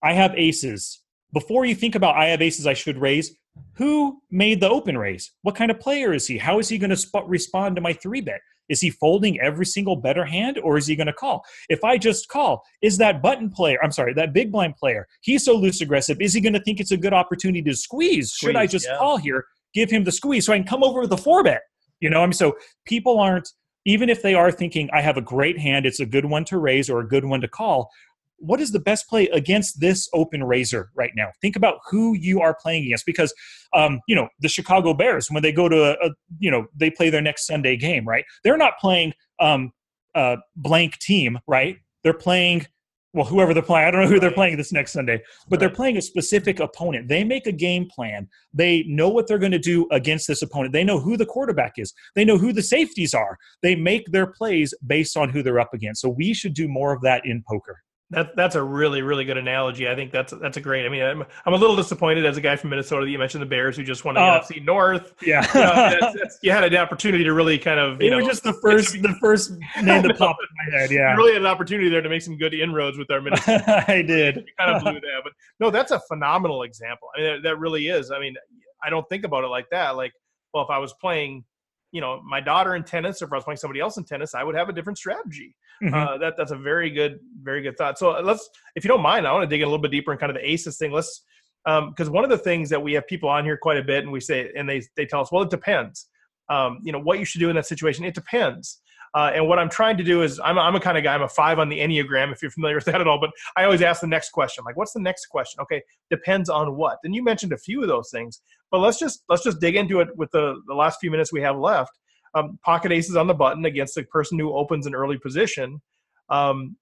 I 0.04 0.13
have 0.13 0.34
aces. 0.36 1.02
Before 1.34 1.65
you 1.65 1.76
think 1.76 1.96
about 1.96 2.15
I 2.15 2.28
have 2.28 2.41
aces 2.41 2.68
I 2.68 2.74
should 2.74 2.98
raise, 2.98 3.36
who 3.74 4.22
made 4.30 4.60
the 4.60 4.70
open 4.70 4.98
raise? 4.98 5.32
What 5.41 5.56
kind 5.56 5.72
of 5.72 5.80
player 5.80 6.13
is 6.13 6.28
he? 6.28 6.38
How 6.38 6.60
is 6.60 6.70
he 6.70 6.78
going 6.78 6.89
to 6.89 6.98
sp- 7.00 7.26
respond 7.26 7.76
to 7.76 7.82
my 7.82 7.94
three 7.94 8.22
bet? 8.22 8.41
Is 8.68 8.82
he 8.82 8.89
folding 8.89 9.39
every 9.39 9.65
single 9.65 9.96
better 9.96 10.26
hand 10.26 10.58
or 10.60 10.78
is 10.78 10.88
he 10.88 10.96
going 10.96 11.08
to 11.08 11.13
call? 11.13 11.44
If 11.70 11.84
I 11.84 11.98
just 11.98 12.28
call, 12.30 12.63
is 12.82 12.98
that 12.98 13.22
button 13.22 13.50
player, 13.50 13.78
I'm 13.84 13.91
sorry, 13.91 14.13
that 14.13 14.34
big 14.34 14.52
blind 14.52 14.76
player, 14.76 15.08
he's 15.22 15.46
so 15.46 15.56
loose 15.56 15.82
aggressive, 15.82 16.18
is 16.20 16.34
he 16.34 16.41
going 16.41 16.54
to 16.54 16.62
think 16.62 16.80
it's 16.80 16.91
a 16.91 16.98
good 16.98 17.13
opportunity 17.13 17.62
to 17.62 17.76
squeeze? 17.76 18.32
squeeze 18.32 18.50
Should 18.50 18.56
I 18.56 18.65
just 18.65 18.88
yeah. 18.88 18.98
call 18.98 19.18
here, 19.18 19.46
give 19.74 19.89
him 19.89 20.04
the 20.04 20.12
squeeze 20.12 20.46
so 20.46 20.54
I 20.54 20.58
can 20.58 20.68
come 20.68 20.84
over 20.84 21.02
with 21.02 21.12
a 21.12 21.18
four 21.18 21.44
bet? 21.44 21.62
You 22.00 22.10
know, 22.10 22.22
I 22.22 22.26
mean, 22.26 22.34
so 22.34 22.56
people 22.86 23.20
aren't, 23.20 23.48
even 23.86 24.10
if 24.10 24.21
they 24.21 24.34
are 24.34 24.52
thinking, 24.52 24.89
I 24.91 25.02
have 25.02 25.17
a 25.17 25.21
great 25.21 25.60
hand, 25.60 25.86
it's 25.86 26.00
a 26.00 26.06
good 26.06 26.26
one 26.26 26.43
to 26.45 26.58
raise 26.58 26.89
or 26.89 27.00
a 27.00 27.08
good 27.08 27.26
one 27.26 27.41
to 27.41 27.48
call, 27.48 27.89
what 28.38 28.60
is 28.60 28.71
the 28.71 28.80
best 28.80 29.08
play 29.08 29.28
against 29.30 29.80
this 29.80 30.10
open 30.13 30.43
raiser 30.43 30.89
right 30.95 31.12
now? 31.15 31.32
Think 31.41 31.56
about 31.56 31.80
who 31.89 32.15
you 32.15 32.41
are 32.41 32.54
playing 32.54 32.86
against 32.86 33.06
because, 33.06 33.34
um, 33.74 34.02
you 34.08 34.15
know, 34.15 34.28
the 34.39 34.50
Chicago 34.50 34.93
Bears, 34.93 35.32
when 35.32 35.41
they 35.41 35.52
go 35.52 35.69
to 35.69 35.84
a, 35.84 36.08
a, 36.08 36.12
you 36.39 36.52
know, 36.52 36.65
they 36.76 36.89
play 36.89 37.10
their 37.10 37.21
next 37.21 37.48
Sunday 37.48 37.78
game, 37.78 38.06
right? 38.06 38.26
They're 38.43 38.58
not 38.58 38.74
playing 38.80 39.13
um, 39.39 39.71
a 40.15 40.38
blank 40.56 40.98
team, 41.00 41.39
right? 41.48 41.78
They're 42.04 42.13
playing, 42.13 42.67
well, 43.15 43.25
whoever 43.25 43.54
they're 43.54 43.63
playing. 43.63 43.88
I 43.88 43.91
don't 43.91 44.01
know 44.01 44.10
who 44.10 44.19
they're 44.19 44.30
playing 44.30 44.58
this 44.58 44.73
next 44.73 44.91
Sunday, 44.91 45.23
but 45.47 45.60
they're 45.60 45.69
playing 45.69 45.95
a 45.95 46.01
specific 46.01 46.60
opponent. 46.60 47.08
They 47.08 47.23
make 47.23 47.47
a 47.47 47.51
game 47.51 47.88
plan. 47.88 48.28
They 48.54 48.84
know 48.88 49.08
what 49.08 49.25
they're 49.25 49.39
going 49.39 49.54
to 49.54 49.58
do 49.60 49.88
against 49.91 50.28
this 50.28 50.41
opponent. 50.41 50.73
They 50.73 50.84
know 50.84 50.99
who 50.99 51.15
the 51.15 51.25
quarterback 51.25 51.75
is. 51.78 51.93
They 52.13 52.25
know 52.25 52.38
who 52.38 52.51
the 52.51 52.62
safeties 52.62 53.13
are. 53.13 53.38
They 53.63 53.73
make 53.73 54.12
their 54.12 54.28
plays 54.28 54.73
based 54.86 55.15
on 55.15 55.30
who 55.30 55.41
they're 55.41 55.62
up 55.62 55.73
against. 55.73 56.01
So 56.01 56.10
we 56.10 56.34
should 56.34 56.54
do 56.54 56.67
more 56.67 56.91
of 56.91 57.01
that 57.01 57.25
in 57.25 57.41
poker. 57.47 57.82
That 58.12 58.36
that's 58.36 58.54
a 58.54 58.62
really 58.62 59.02
really 59.02 59.26
good 59.26 59.38
analogy. 59.38 59.89
I 59.89 59.96
think 59.96 60.12
that's 60.12 60.32
that's 60.39 60.58
a 60.58 60.62
great. 60.62 60.86
I 60.86 60.89
mean, 60.89 61.02
I'm, 61.02 61.24
I'm 61.44 61.54
a 61.54 61.58
little 61.58 61.76
disappointed 61.76 62.24
as 62.24 62.38
a 62.38 62.41
guy 62.41 62.56
from 62.56 62.70
Minnesota 62.70 63.04
that 63.04 63.10
you 63.10 63.18
mentioned 63.18 63.41
the 63.41 63.48
Bears 63.48 63.76
who 63.76 63.84
just 63.84 64.06
won 64.06 64.13
the 64.13 64.22
uh, 64.22 64.41
NFC 64.41 64.63
North. 64.63 65.15
Yeah, 65.24 65.41
you, 65.41 65.60
know, 65.60 65.76
that's, 65.76 66.20
that's, 66.20 66.39
you, 66.44 66.52
had 66.52 66.63
an 66.63 66.76
opportunity 66.76 67.24
to 67.24 67.34
really 67.34 67.58
kind 67.58 67.80
of. 67.80 68.00
You 68.00 68.08
it 68.08 68.12
know, 68.12 68.18
was 68.18 68.28
just 68.28 68.44
the 68.44 68.54
first 68.54 69.02
the 69.02 69.15
first 69.20 69.50
name 69.82 70.04
that 70.04 70.18
popped 70.20 70.39
in 70.39 70.72
my 70.72 70.80
head. 70.80 70.91
Yeah, 70.91 71.12
you 71.13 71.18
really 71.18 71.34
had 71.34 71.41
an 71.41 71.48
opportunity 71.48 71.89
there 71.89 72.04
to 72.04 72.10
make 72.10 72.22
some 72.22 72.38
good 72.38 72.54
inroads 72.54 72.96
with 73.00 73.10
our 73.10 73.22
Minnesota. 73.22 73.84
I 73.88 74.04
did. 74.04 74.36
You 74.36 74.44
kind 74.60 74.76
of 74.76 74.84
blew 74.84 74.94
that, 74.94 75.22
but 75.24 75.34
no, 75.60 75.72
that's 75.72 75.91
a 75.91 76.00
phenomenal 76.02 76.62
example. 76.62 77.08
I 77.15 77.20
mean, 77.20 77.34
that, 77.34 77.50
that 77.50 77.58
really 77.58 77.88
is. 77.88 78.12
I 78.12 78.20
mean, 78.20 78.36
I 78.84 78.91
don't 78.91 79.10
think 79.10 79.26
about 79.26 79.44
it 79.44 79.48
like 79.48 79.65
that. 79.72 79.96
Like, 79.96 80.13
well, 80.54 80.63
if 80.63 80.70
I 80.70 80.78
was 80.78 80.94
playing 81.02 81.44
you 81.91 82.02
know 82.02 82.22
my 82.24 82.41
daughter 82.41 82.76
in 82.76 82.84
tennis 82.84 83.22
or 83.22 83.26
if 83.26 83.32
I 83.32 83.38
was 83.38 83.46
playing 83.46 83.58
somebody 83.58 83.80
else 83.80 83.98
in 83.98 84.04
tennis, 84.04 84.36
I 84.36 84.44
would 84.44 84.56
have 84.56 84.70
a 84.70 84.74
different 84.74 85.00
strategy. 85.00 85.56
Mm-hmm. 85.84 85.94
Uh, 85.94 86.18
that 86.18 86.36
that's 86.38 86.52
a 86.52 86.58
very 86.58 86.90
good 86.90 87.20
very 87.42 87.62
good 87.62 87.78
thought. 87.78 87.98
So 88.00 88.12
uh, 88.12 88.22
let's 88.24 88.50
if 88.76 88.84
you 88.84 88.88
don't 88.88 89.02
mind, 89.02 89.28
I 89.28 89.32
want 89.32 89.44
to 89.44 89.48
dig 89.48 89.62
in 89.62 89.68
a 89.68 89.70
little 89.70 89.82
bit 89.82 89.92
deeper 89.92 90.12
in 90.12 90.18
kind 90.18 90.30
of 90.30 90.36
the 90.36 90.50
aces 90.50 90.78
thing. 90.78 90.92
Let's 90.92 91.24
because 91.66 92.08
um, 92.08 92.14
one 92.14 92.24
of 92.24 92.30
the 92.30 92.38
things 92.38 92.70
that 92.70 92.82
we 92.82 92.94
have 92.94 93.08
people 93.08 93.28
on 93.28 93.44
here 93.44 93.58
quite 93.58 93.78
a 93.78 93.84
bit, 93.84 94.04
and 94.04 94.12
we 94.12 94.20
say 94.20 94.52
and 94.56 94.70
they 94.70 94.82
they 94.96 95.06
tell 95.06 95.22
us, 95.22 95.32
well, 95.32 95.44
it 95.44 95.50
depends. 95.50 96.08
Um, 96.50 96.80
you 96.84 96.92
know 96.92 97.00
what 97.00 97.20
you 97.20 97.26
should 97.26 97.40
do 97.40 97.50
in 97.50 97.56
that 97.56 97.66
situation. 97.66 98.06
It 98.06 98.14
depends. 98.14 98.82
Uh, 99.16 99.32
and 99.34 99.48
what 99.48 99.58
I'm 99.58 99.70
trying 99.70 99.96
to 99.96 100.04
do 100.04 100.24
is, 100.24 100.42
I'm, 100.44 100.60
I'm 100.60 100.76
a 100.76 100.80
kind 100.80 100.98
of 100.98 101.04
guy, 101.06 101.16
I'm 101.16 101.22
a 101.22 101.30
five 101.30 101.58
on 101.58 101.70
the 101.70 101.80
Enneagram, 101.80 102.34
if 102.34 102.42
you're 102.42 102.52
familiar 102.52 102.76
with 102.76 102.84
that 102.86 103.00
at 103.00 103.08
all. 103.08 103.18
But 103.20 103.32
I 103.56 103.64
always 103.64 103.82
ask 103.82 104.02
the 104.02 104.08
next 104.08 104.32
question, 104.32 104.66
like, 104.66 104.76
what's 104.76 104.92
the 104.92 105.00
next 105.00 105.28
question? 105.28 105.62
Okay, 105.62 105.82
depends 106.10 106.50
on 106.50 106.76
what. 106.76 106.98
And 107.06 107.16
you 107.16 107.24
mentioned 107.24 107.54
a 107.54 107.58
few 107.58 107.82
of 107.82 107.88
those 107.88 108.10
things, 108.12 108.42
but 108.72 108.80
let's 108.80 109.00
just 109.00 109.24
let's 109.30 109.44
just 109.44 109.62
dig 109.62 109.78
into 109.78 110.02
it 110.02 110.10
with 110.18 110.30
the, 110.32 110.56
the 110.68 110.74
last 110.74 111.00
few 111.00 111.10
minutes 111.10 111.32
we 111.32 111.42
have 111.42 111.58
left. 111.58 111.98
Um, 112.36 112.60
pocket 112.63 112.91
aces 112.91 113.15
on 113.15 113.28
the 113.28 113.34
button 113.34 113.65
against 113.65 113.95
the 113.95 114.04
person 114.04 114.38
who 114.38 114.54
opens 114.54 114.86
an 114.86 114.93
early 114.93 115.17
position. 115.17 115.82
Um, 116.30 116.76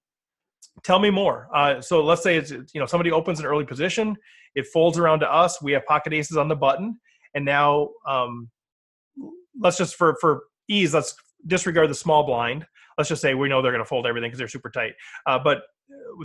tell 0.83 0.99
me 0.99 1.11
more. 1.11 1.47
Uh, 1.53 1.79
so 1.79 2.03
let's 2.03 2.23
say 2.23 2.37
it's 2.37 2.51
you 2.51 2.79
know 2.79 2.85
somebody 2.85 3.11
opens 3.11 3.39
an 3.39 3.45
early 3.45 3.65
position, 3.65 4.17
it 4.55 4.67
folds 4.67 4.97
around 4.97 5.19
to 5.19 5.31
us. 5.31 5.61
We 5.61 5.71
have 5.73 5.85
pocket 5.85 6.13
aces 6.13 6.37
on 6.37 6.47
the 6.47 6.55
button, 6.55 6.99
and 7.33 7.45
now 7.45 7.89
um, 8.07 8.49
let's 9.59 9.77
just 9.77 9.95
for 9.95 10.15
for 10.19 10.43
ease, 10.67 10.93
let's 10.93 11.15
disregard 11.47 11.89
the 11.89 11.95
small 11.95 12.25
blind. 12.25 12.65
Let's 12.97 13.09
just 13.09 13.21
say 13.21 13.33
we 13.33 13.49
know 13.49 13.61
they're 13.61 13.71
going 13.71 13.83
to 13.83 13.89
fold 13.89 14.05
everything 14.05 14.29
because 14.29 14.37
they're 14.37 14.47
super 14.47 14.69
tight. 14.69 14.93
Uh, 15.25 15.39
but 15.39 15.63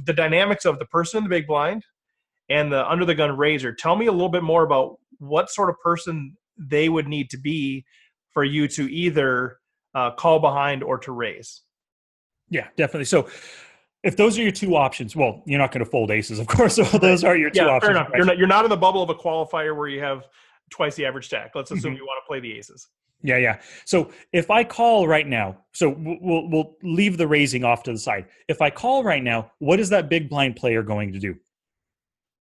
the 0.04 0.12
dynamics 0.12 0.64
of 0.64 0.78
the 0.78 0.86
person 0.86 1.18
in 1.18 1.24
the 1.24 1.30
big 1.30 1.46
blind 1.46 1.84
and 2.50 2.72
the 2.72 2.88
under 2.88 3.04
the 3.04 3.14
gun 3.14 3.36
raiser. 3.36 3.72
Tell 3.72 3.96
me 3.96 4.06
a 4.06 4.12
little 4.12 4.28
bit 4.28 4.42
more 4.42 4.62
about 4.62 4.96
what 5.18 5.50
sort 5.50 5.70
of 5.70 5.76
person 5.82 6.36
they 6.58 6.88
would 6.88 7.08
need 7.08 7.30
to 7.30 7.38
be 7.38 7.84
for 8.32 8.44
you 8.44 8.68
to 8.68 8.90
either 8.92 9.58
uh, 9.94 10.10
call 10.12 10.38
behind 10.38 10.82
or 10.82 10.98
to 10.98 11.12
raise. 11.12 11.62
Yeah, 12.50 12.68
definitely. 12.76 13.06
So 13.06 13.28
if 14.04 14.16
those 14.16 14.38
are 14.38 14.42
your 14.42 14.52
two 14.52 14.76
options, 14.76 15.16
well, 15.16 15.42
you're 15.46 15.58
not 15.58 15.72
going 15.72 15.84
to 15.84 15.90
fold 15.90 16.10
aces, 16.10 16.38
of 16.38 16.46
course. 16.46 16.76
So 16.76 16.84
those 16.84 17.24
are 17.24 17.36
your 17.36 17.50
two 17.50 17.64
yeah, 17.64 17.68
options. 17.68 17.88
Fair 17.88 17.90
enough. 17.90 18.10
You're 18.14 18.26
not, 18.26 18.38
you're 18.38 18.46
not 18.46 18.64
in 18.64 18.70
the 18.70 18.76
bubble 18.76 19.02
of 19.02 19.10
a 19.10 19.14
qualifier 19.14 19.76
where 19.76 19.88
you 19.88 20.00
have 20.00 20.24
twice 20.70 20.94
the 20.94 21.04
average 21.04 21.26
stack. 21.26 21.52
Let's 21.54 21.70
assume 21.70 21.92
mm-hmm. 21.92 21.98
you 21.98 22.06
want 22.06 22.22
to 22.24 22.26
play 22.26 22.40
the 22.40 22.52
aces. 22.52 22.88
Yeah, 23.22 23.38
yeah. 23.38 23.60
So 23.84 24.12
if 24.32 24.50
I 24.50 24.62
call 24.62 25.08
right 25.08 25.26
now, 25.26 25.58
so 25.74 25.88
we'll 25.98 26.48
we'll 26.48 26.76
leave 26.84 27.16
the 27.18 27.26
raising 27.26 27.64
off 27.64 27.82
to 27.84 27.92
the 27.92 27.98
side. 27.98 28.26
If 28.46 28.62
I 28.62 28.70
call 28.70 29.02
right 29.02 29.22
now, 29.22 29.50
what 29.58 29.80
is 29.80 29.88
that 29.88 30.08
big 30.08 30.28
blind 30.28 30.54
player 30.54 30.84
going 30.84 31.12
to 31.12 31.18
do? 31.18 31.34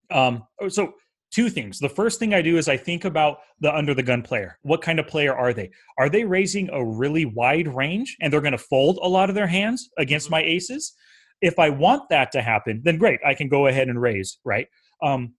Um, 0.09 0.47
so 0.69 0.95
two 1.33 1.49
things. 1.49 1.79
The 1.79 1.89
first 1.89 2.19
thing 2.19 2.33
I 2.33 2.41
do 2.41 2.57
is 2.57 2.69
I 2.69 2.77
think 2.77 3.05
about 3.05 3.39
the 3.59 3.75
under 3.75 3.93
the 3.93 4.03
gun 4.03 4.21
player. 4.21 4.59
What 4.61 4.81
kind 4.81 4.99
of 4.99 5.07
player 5.07 5.35
are 5.35 5.53
they? 5.53 5.71
Are 5.97 6.09
they 6.09 6.23
raising 6.23 6.69
a 6.69 6.85
really 6.85 7.25
wide 7.25 7.67
range 7.67 8.15
and 8.21 8.31
they're 8.31 8.41
going 8.41 8.53
to 8.53 8.57
fold 8.57 8.99
a 9.01 9.09
lot 9.09 9.29
of 9.29 9.35
their 9.35 9.47
hands 9.47 9.89
against 9.97 10.27
mm-hmm. 10.27 10.35
my 10.35 10.43
aces? 10.43 10.93
If 11.41 11.59
I 11.59 11.69
want 11.69 12.07
that 12.09 12.31
to 12.33 12.41
happen, 12.41 12.81
then 12.85 12.97
great, 12.97 13.19
I 13.25 13.33
can 13.33 13.49
go 13.49 13.67
ahead 13.67 13.89
and 13.89 14.01
raise, 14.01 14.37
right? 14.45 14.67
Um, 15.01 15.33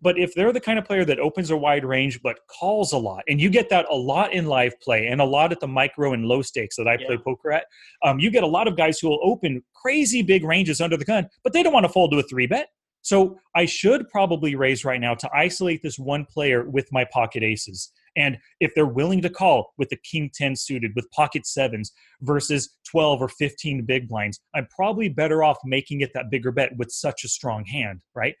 but 0.00 0.16
if 0.16 0.32
they're 0.34 0.52
the 0.52 0.60
kind 0.60 0.78
of 0.78 0.84
player 0.84 1.04
that 1.04 1.18
opens 1.18 1.50
a 1.50 1.56
wide 1.56 1.84
range 1.84 2.20
but 2.22 2.38
calls 2.46 2.92
a 2.92 2.98
lot, 2.98 3.24
and 3.26 3.40
you 3.40 3.50
get 3.50 3.68
that 3.70 3.86
a 3.90 3.96
lot 3.96 4.32
in 4.32 4.46
live 4.46 4.78
play 4.80 5.08
and 5.08 5.20
a 5.20 5.24
lot 5.24 5.50
at 5.50 5.58
the 5.58 5.66
micro 5.66 6.12
and 6.12 6.26
low 6.26 6.42
stakes 6.42 6.76
that 6.76 6.86
I 6.86 6.96
yeah. 7.00 7.06
play 7.06 7.18
poker 7.18 7.50
at, 7.50 7.64
um, 8.04 8.20
you 8.20 8.30
get 8.30 8.44
a 8.44 8.46
lot 8.46 8.68
of 8.68 8.76
guys 8.76 9.00
who 9.00 9.08
will 9.08 9.20
open 9.24 9.64
crazy 9.74 10.22
big 10.22 10.44
ranges 10.44 10.80
under 10.80 10.96
the 10.96 11.04
gun, 11.04 11.28
but 11.42 11.52
they 11.52 11.64
don't 11.64 11.72
want 11.72 11.84
to 11.84 11.92
fold 11.92 12.12
to 12.12 12.18
a 12.18 12.22
three 12.22 12.46
bet. 12.46 12.68
So 13.02 13.38
I 13.54 13.64
should 13.64 14.08
probably 14.08 14.54
raise 14.54 14.84
right 14.84 15.00
now 15.00 15.14
to 15.14 15.30
isolate 15.34 15.82
this 15.82 15.98
one 15.98 16.24
player 16.24 16.68
with 16.68 16.88
my 16.92 17.06
pocket 17.12 17.42
aces. 17.42 17.92
And 18.16 18.38
if 18.60 18.74
they're 18.74 18.86
willing 18.86 19.22
to 19.22 19.30
call 19.30 19.72
with 19.78 19.90
the 19.90 19.98
king 20.10 20.30
10 20.34 20.56
suited 20.56 20.92
with 20.96 21.10
pocket 21.10 21.46
sevens 21.46 21.92
versus 22.22 22.76
12 22.90 23.22
or 23.22 23.28
15 23.28 23.84
big 23.84 24.08
blinds, 24.08 24.40
I'm 24.54 24.66
probably 24.74 25.08
better 25.08 25.44
off 25.44 25.58
making 25.64 26.00
it 26.00 26.12
that 26.14 26.30
bigger 26.30 26.50
bet 26.50 26.76
with 26.76 26.90
such 26.90 27.24
a 27.24 27.28
strong 27.28 27.64
hand, 27.64 28.02
right? 28.14 28.34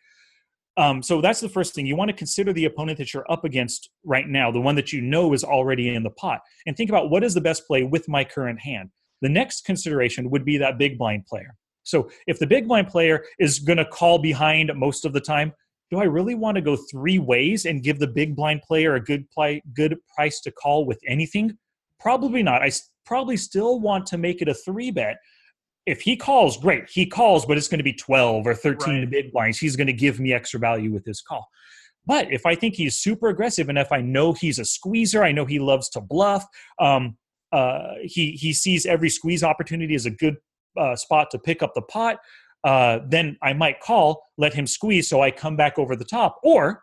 Um, 0.76 1.02
so 1.02 1.20
that's 1.20 1.40
the 1.40 1.48
first 1.48 1.74
thing. 1.74 1.86
You 1.86 1.96
want 1.96 2.08
to 2.08 2.16
consider 2.16 2.52
the 2.52 2.64
opponent 2.64 2.98
that 2.98 3.12
you're 3.12 3.30
up 3.30 3.44
against 3.44 3.90
right 4.04 4.28
now, 4.28 4.52
the 4.52 4.60
one 4.60 4.76
that 4.76 4.92
you 4.92 5.00
know 5.00 5.32
is 5.32 5.42
already 5.42 5.92
in 5.92 6.04
the 6.04 6.10
pot, 6.10 6.40
and 6.66 6.76
think 6.76 6.88
about 6.88 7.10
what 7.10 7.24
is 7.24 7.34
the 7.34 7.40
best 7.40 7.66
play 7.66 7.82
with 7.82 8.08
my 8.08 8.22
current 8.22 8.60
hand. 8.60 8.90
The 9.20 9.28
next 9.28 9.64
consideration 9.64 10.30
would 10.30 10.44
be 10.44 10.56
that 10.58 10.78
big 10.78 10.96
blind 10.96 11.26
player. 11.26 11.56
So 11.88 12.10
if 12.26 12.38
the 12.38 12.46
big 12.46 12.68
blind 12.68 12.88
player 12.88 13.24
is 13.38 13.58
going 13.58 13.78
to 13.78 13.84
call 13.84 14.18
behind 14.18 14.70
most 14.74 15.04
of 15.04 15.12
the 15.12 15.20
time, 15.20 15.52
do 15.90 15.98
I 15.98 16.04
really 16.04 16.34
want 16.34 16.56
to 16.56 16.60
go 16.60 16.76
three 16.76 17.18
ways 17.18 17.64
and 17.64 17.82
give 17.82 17.98
the 17.98 18.06
big 18.06 18.36
blind 18.36 18.62
player 18.62 18.94
a 18.94 19.00
good 19.02 19.28
play, 19.30 19.62
good 19.74 19.96
price 20.14 20.40
to 20.40 20.50
call 20.50 20.84
with 20.84 21.00
anything? 21.06 21.56
Probably 21.98 22.42
not. 22.42 22.62
I 22.62 22.70
probably 23.06 23.38
still 23.38 23.80
want 23.80 24.06
to 24.06 24.18
make 24.18 24.42
it 24.42 24.48
a 24.48 24.54
three 24.54 24.90
bet 24.90 25.16
if 25.86 26.02
he 26.02 26.16
calls, 26.16 26.58
great. 26.58 26.84
He 26.90 27.06
calls, 27.06 27.46
but 27.46 27.56
it's 27.56 27.66
going 27.66 27.78
to 27.78 27.84
be 27.84 27.94
12 27.94 28.46
or 28.46 28.54
13 28.54 28.98
right. 28.98 29.10
big 29.10 29.32
blinds. 29.32 29.58
He's 29.58 29.74
going 29.74 29.86
to 29.86 29.94
give 29.94 30.20
me 30.20 30.34
extra 30.34 30.60
value 30.60 30.92
with 30.92 31.06
his 31.06 31.22
call. 31.22 31.48
But 32.04 32.30
if 32.30 32.44
I 32.44 32.54
think 32.54 32.74
he's 32.74 32.96
super 32.96 33.28
aggressive 33.28 33.70
and 33.70 33.78
if 33.78 33.90
I 33.90 34.02
know 34.02 34.34
he's 34.34 34.58
a 34.58 34.66
squeezer, 34.66 35.24
I 35.24 35.32
know 35.32 35.46
he 35.46 35.58
loves 35.58 35.88
to 35.90 36.02
bluff, 36.02 36.44
um, 36.78 37.16
uh, 37.52 37.94
he, 38.02 38.32
he 38.32 38.52
sees 38.52 38.84
every 38.84 39.08
squeeze 39.08 39.42
opportunity 39.42 39.94
as 39.94 40.04
a 40.04 40.10
good 40.10 40.36
uh, 40.78 40.96
spot 40.96 41.30
to 41.32 41.38
pick 41.38 41.62
up 41.62 41.74
the 41.74 41.82
pot, 41.82 42.18
uh, 42.64 43.00
then 43.08 43.36
I 43.42 43.52
might 43.52 43.80
call, 43.80 44.22
let 44.36 44.54
him 44.54 44.66
squeeze 44.66 45.08
so 45.08 45.22
I 45.22 45.30
come 45.30 45.56
back 45.56 45.78
over 45.78 45.96
the 45.96 46.04
top. 46.04 46.40
Or 46.42 46.82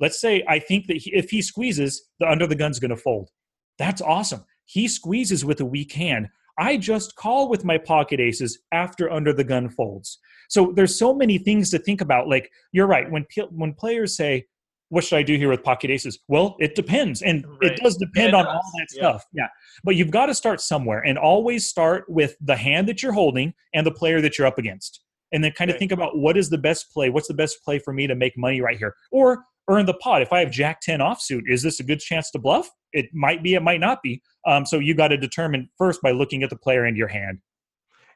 let's 0.00 0.20
say 0.20 0.44
I 0.48 0.58
think 0.58 0.86
that 0.86 0.98
he, 0.98 1.14
if 1.14 1.30
he 1.30 1.42
squeezes, 1.42 2.08
the 2.20 2.30
under 2.30 2.46
the 2.46 2.54
gun's 2.54 2.78
going 2.78 2.90
to 2.90 2.96
fold. 2.96 3.30
That's 3.78 4.00
awesome. 4.00 4.44
He 4.64 4.88
squeezes 4.88 5.44
with 5.44 5.60
a 5.60 5.64
weak 5.64 5.92
hand. 5.92 6.28
I 6.58 6.76
just 6.76 7.16
call 7.16 7.48
with 7.48 7.64
my 7.64 7.78
pocket 7.78 8.18
aces 8.18 8.58
after 8.72 9.10
under 9.10 9.32
the 9.32 9.44
gun 9.44 9.68
folds. 9.68 10.18
So 10.48 10.72
there's 10.74 10.98
so 10.98 11.14
many 11.14 11.38
things 11.38 11.70
to 11.70 11.78
think 11.78 12.00
about. 12.00 12.28
Like 12.28 12.50
you're 12.72 12.86
right 12.86 13.10
when 13.10 13.26
when 13.50 13.74
players 13.74 14.16
say, 14.16 14.46
"What 14.88 15.04
should 15.04 15.16
I 15.18 15.22
do 15.22 15.36
here 15.36 15.48
with 15.48 15.62
pocket 15.62 15.90
aces?" 15.90 16.18
Well, 16.28 16.56
it 16.58 16.74
depends, 16.74 17.22
and 17.22 17.44
right. 17.46 17.72
it 17.72 17.80
does 17.82 17.96
depend 17.96 18.34
on 18.34 18.46
all 18.46 18.62
that 18.78 18.86
yeah. 18.92 19.00
stuff. 19.00 19.24
Yeah, 19.32 19.48
but 19.84 19.96
you've 19.96 20.10
got 20.10 20.26
to 20.26 20.34
start 20.34 20.60
somewhere, 20.60 21.00
and 21.00 21.18
always 21.18 21.66
start 21.66 22.04
with 22.08 22.36
the 22.40 22.56
hand 22.56 22.88
that 22.88 23.02
you're 23.02 23.12
holding 23.12 23.54
and 23.74 23.86
the 23.86 23.92
player 23.92 24.20
that 24.20 24.38
you're 24.38 24.46
up 24.46 24.58
against, 24.58 25.02
and 25.32 25.42
then 25.42 25.52
kind 25.52 25.70
of 25.70 25.78
think 25.78 25.92
about 25.92 26.18
what 26.18 26.36
is 26.36 26.50
the 26.50 26.58
best 26.58 26.92
play. 26.92 27.10
What's 27.10 27.28
the 27.28 27.34
best 27.34 27.62
play 27.64 27.78
for 27.78 27.92
me 27.92 28.06
to 28.06 28.14
make 28.14 28.36
money 28.36 28.60
right 28.60 28.78
here, 28.78 28.94
or 29.10 29.44
earn 29.68 29.86
the 29.86 29.94
pot? 29.94 30.22
If 30.22 30.32
I 30.32 30.40
have 30.40 30.50
Jack 30.50 30.80
ten 30.80 31.00
offsuit, 31.00 31.42
is 31.46 31.62
this 31.62 31.80
a 31.80 31.84
good 31.84 32.00
chance 32.00 32.30
to 32.30 32.38
bluff? 32.38 32.68
It 32.92 33.06
might 33.12 33.42
be, 33.42 33.54
it 33.54 33.62
might 33.62 33.80
not 33.80 34.02
be. 34.02 34.22
Um, 34.46 34.64
so 34.64 34.78
you 34.78 34.94
got 34.94 35.08
to 35.08 35.16
determine 35.16 35.68
first 35.76 36.00
by 36.00 36.12
looking 36.12 36.42
at 36.42 36.50
the 36.50 36.56
player 36.56 36.84
and 36.84 36.96
your 36.96 37.08
hand. 37.08 37.40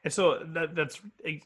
And 0.03 0.11
so 0.11 0.39
that, 0.53 0.75
that's 0.75 0.99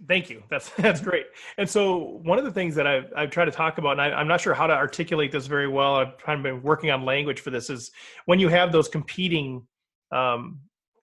thank 0.08 0.30
you. 0.30 0.42
That's 0.50 0.70
that's 0.78 1.02
great. 1.02 1.26
And 1.58 1.70
so 1.70 2.20
one 2.24 2.38
of 2.38 2.46
the 2.46 2.52
things 2.52 2.76
that 2.76 2.88
I've 2.88 3.12
I've 3.16 3.30
tried 3.30 3.46
to 3.46 3.52
talk 3.52 3.78
about, 3.78 3.94
and 3.94 4.02
I, 4.02 4.20
am 4.20 4.28
not 4.28 4.42
sure 4.42 4.54
how 4.54 4.68
to 4.68 4.74
articulate 4.74 5.32
this 5.32 5.48
very 5.48 5.68
well. 5.68 5.96
I've 5.96 6.18
kind 6.18 6.40
of 6.40 6.44
been 6.44 6.64
working 6.64 6.90
on 6.92 7.04
language 7.04 7.42
for 7.42 7.50
this. 7.50 7.70
Is 7.70 7.92
when 8.26 8.40
you 8.40 8.48
have 8.50 8.72
those 8.72 8.88
competing, 8.88 9.66
um, 10.12 10.60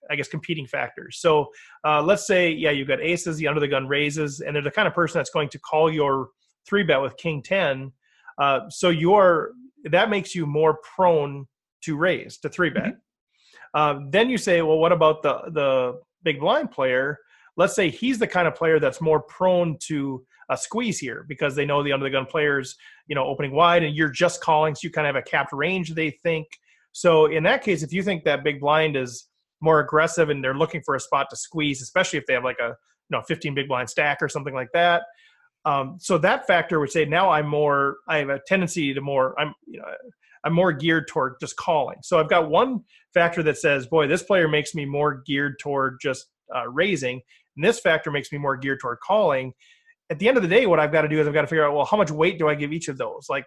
I 0.09 0.15
guess 0.15 0.27
competing 0.27 0.65
factors. 0.65 1.19
So 1.19 1.49
uh, 1.85 2.01
let's 2.01 2.25
say 2.25 2.51
yeah, 2.51 2.71
you've 2.71 2.87
got 2.87 3.01
aces, 3.01 3.37
the 3.37 3.47
under 3.47 3.59
the 3.59 3.67
gun 3.67 3.87
raises, 3.87 4.39
and 4.39 4.55
they're 4.55 4.63
the 4.63 4.71
kind 4.71 4.87
of 4.87 4.93
person 4.95 5.19
that's 5.19 5.29
going 5.29 5.49
to 5.49 5.59
call 5.59 5.91
your 5.91 6.29
three 6.67 6.83
bet 6.83 7.01
with 7.01 7.15
king 7.17 7.43
ten. 7.43 7.91
Uh, 8.41 8.61
so 8.69 8.89
you're 8.89 9.51
that 9.91 10.09
makes 10.09 10.33
you 10.33 10.47
more 10.47 10.79
prone 10.95 11.45
to 11.83 11.97
raise 11.97 12.39
to 12.39 12.49
three 12.49 12.71
bet. 12.71 12.83
Mm-hmm. 12.83 12.93
Uh, 13.75 14.07
then 14.09 14.29
you 14.29 14.37
say, 14.37 14.63
well, 14.63 14.79
what 14.79 14.91
about 14.91 15.21
the 15.21 15.39
the 15.51 16.01
big 16.23 16.39
blind 16.39 16.71
player? 16.71 17.19
Let's 17.57 17.75
say 17.75 17.89
he's 17.89 18.19
the 18.19 18.27
kind 18.27 18.47
of 18.47 18.55
player 18.55 18.79
that's 18.79 19.01
more 19.01 19.21
prone 19.21 19.77
to 19.87 20.25
a 20.49 20.57
squeeze 20.57 20.99
here 20.99 21.25
because 21.27 21.55
they 21.55 21.65
know 21.65 21.83
the 21.83 21.93
under 21.93 22.05
the 22.05 22.09
gun 22.09 22.25
players, 22.25 22.75
you 23.07 23.15
know, 23.15 23.25
opening 23.25 23.51
wide 23.51 23.83
and 23.83 23.95
you're 23.95 24.09
just 24.09 24.41
calling, 24.41 24.75
so 24.75 24.81
you 24.83 24.91
kind 24.91 25.07
of 25.07 25.15
have 25.15 25.23
a 25.23 25.29
capped 25.29 25.53
range, 25.53 25.93
they 25.93 26.09
think. 26.09 26.47
So 26.91 27.25
in 27.25 27.43
that 27.43 27.63
case, 27.63 27.83
if 27.83 27.93
you 27.93 28.03
think 28.03 28.23
that 28.23 28.43
big 28.43 28.59
blind 28.59 28.95
is 28.95 29.27
more 29.61 29.79
aggressive 29.79 30.29
and 30.29 30.43
they're 30.43 30.53
looking 30.53 30.81
for 30.83 30.95
a 30.95 30.99
spot 30.99 31.27
to 31.29 31.35
squeeze, 31.35 31.81
especially 31.81 32.19
if 32.19 32.25
they 32.25 32.33
have 32.33 32.43
like 32.43 32.59
a 32.59 32.75
you 33.09 33.17
know 33.17 33.21
15 33.21 33.55
big 33.55 33.67
blind 33.67 33.89
stack 33.89 34.19
or 34.21 34.29
something 34.29 34.53
like 34.53 34.69
that. 34.73 35.03
Um, 35.65 35.97
so 35.99 36.17
that 36.17 36.45
factor 36.45 36.79
would 36.79 36.91
say 36.91 37.05
now 37.05 37.29
I'm 37.29 37.47
more 37.47 37.97
I 38.07 38.17
have 38.17 38.29
a 38.29 38.41
tendency 38.47 38.93
to 38.93 39.01
more 39.01 39.39
I'm 39.39 39.53
you 39.65 39.79
know 39.79 39.85
I'm 40.43 40.53
more 40.53 40.73
geared 40.73 41.07
toward 41.07 41.35
just 41.39 41.55
calling. 41.55 41.97
So 42.03 42.19
I've 42.19 42.29
got 42.29 42.49
one 42.49 42.83
factor 43.13 43.41
that 43.43 43.57
says, 43.57 43.87
boy, 43.87 44.07
this 44.07 44.23
player 44.23 44.47
makes 44.47 44.75
me 44.75 44.85
more 44.85 45.23
geared 45.25 45.57
toward 45.59 45.99
just 46.01 46.27
uh, 46.53 46.67
raising, 46.67 47.21
and 47.55 47.63
this 47.63 47.79
factor 47.79 48.11
makes 48.11 48.31
me 48.31 48.37
more 48.37 48.57
geared 48.57 48.79
toward 48.79 48.99
calling. 48.99 49.53
At 50.09 50.19
the 50.19 50.27
end 50.27 50.37
of 50.37 50.43
the 50.43 50.49
day, 50.49 50.65
what 50.65 50.79
I've 50.79 50.91
got 50.91 51.03
to 51.03 51.07
do 51.07 51.19
is 51.19 51.27
I've 51.27 51.33
got 51.33 51.41
to 51.41 51.47
figure 51.47 51.65
out, 51.65 51.75
well, 51.75 51.85
how 51.85 51.97
much 51.97 52.11
weight 52.11 52.37
do 52.37 52.47
I 52.47 52.55
give 52.55 52.73
each 52.73 52.87
of 52.87 52.97
those? 52.97 53.27
Like, 53.29 53.45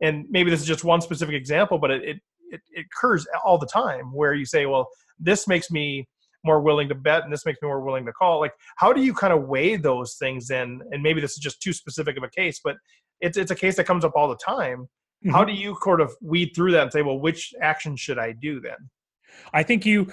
and 0.00 0.26
maybe 0.30 0.50
this 0.50 0.60
is 0.60 0.66
just 0.66 0.84
one 0.84 1.00
specific 1.00 1.34
example, 1.34 1.78
but 1.78 1.90
it, 1.90 2.04
it, 2.04 2.16
it, 2.50 2.60
it 2.72 2.86
occurs 2.94 3.26
all 3.44 3.58
the 3.58 3.66
time 3.66 4.12
where 4.12 4.34
you 4.34 4.44
say, 4.44 4.66
well, 4.66 4.88
this 5.18 5.48
makes 5.48 5.70
me 5.70 6.06
more 6.46 6.60
willing 6.60 6.88
to 6.88 6.94
bet 6.94 7.24
and 7.24 7.32
this 7.32 7.44
makes 7.44 7.60
me 7.60 7.66
more 7.66 7.80
willing 7.80 8.06
to 8.06 8.12
call 8.12 8.38
like 8.40 8.52
how 8.76 8.92
do 8.92 9.02
you 9.02 9.12
kind 9.12 9.32
of 9.32 9.48
weigh 9.48 9.76
those 9.76 10.14
things 10.14 10.50
in 10.50 10.80
and 10.92 11.02
maybe 11.02 11.20
this 11.20 11.32
is 11.32 11.38
just 11.38 11.60
too 11.60 11.72
specific 11.72 12.16
of 12.16 12.22
a 12.22 12.28
case 12.28 12.60
but 12.62 12.76
it's, 13.20 13.36
it's 13.36 13.50
a 13.50 13.54
case 13.54 13.76
that 13.76 13.84
comes 13.84 14.04
up 14.04 14.12
all 14.14 14.28
the 14.28 14.36
time 14.36 14.82
mm-hmm. 14.82 15.30
how 15.30 15.44
do 15.44 15.52
you 15.52 15.76
sort 15.82 16.00
of 16.00 16.14
weed 16.22 16.52
through 16.54 16.70
that 16.70 16.84
and 16.84 16.92
say 16.92 17.02
well 17.02 17.18
which 17.18 17.52
action 17.60 17.96
should 17.96 18.18
i 18.18 18.32
do 18.32 18.60
then 18.60 18.76
i 19.52 19.62
think 19.62 19.84
you 19.84 20.06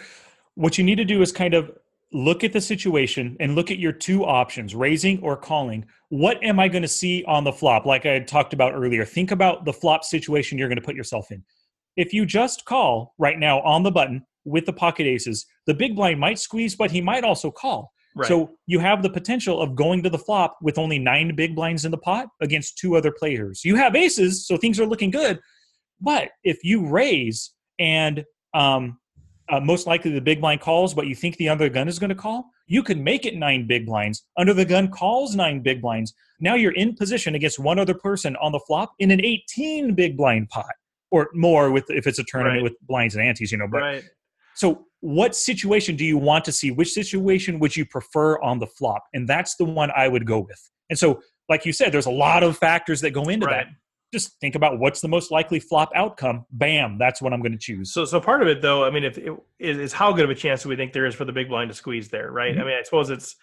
what 0.56 0.78
you 0.78 0.84
need 0.84 0.96
to 0.96 1.06
do 1.06 1.22
is 1.22 1.32
kind 1.32 1.54
of 1.54 1.72
look 2.14 2.44
at 2.44 2.54
the 2.54 2.62
situation 2.62 3.36
and 3.40 3.56
look 3.56 3.72
at 3.72 3.80
your 3.80 3.92
two 3.92 4.24
options, 4.24 4.76
raising 4.76 5.20
or 5.22 5.36
calling. 5.36 5.86
What 6.10 6.42
am 6.44 6.60
I 6.60 6.68
going 6.68 6.84
to 6.84 6.88
see 6.88 7.24
on 7.28 7.44
the 7.44 7.52
flop? 7.52 7.86
Like 7.86 8.06
I 8.06 8.14
had 8.14 8.28
talked 8.28 8.54
about 8.54 8.74
earlier, 8.74 9.04
think 9.04 9.32
about 9.32 9.66
the 9.66 9.74
flop 9.74 10.04
situation 10.04 10.58
you're 10.58 10.70
going 10.70 10.80
to 10.80 10.86
put 10.86 10.96
yourself 10.96 11.32
in. 11.32 11.44
If 11.98 12.14
you 12.14 12.26
just 12.26 12.66
call 12.66 13.14
right 13.18 13.38
now 13.38 13.62
on 13.62 13.84
the 13.84 13.92
button 13.92 14.26
with 14.46 14.66
the 14.66 14.74
pocket 14.74 15.08
aces, 15.08 15.46
the 15.66 15.74
big 15.74 15.96
blind 15.96 16.20
might 16.20 16.40
squeeze, 16.40 16.76
but 16.76 16.92
he 16.92 17.02
might 17.02 17.24
also 17.24 17.50
call. 17.50 17.92
Right. 18.16 18.28
So 18.28 18.52
you 18.68 18.78
have 18.78 19.02
the 19.02 19.10
potential 19.10 19.60
of 19.60 19.76
going 19.76 20.04
to 20.04 20.10
the 20.10 20.20
flop 20.20 20.58
with 20.62 20.78
only 20.78 21.00
nine 21.00 21.36
big 21.36 21.56
blinds 21.56 21.84
in 21.84 21.92
the 21.92 21.98
pot 21.98 22.28
against 22.42 22.78
two 22.78 22.96
other 22.96 23.12
players. 23.12 23.66
You 23.66 23.76
have 23.76 23.96
aces, 23.96 24.46
so 24.46 24.56
things 24.56 24.80
are 24.80 24.86
looking 24.86 25.10
good. 25.10 25.40
But 26.00 26.30
if 26.44 26.64
you 26.64 26.88
raise 26.88 27.52
and 27.80 28.24
um, 28.54 29.00
uh, 29.50 29.60
most 29.60 29.88
likely 29.88 30.12
the 30.12 30.22
big 30.22 30.42
blind 30.42 30.62
calls, 30.62 30.94
but 30.94 31.08
you 31.08 31.16
think 31.16 31.38
the 31.38 31.50
under 31.50 31.66
the 31.66 31.70
gun 31.70 31.88
is 31.88 32.00
going 32.00 32.10
to 32.10 32.16
call, 32.16 32.50
you 32.68 32.82
can 32.82 33.04
make 33.04 33.26
it 33.26 33.36
nine 33.36 33.68
big 33.68 33.86
blinds. 33.86 34.24
Under 34.38 34.54
the 34.54 34.66
gun 34.66 34.90
calls 34.90 35.36
nine 35.36 35.62
big 35.62 35.82
blinds. 35.82 36.14
Now 36.40 36.56
you're 36.56 36.74
in 36.74 36.96
position 36.96 37.36
against 37.36 37.60
one 37.60 37.80
other 37.80 37.94
person 37.94 38.36
on 38.38 38.52
the 38.52 38.60
flop 38.60 38.94
in 39.00 39.12
an 39.12 39.24
18 39.24 39.96
big 39.96 40.18
blind 40.18 40.50
pot 40.50 40.74
or 41.12 41.30
more 41.34 41.72
with 41.72 41.86
if 41.90 42.08
it's 42.08 42.20
a 42.20 42.24
tournament 42.24 42.58
right. 42.58 42.64
with 42.64 42.74
blinds 42.88 43.16
and 43.16 43.24
antes, 43.24 43.52
you 43.52 43.58
know. 43.58 43.68
But 43.68 43.82
right. 43.82 44.04
so 44.56 44.86
what 45.02 45.36
situation 45.36 45.98
do 45.98 46.06
you 46.06 46.18
want 46.18 46.46
to 46.46 46.52
see? 46.52 46.72
Which 46.72 46.94
situation 46.94 47.60
would 47.60 47.76
you 47.76 47.86
prefer 47.86 48.42
on 48.42 48.60
the 48.60 48.68
flop? 48.68 49.04
And 49.14 49.28
that's 49.28 49.56
the 49.56 49.66
one 49.66 49.92
I 49.96 50.08
would 50.08 50.26
go 50.26 50.40
with. 50.40 50.72
And 50.90 50.98
so, 50.98 51.22
like 51.50 51.66
you 51.66 51.74
said, 51.74 51.92
there's 51.92 52.06
a 52.06 52.12
lot 52.12 52.42
of 52.42 52.58
factors 52.58 53.02
that 53.02 53.12
go 53.12 53.24
into 53.24 53.46
right. 53.46 53.68
that 53.68 53.74
just 54.14 54.40
think 54.40 54.56
about 54.56 54.80
what's 54.80 55.02
the 55.02 55.08
most 55.08 55.32
likely 55.32 55.60
flop 55.60 55.92
outcome. 55.96 56.46
Bam, 56.52 56.98
that's 56.98 57.22
what 57.22 57.34
I'm 57.34 57.42
going 57.42 57.52
to 57.52 57.58
choose. 57.58 57.92
So, 57.92 58.06
so 58.06 58.22
part 58.22 58.42
of 58.42 58.48
it 58.48 58.62
though, 58.62 58.86
I 58.86 58.92
mean, 58.92 59.04
if 59.04 59.18
it 59.18 59.36
is 59.60 59.92
how 59.92 60.14
good 60.14 60.24
of 60.24 60.30
a 60.30 60.36
chance 60.36 60.64
do 60.64 60.70
we 60.70 60.76
think 60.76 60.94
there 60.94 61.06
is 61.06 61.16
for 61.16 61.26
the 61.26 61.34
big 61.34 61.50
blind 61.50 61.70
to 61.70 61.76
squeeze 61.76 62.08
there, 62.08 62.32
right? 62.32 62.54
Mm-hmm. 62.54 62.62
I 62.62 62.66
mean, 62.66 62.78
I 62.80 62.84
suppose 62.84 63.10
it's, 63.10 63.36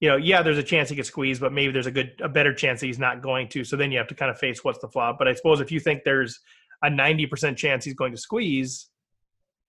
you 0.00 0.10
know, 0.10 0.16
yeah, 0.16 0.42
there's 0.42 0.58
a 0.58 0.62
chance 0.62 0.90
he 0.90 0.96
could 0.96 1.06
squeeze, 1.06 1.38
but 1.38 1.52
maybe 1.52 1.72
there's 1.72 1.86
a 1.86 1.90
good, 1.90 2.12
a 2.20 2.28
better 2.28 2.52
chance 2.52 2.80
that 2.80 2.86
he's 2.86 2.98
not 2.98 3.22
going 3.22 3.48
to. 3.50 3.64
So 3.64 3.76
then 3.76 3.90
you 3.90 3.98
have 3.98 4.08
to 4.08 4.14
kind 4.14 4.30
of 4.30 4.38
face 4.38 4.62
what's 4.62 4.80
the 4.80 4.88
flop. 4.88 5.16
But 5.18 5.28
I 5.28 5.32
suppose 5.32 5.60
if 5.60 5.72
you 5.72 5.80
think 5.80 6.02
there's 6.04 6.40
a 6.82 6.88
90% 6.88 7.56
chance 7.56 7.84
he's 7.84 7.94
going 7.94 8.12
to 8.12 8.18
squeeze, 8.18 8.88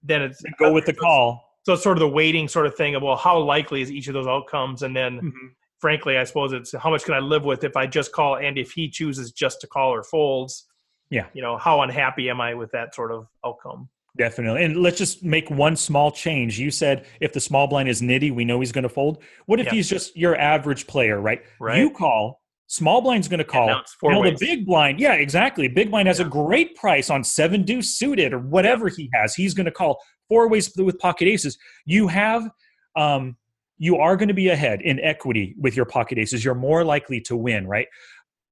then 0.03 0.21
it's 0.23 0.41
go 0.59 0.73
with 0.73 0.85
the 0.85 0.93
call. 0.93 1.43
So 1.63 1.73
it's 1.73 1.83
sort 1.83 1.97
of 1.97 2.01
the 2.01 2.09
weighting 2.09 2.47
sort 2.47 2.65
of 2.65 2.75
thing 2.75 2.95
of 2.95 3.03
well, 3.03 3.15
how 3.15 3.37
likely 3.39 3.81
is 3.81 3.91
each 3.91 4.07
of 4.07 4.13
those 4.13 4.27
outcomes, 4.27 4.83
and 4.83 4.95
then. 4.95 5.17
Mm-hmm 5.17 5.47
frankly, 5.80 6.17
I 6.17 6.23
suppose 6.23 6.53
it's 6.53 6.73
how 6.75 6.89
much 6.89 7.03
can 7.03 7.13
I 7.13 7.19
live 7.19 7.43
with 7.43 7.63
if 7.63 7.75
I 7.75 7.88
just 7.88 8.11
call 8.11 8.38
and 8.38 8.57
if 8.57 8.71
he 8.71 8.89
chooses 8.89 9.32
just 9.32 9.61
to 9.61 9.67
call 9.67 9.93
or 9.93 10.03
folds, 10.03 10.67
yeah. 11.09 11.28
You 11.34 11.41
know 11.41 11.57
how 11.57 11.82
unhappy 11.82 12.30
am 12.30 12.41
i 12.41 12.53
with 12.53 12.71
that 12.71 12.93
sort 12.93 13.11
of 13.11 13.28
outcome? 13.45 13.89
Definitely. 14.17 14.63
And 14.63 14.78
let's 14.78 14.97
just 14.97 15.23
make 15.23 15.49
one 15.49 15.75
small 15.75 16.11
change. 16.11 16.59
You 16.59 16.71
said 16.71 17.05
if 17.21 17.34
the 17.34 17.39
small 17.39 17.67
blind 17.67 17.88
is 17.88 18.01
nitty 18.01 18.34
we 18.34 18.45
know 18.45 18.59
he's 18.59 18.71
going 18.71 18.84
to 18.84 18.89
fold. 18.89 19.21
What 19.45 19.59
if 19.59 19.67
yeah. 19.67 19.73
he's 19.73 19.89
just 19.89 20.15
your 20.17 20.36
average 20.38 20.88
player 20.88 21.19
right? 21.21 21.43
Right. 21.59 21.80
you 21.80 21.91
call 21.91 22.41
small 22.69 22.99
blind's 23.01 23.30
going 23.30 23.38
to 23.38 23.45
call 23.45 23.67
now, 23.67 23.84
now 24.03 24.23
the 24.23 24.36
big 24.38 24.65
blind 24.65 24.99
yeah 24.99 25.13
exactly. 25.13 25.67
Big 25.67 25.91
blind 25.91 26.07
has 26.07 26.19
yeah. 26.19 26.25
a 26.25 26.30
great 26.30 26.75
price 26.75 27.09
on 27.09 27.23
seven 27.23 27.63
deuce 27.63 27.97
suited 27.97 28.34
or 28.34 28.39
whatever 28.39 28.88
yeah. 28.88 28.95
he 28.97 29.09
has. 29.13 29.36
He's 29.36 29.53
going 29.53 29.65
to 29.65 29.71
call 29.71 30.01
four 30.28 30.49
ways 30.49 30.71
with 30.75 30.97
pocket 30.99 31.28
aces. 31.28 31.57
You 31.86 32.07
have 32.07 32.49
um 32.95 33.38
you 33.78 33.97
are 33.97 34.15
going 34.15 34.28
to 34.28 34.34
be 34.34 34.49
ahead 34.49 34.82
in 34.82 34.99
equity 34.99 35.55
with 35.59 35.75
your 35.75 35.86
pocket 35.86 36.17
aces 36.17 36.43
you're 36.43 36.55
more 36.55 36.84
likely 36.84 37.21
to 37.21 37.36
win 37.36 37.67
right 37.67 37.88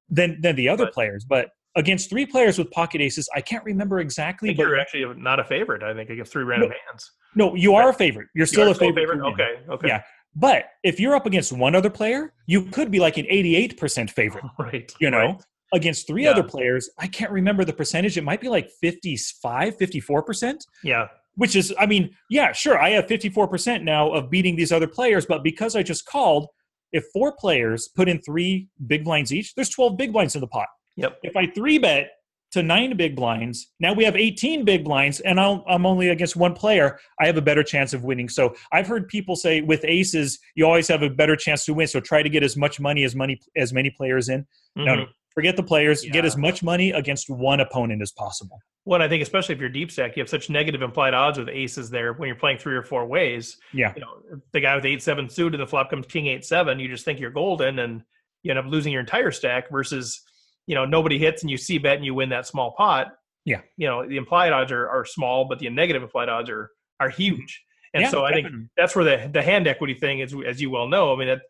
than 0.10 0.40
than 0.42 0.56
the 0.56 0.70
other 0.70 0.86
but, 0.86 0.94
players 0.94 1.26
but 1.28 1.50
against 1.76 2.10
three 2.10 2.26
players 2.26 2.58
with 2.58 2.72
pocket 2.72 3.02
aces. 3.02 3.30
I 3.36 3.42
can't 3.42 3.64
remember 3.64 4.00
exactly. 4.00 4.54
but 4.54 4.64
you're 4.64 4.80
actually 4.80 5.06
not 5.16 5.40
a 5.40 5.44
favorite. 5.44 5.84
I 5.84 5.94
think 5.94 6.10
against 6.10 6.32
three 6.32 6.44
random 6.44 6.70
no, 6.70 6.76
hands. 6.88 7.12
No, 7.36 7.56
you 7.56 7.76
are 7.76 7.90
a 7.90 7.94
favorite. 7.94 8.28
You're 8.34 8.46
still 8.46 8.66
you 8.66 8.72
a 8.72 8.76
favorite. 8.76 9.02
favorite? 9.02 9.34
Okay. 9.34 9.60
Okay. 9.70 9.88
Yeah. 9.88 10.02
But 10.36 10.66
if 10.84 11.00
you're 11.00 11.16
up 11.16 11.26
against 11.26 11.54
one 11.54 11.76
other 11.76 11.90
player, 11.90 12.34
you 12.46 12.64
could 12.64 12.92
be 12.92 13.00
like 13.00 13.18
an 13.18 13.26
88% 13.26 14.10
favorite. 14.10 14.44
Right. 14.60 14.92
You 15.00 15.10
know, 15.10 15.18
right. 15.18 15.44
against 15.74 16.08
three 16.08 16.26
yeah. 16.26 16.32
other 16.32 16.44
players, 16.44 16.90
I 16.98 17.08
can't 17.08 17.32
remember 17.32 17.64
the 17.66 17.74
percentage. 17.74 18.18
It 18.18 18.24
might 18.24 18.42
be 18.42 18.50
like 18.50 18.70
55, 18.82 19.78
54%. 19.78 20.56
Yeah. 20.84 21.08
Which 21.36 21.56
is, 21.56 21.74
I 21.80 21.86
mean, 21.86 22.16
yeah, 22.30 22.52
sure. 22.54 22.80
I 22.80 22.92
have 22.92 23.08
54% 23.08 23.84
now 23.84 24.12
of 24.12 24.30
beating 24.30 24.56
these 24.56 24.72
other 24.72 24.88
players, 24.88 25.26
but 25.26 25.44
because 25.44 25.76
I 25.76 25.84
just 25.84 26.06
called, 26.06 26.48
if 26.92 27.04
four 27.14 27.36
players 27.38 27.90
put 27.96 28.08
in 28.08 28.22
three 28.22 28.70
big 28.88 29.04
blinds 29.04 29.34
each, 29.34 29.54
there's 29.56 29.70
12 29.70 29.98
big 29.98 30.14
blinds 30.14 30.36
in 30.36 30.42
the 30.42 30.48
pot. 30.48 30.68
Yep. 30.96 31.20
If 31.24 31.36
I 31.36 31.48
three 31.48 31.78
bet 31.78 32.12
to 32.56 32.64
nine 32.64 32.96
big 32.96 33.18
blinds. 33.18 33.74
Now 33.82 33.92
we 33.92 34.06
have 34.06 34.16
18 34.16 34.64
big 34.64 34.86
blinds, 34.86 35.20
and 35.20 35.42
i 35.42 35.62
am 35.68 35.86
only 35.86 36.08
against 36.08 36.38
one 36.38 36.54
player. 36.54 36.98
I 37.20 37.26
have 37.26 37.36
a 37.36 37.42
better 37.42 37.64
chance 37.64 37.94
of 37.94 38.06
winning. 38.06 38.30
So 38.30 38.56
I've 38.72 38.88
heard 38.88 39.10
people 39.10 39.36
say 39.36 39.60
with 39.60 39.84
aces, 39.84 40.40
you 40.56 40.66
always 40.66 40.88
have 40.88 41.04
a 41.04 41.10
better 41.10 41.36
chance 41.36 41.66
to 41.66 41.74
win. 41.74 41.88
So 41.88 42.00
try 42.00 42.24
to 42.24 42.30
get 42.30 42.44
as 42.44 42.56
much 42.56 42.80
money 42.80 43.04
as 43.04 43.14
money 43.14 43.42
as 43.58 43.74
many 43.74 43.90
players 43.90 44.30
in. 44.30 44.46
Mm-hmm. 44.78 44.86
No, 44.86 45.06
forget 45.36 45.56
the 45.56 45.64
players. 45.64 46.04
Yeah. 46.04 46.12
Get 46.12 46.26
as 46.26 46.36
much 46.36 46.64
money 46.64 46.92
against 46.92 47.30
one 47.30 47.60
opponent 47.60 48.02
as 48.02 48.12
possible. 48.12 48.60
Well, 48.86 49.02
I 49.02 49.08
think 49.08 49.22
especially 49.22 49.54
if 49.56 49.62
you're 49.62 49.70
deep 49.70 49.92
stack, 49.92 50.16
you 50.16 50.22
have 50.22 50.30
such 50.30 50.50
negative 50.50 50.82
implied 50.82 51.14
odds 51.14 51.38
with 51.38 51.50
aces 51.50 51.90
there 51.90 52.14
when 52.14 52.28
you're 52.28 52.36
playing 52.36 52.58
three 52.58 52.76
or 52.76 52.84
four 52.84 53.06
ways. 53.06 53.58
Yeah, 53.74 53.94
you 53.96 54.02
know 54.02 54.42
the 54.54 54.60
guy 54.60 54.76
with 54.76 54.86
eight 54.86 55.04
seven 55.04 55.30
suited, 55.30 55.60
the 55.60 55.68
flop 55.68 55.92
comes 55.92 56.08
king 56.08 56.28
eight 56.28 56.44
seven. 56.44 56.80
You 56.80 56.88
just 56.88 57.06
think 57.06 57.20
you're 57.20 57.32
golden, 57.32 57.80
and 57.80 58.02
you 58.42 58.52
end 58.52 58.60
up 58.60 58.66
losing 58.66 58.92
your 58.92 59.02
entire 59.02 59.32
stack. 59.32 59.70
Versus 59.70 60.22
you 60.68 60.76
know 60.76 60.86
nobody 60.86 61.18
hits 61.18 61.44
and 61.44 61.52
you 61.52 61.58
c-bet 61.58 61.98
and 61.98 62.06
you 62.06 62.14
win 62.14 62.30
that 62.30 62.46
small 62.46 62.72
pot 62.72 63.14
yeah 63.46 63.62
you 63.78 63.88
know 63.88 64.08
the 64.08 64.18
implied 64.18 64.52
odds 64.52 64.72
are, 64.72 64.88
are 64.90 65.06
small 65.06 65.46
but 65.46 65.60
the 65.60 65.70
negative 65.70 66.04
implied 66.04 66.30
odds 66.30 66.50
are 66.50 66.72
are 67.00 67.10
huge 67.10 67.64
and 67.94 68.04
yeah, 68.04 68.10
so 68.10 68.26
i 68.26 68.32
definitely. 68.32 68.60
think 68.60 68.70
that's 68.78 68.96
where 68.96 69.06
the 69.06 69.30
the 69.32 69.42
hand 69.42 69.68
equity 69.68 69.94
thing 69.94 70.20
is 70.20 70.36
as 70.46 70.62
you 70.62 70.70
well 70.70 70.88
know 70.88 71.14
i 71.14 71.18
mean 71.18 71.28
that 71.28 71.42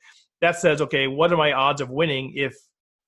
that 0.42 0.60
says 0.60 0.82
okay 0.82 1.08
what 1.08 1.32
are 1.32 1.38
my 1.38 1.54
odds 1.54 1.82
of 1.82 1.90
winning 1.90 2.34
if 2.36 2.56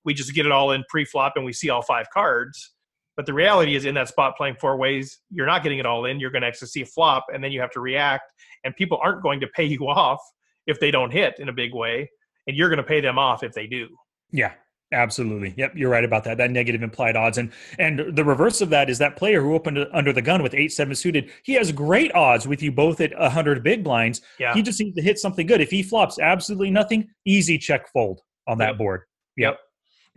we 0.04 0.14
just 0.14 0.34
get 0.34 0.46
it 0.46 0.52
all 0.52 0.72
in 0.72 0.84
pre-flop 0.88 1.34
and 1.36 1.44
we 1.44 1.52
see 1.52 1.70
all 1.70 1.82
five 1.82 2.06
cards 2.12 2.74
but 3.16 3.26
the 3.26 3.34
reality 3.34 3.74
is 3.74 3.84
in 3.84 3.94
that 3.94 4.08
spot 4.08 4.36
playing 4.36 4.56
four 4.60 4.76
ways 4.76 5.20
you're 5.30 5.46
not 5.46 5.62
getting 5.62 5.78
it 5.78 5.86
all 5.86 6.04
in 6.04 6.20
you're 6.20 6.30
going 6.30 6.42
to 6.42 6.48
actually 6.48 6.68
see 6.68 6.82
a 6.82 6.86
flop 6.86 7.24
and 7.32 7.42
then 7.42 7.52
you 7.52 7.60
have 7.60 7.70
to 7.70 7.80
react 7.80 8.24
and 8.64 8.74
people 8.76 8.98
aren't 9.02 9.22
going 9.22 9.40
to 9.40 9.46
pay 9.48 9.64
you 9.64 9.78
off 9.88 10.20
if 10.66 10.78
they 10.80 10.90
don't 10.90 11.12
hit 11.12 11.34
in 11.38 11.48
a 11.48 11.52
big 11.52 11.74
way 11.74 12.08
and 12.46 12.56
you're 12.56 12.68
going 12.68 12.78
to 12.78 12.82
pay 12.82 13.00
them 13.00 13.18
off 13.18 13.42
if 13.42 13.52
they 13.52 13.66
do 13.66 13.88
yeah 14.30 14.52
Absolutely. 14.92 15.52
Yep, 15.58 15.72
you're 15.76 15.90
right 15.90 16.04
about 16.04 16.24
that. 16.24 16.38
That 16.38 16.50
negative 16.50 16.82
implied 16.82 17.14
odds, 17.14 17.36
and 17.36 17.52
and 17.78 18.16
the 18.16 18.24
reverse 18.24 18.62
of 18.62 18.70
that 18.70 18.88
is 18.88 18.96
that 18.98 19.16
player 19.16 19.42
who 19.42 19.54
opened 19.54 19.86
under 19.92 20.14
the 20.14 20.22
gun 20.22 20.42
with 20.42 20.54
eight 20.54 20.72
seven 20.72 20.94
suited. 20.94 21.30
He 21.42 21.52
has 21.54 21.72
great 21.72 22.14
odds 22.14 22.48
with 22.48 22.62
you 22.62 22.72
both 22.72 23.00
at 23.02 23.12
hundred 23.12 23.62
big 23.62 23.84
blinds. 23.84 24.22
Yeah. 24.38 24.54
He 24.54 24.62
just 24.62 24.80
needs 24.80 24.96
to 24.96 25.02
hit 25.02 25.18
something 25.18 25.46
good. 25.46 25.60
If 25.60 25.70
he 25.70 25.82
flops 25.82 26.18
absolutely 26.18 26.70
nothing, 26.70 27.08
easy 27.26 27.58
check 27.58 27.92
fold 27.92 28.22
on 28.46 28.56
that 28.58 28.70
Yep. 28.70 28.78
board. 28.78 29.02
Yep. 29.36 29.52
Yep, 29.52 29.58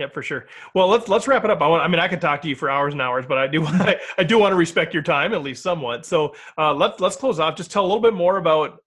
for 0.10 0.22
sure. 0.22 0.48
Well, 0.74 0.88
let's 0.88 1.08
let's 1.08 1.28
wrap 1.28 1.44
it 1.44 1.50
up. 1.50 1.62
I, 1.62 1.68
want, 1.68 1.84
I 1.84 1.88
mean, 1.88 2.00
I 2.00 2.08
could 2.08 2.22
talk 2.22 2.42
to 2.42 2.50
you 2.50 2.56
for 2.56 2.70
hours 2.70 2.94
and 2.94 3.02
hours, 3.02 3.26
but 3.28 3.38
I 3.38 3.48
do 3.48 3.66
I, 3.66 4.00
I 4.18 4.24
do 4.24 4.38
want 4.38 4.52
to 4.52 4.56
respect 4.56 4.94
your 4.94 5.04
time 5.04 5.34
at 5.34 5.44
least 5.44 5.64
somewhat. 5.64 6.06
So 6.06 6.36
uh, 6.58 6.74
let's 6.74 7.00
let's 7.00 7.16
close 7.16 7.40
off. 7.40 7.56
Just 7.56 7.72
tell 7.72 7.84
a 7.84 7.88
little 7.88 8.02
bit 8.02 8.14
more 8.14 8.38
about 8.38 8.80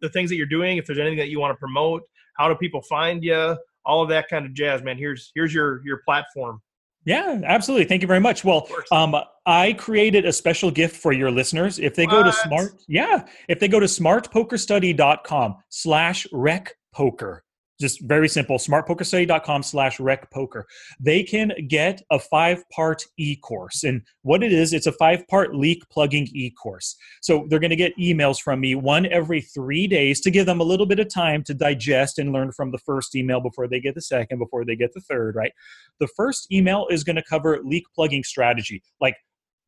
the 0.00 0.08
things 0.08 0.30
that 0.30 0.36
you're 0.36 0.46
doing. 0.46 0.76
If 0.76 0.86
there's 0.86 0.98
anything 0.98 1.18
that 1.18 1.28
you 1.28 1.40
want 1.40 1.52
to 1.52 1.58
promote, 1.58 2.02
how 2.36 2.48
do 2.48 2.54
people 2.54 2.82
find 2.82 3.22
you? 3.22 3.56
All 3.86 4.02
of 4.02 4.08
that 4.08 4.28
kind 4.28 4.46
of 4.46 4.54
jazz, 4.54 4.82
man. 4.82 4.96
Here's 4.96 5.30
here's 5.34 5.52
your 5.52 5.82
your 5.84 6.00
platform. 6.04 6.60
Yeah, 7.04 7.40
absolutely. 7.44 7.84
Thank 7.84 8.00
you 8.00 8.08
very 8.08 8.20
much. 8.20 8.44
Well, 8.44 8.66
um, 8.90 9.14
I 9.44 9.74
created 9.74 10.24
a 10.24 10.32
special 10.32 10.70
gift 10.70 10.96
for 10.96 11.12
your 11.12 11.30
listeners. 11.30 11.78
If 11.78 11.94
they 11.94 12.06
go 12.06 12.22
to 12.22 12.32
smart, 12.32 12.82
yeah, 12.88 13.26
if 13.46 13.60
they 13.60 13.68
go 13.68 13.78
to 13.78 13.86
smartpokerstudy.com 13.86 15.56
slash 15.68 16.26
rec 16.32 16.74
poker, 16.94 17.43
just 17.80 18.00
very 18.02 18.28
simple, 18.28 18.58
smartpokerstudy.com 18.58 19.62
slash 19.62 19.98
rec 19.98 20.30
poker, 20.30 20.66
they 21.00 21.22
can 21.22 21.52
get 21.68 22.02
a 22.10 22.18
five 22.18 22.62
part 22.70 23.04
e 23.18 23.36
course. 23.36 23.84
And 23.84 24.02
what 24.22 24.42
it 24.42 24.52
is, 24.52 24.72
it's 24.72 24.86
a 24.86 24.92
five 24.92 25.26
part 25.28 25.54
leak 25.54 25.82
plugging 25.90 26.28
e 26.32 26.50
course. 26.50 26.96
So 27.22 27.46
they're 27.48 27.58
going 27.58 27.70
to 27.70 27.76
get 27.76 27.96
emails 27.98 28.40
from 28.40 28.60
me 28.60 28.74
one 28.74 29.06
every 29.06 29.40
three 29.40 29.86
days 29.86 30.20
to 30.22 30.30
give 30.30 30.46
them 30.46 30.60
a 30.60 30.64
little 30.64 30.86
bit 30.86 31.00
of 31.00 31.08
time 31.08 31.42
to 31.44 31.54
digest 31.54 32.18
and 32.18 32.32
learn 32.32 32.52
from 32.52 32.70
the 32.70 32.78
first 32.78 33.14
email 33.14 33.40
before 33.40 33.66
they 33.68 33.80
get 33.80 33.94
the 33.94 34.02
second, 34.02 34.38
before 34.38 34.64
they 34.64 34.76
get 34.76 34.92
the 34.94 35.00
third, 35.00 35.34
right? 35.34 35.52
The 36.00 36.08
first 36.16 36.52
email 36.52 36.86
is 36.90 37.04
going 37.04 37.16
to 37.16 37.22
cover 37.22 37.60
leak 37.64 37.84
plugging 37.94 38.24
strategy, 38.24 38.82
like 39.00 39.16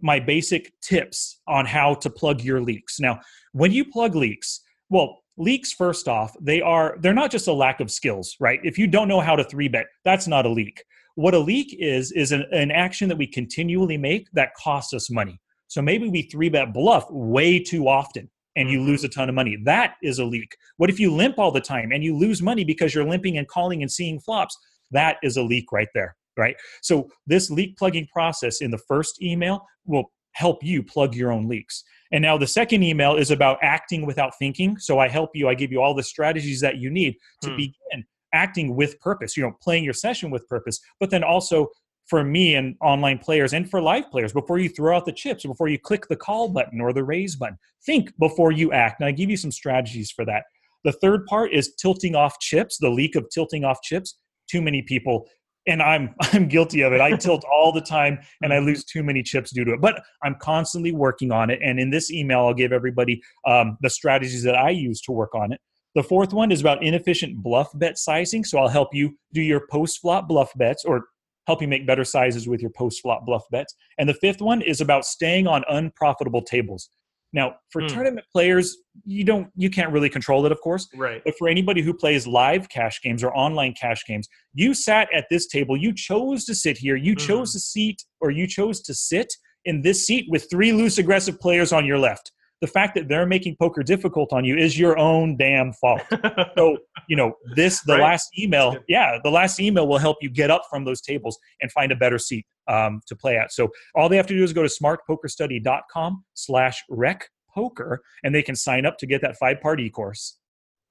my 0.00 0.20
basic 0.20 0.72
tips 0.80 1.40
on 1.48 1.66
how 1.66 1.94
to 1.94 2.10
plug 2.10 2.42
your 2.42 2.60
leaks. 2.60 3.00
Now, 3.00 3.20
when 3.52 3.72
you 3.72 3.84
plug 3.84 4.14
leaks, 4.14 4.60
well, 4.90 5.22
leaks 5.36 5.72
first 5.72 6.08
off, 6.08 6.34
they 6.40 6.60
are 6.60 6.96
they're 7.00 7.14
not 7.14 7.30
just 7.30 7.48
a 7.48 7.52
lack 7.52 7.80
of 7.80 7.90
skills, 7.90 8.36
right? 8.40 8.60
If 8.62 8.78
you 8.78 8.86
don't 8.86 9.08
know 9.08 9.20
how 9.20 9.36
to 9.36 9.44
3 9.44 9.68
bet, 9.68 9.86
that's 10.04 10.26
not 10.26 10.46
a 10.46 10.50
leak. 10.50 10.84
What 11.14 11.34
a 11.34 11.38
leak 11.38 11.76
is 11.78 12.12
is 12.12 12.32
an, 12.32 12.44
an 12.52 12.70
action 12.70 13.08
that 13.08 13.18
we 13.18 13.26
continually 13.26 13.96
make 13.96 14.28
that 14.32 14.54
costs 14.54 14.92
us 14.92 15.10
money. 15.10 15.40
So 15.68 15.82
maybe 15.82 16.08
we 16.08 16.22
3 16.22 16.48
bet 16.48 16.72
bluff 16.72 17.06
way 17.10 17.58
too 17.58 17.88
often 17.88 18.30
and 18.56 18.70
you 18.70 18.82
lose 18.82 19.00
mm-hmm. 19.00 19.06
a 19.06 19.10
ton 19.10 19.28
of 19.28 19.34
money. 19.34 19.58
That 19.64 19.94
is 20.02 20.18
a 20.18 20.24
leak. 20.24 20.56
What 20.78 20.90
if 20.90 20.98
you 20.98 21.14
limp 21.14 21.38
all 21.38 21.52
the 21.52 21.60
time 21.60 21.92
and 21.92 22.02
you 22.02 22.16
lose 22.16 22.42
money 22.42 22.64
because 22.64 22.94
you're 22.94 23.08
limping 23.08 23.38
and 23.38 23.46
calling 23.46 23.82
and 23.82 23.90
seeing 23.90 24.18
flops? 24.18 24.56
That 24.90 25.18
is 25.22 25.36
a 25.36 25.42
leak 25.42 25.72
right 25.72 25.88
there, 25.94 26.16
right? 26.36 26.56
So 26.82 27.08
this 27.26 27.50
leak 27.50 27.76
plugging 27.76 28.06
process 28.12 28.60
in 28.60 28.70
the 28.70 28.78
first 28.88 29.22
email 29.22 29.66
will 29.84 30.10
help 30.32 30.62
you 30.62 30.82
plug 30.82 31.14
your 31.14 31.32
own 31.32 31.48
leaks. 31.48 31.84
And 32.12 32.22
now 32.22 32.38
the 32.38 32.46
second 32.46 32.82
email 32.82 33.16
is 33.16 33.30
about 33.30 33.58
acting 33.62 34.06
without 34.06 34.38
thinking. 34.38 34.78
So 34.78 34.98
I 34.98 35.08
help 35.08 35.30
you, 35.34 35.48
I 35.48 35.54
give 35.54 35.72
you 35.72 35.80
all 35.82 35.94
the 35.94 36.02
strategies 36.02 36.60
that 36.60 36.78
you 36.78 36.90
need 36.90 37.16
to 37.42 37.50
Hmm. 37.50 37.56
begin 37.56 38.04
acting 38.32 38.76
with 38.76 39.00
purpose, 39.00 39.36
you 39.36 39.42
know, 39.42 39.52
playing 39.62 39.82
your 39.84 39.94
session 39.94 40.30
with 40.30 40.46
purpose, 40.48 40.80
but 41.00 41.10
then 41.10 41.24
also 41.24 41.68
for 42.06 42.22
me 42.22 42.54
and 42.54 42.76
online 42.80 43.18
players 43.18 43.52
and 43.52 43.68
for 43.68 43.80
live 43.80 44.10
players, 44.10 44.32
before 44.32 44.58
you 44.58 44.68
throw 44.68 44.96
out 44.96 45.06
the 45.06 45.12
chips, 45.12 45.44
before 45.44 45.68
you 45.68 45.78
click 45.78 46.06
the 46.08 46.16
call 46.16 46.48
button 46.48 46.80
or 46.80 46.92
the 46.92 47.02
raise 47.02 47.34
button, 47.34 47.58
think 47.84 48.12
before 48.18 48.52
you 48.52 48.72
act. 48.72 49.00
And 49.00 49.08
I 49.08 49.12
give 49.12 49.30
you 49.30 49.36
some 49.36 49.50
strategies 49.50 50.10
for 50.10 50.24
that. 50.26 50.44
The 50.84 50.92
third 50.92 51.26
part 51.26 51.52
is 51.52 51.74
tilting 51.74 52.14
off 52.14 52.38
chips, 52.38 52.78
the 52.78 52.90
leak 52.90 53.16
of 53.16 53.28
tilting 53.30 53.64
off 53.64 53.82
chips. 53.82 54.18
Too 54.48 54.62
many 54.62 54.82
people, 54.82 55.26
and 55.66 55.82
I'm 55.82 56.14
I'm 56.20 56.48
guilty 56.48 56.82
of 56.82 56.92
it. 56.92 57.00
I 57.00 57.12
tilt 57.16 57.44
all 57.52 57.72
the 57.72 57.80
time 57.80 58.18
and 58.42 58.52
I 58.52 58.58
lose 58.58 58.84
too 58.84 59.02
many 59.02 59.22
chips 59.22 59.50
due 59.50 59.64
to 59.64 59.72
it. 59.72 59.80
But 59.80 60.02
I'm 60.22 60.36
constantly 60.40 60.92
working 60.92 61.32
on 61.32 61.50
it. 61.50 61.58
And 61.62 61.78
in 61.78 61.90
this 61.90 62.10
email, 62.10 62.40
I'll 62.40 62.54
give 62.54 62.72
everybody 62.72 63.22
um, 63.46 63.76
the 63.80 63.90
strategies 63.90 64.42
that 64.42 64.56
I 64.56 64.70
use 64.70 65.00
to 65.02 65.12
work 65.12 65.34
on 65.34 65.52
it. 65.52 65.60
The 65.94 66.02
fourth 66.02 66.32
one 66.32 66.52
is 66.52 66.60
about 66.60 66.82
inefficient 66.82 67.42
bluff 67.42 67.70
bet 67.74 67.98
sizing. 67.98 68.44
So 68.44 68.58
I'll 68.58 68.68
help 68.68 68.94
you 68.94 69.16
do 69.32 69.40
your 69.40 69.66
post 69.70 70.00
flop 70.00 70.28
bluff 70.28 70.52
bets 70.56 70.84
or 70.84 71.06
help 71.46 71.62
you 71.62 71.68
make 71.68 71.86
better 71.86 72.04
sizes 72.04 72.46
with 72.46 72.60
your 72.60 72.70
post 72.70 73.00
flop 73.00 73.24
bluff 73.24 73.44
bets. 73.50 73.74
And 73.98 74.08
the 74.08 74.14
fifth 74.14 74.42
one 74.42 74.60
is 74.60 74.80
about 74.80 75.06
staying 75.06 75.46
on 75.46 75.64
unprofitable 75.68 76.42
tables. 76.42 76.90
Now, 77.36 77.56
for 77.70 77.82
Hmm. 77.82 77.88
tournament 77.88 78.26
players, 78.32 78.78
you 79.04 79.22
don't 79.22 79.48
you 79.54 79.68
can't 79.70 79.92
really 79.92 80.08
control 80.08 80.46
it, 80.46 80.52
of 80.52 80.60
course. 80.62 80.88
Right. 80.96 81.20
But 81.24 81.34
for 81.38 81.48
anybody 81.48 81.82
who 81.82 81.92
plays 81.92 82.26
live 82.26 82.68
cash 82.70 83.00
games 83.02 83.22
or 83.22 83.30
online 83.36 83.74
cash 83.74 84.04
games, 84.06 84.26
you 84.54 84.72
sat 84.72 85.06
at 85.14 85.26
this 85.30 85.46
table, 85.46 85.76
you 85.76 85.92
chose 85.94 86.46
to 86.46 86.54
sit 86.54 86.78
here, 86.78 86.96
you 86.96 87.14
Mhm. 87.14 87.26
chose 87.28 87.54
a 87.54 87.60
seat 87.60 88.02
or 88.22 88.30
you 88.30 88.46
chose 88.46 88.80
to 88.82 88.94
sit 88.94 89.28
in 89.66 89.82
this 89.82 90.06
seat 90.06 90.24
with 90.30 90.48
three 90.50 90.72
loose 90.72 90.96
aggressive 90.96 91.38
players 91.38 91.72
on 91.72 91.84
your 91.84 91.98
left. 91.98 92.32
The 92.62 92.66
fact 92.68 92.94
that 92.94 93.06
they're 93.08 93.26
making 93.26 93.56
poker 93.60 93.82
difficult 93.82 94.32
on 94.32 94.46
you 94.46 94.56
is 94.56 94.78
your 94.78 94.96
own 94.98 95.36
damn 95.36 95.74
fault. 95.74 96.00
So, 96.56 96.78
you 97.06 97.16
know, 97.16 97.34
this 97.54 97.82
the 97.82 97.92
Right. 97.94 98.02
last 98.02 98.26
email, 98.38 98.78
yeah, 98.88 99.18
the 99.22 99.30
last 99.30 99.60
email 99.60 99.86
will 99.86 99.98
help 99.98 100.16
you 100.22 100.30
get 100.30 100.50
up 100.50 100.62
from 100.70 100.86
those 100.86 101.02
tables 101.02 101.38
and 101.60 101.70
find 101.70 101.92
a 101.92 101.96
better 101.96 102.18
seat 102.18 102.46
um, 102.68 103.00
to 103.06 103.16
play 103.16 103.36
at. 103.36 103.52
So 103.52 103.70
all 103.94 104.08
they 104.08 104.16
have 104.16 104.26
to 104.28 104.36
do 104.36 104.42
is 104.44 104.52
go 104.52 104.62
to 104.62 104.68
smartpokerstudy.com 104.68 106.24
slash 106.34 106.82
rec 106.88 107.28
poker 107.54 108.02
and 108.22 108.34
they 108.34 108.42
can 108.42 108.54
sign 108.54 108.84
up 108.86 108.98
to 108.98 109.06
get 109.06 109.22
that 109.22 109.36
five 109.36 109.60
part 109.60 109.80
e 109.80 109.90
course. 109.90 110.38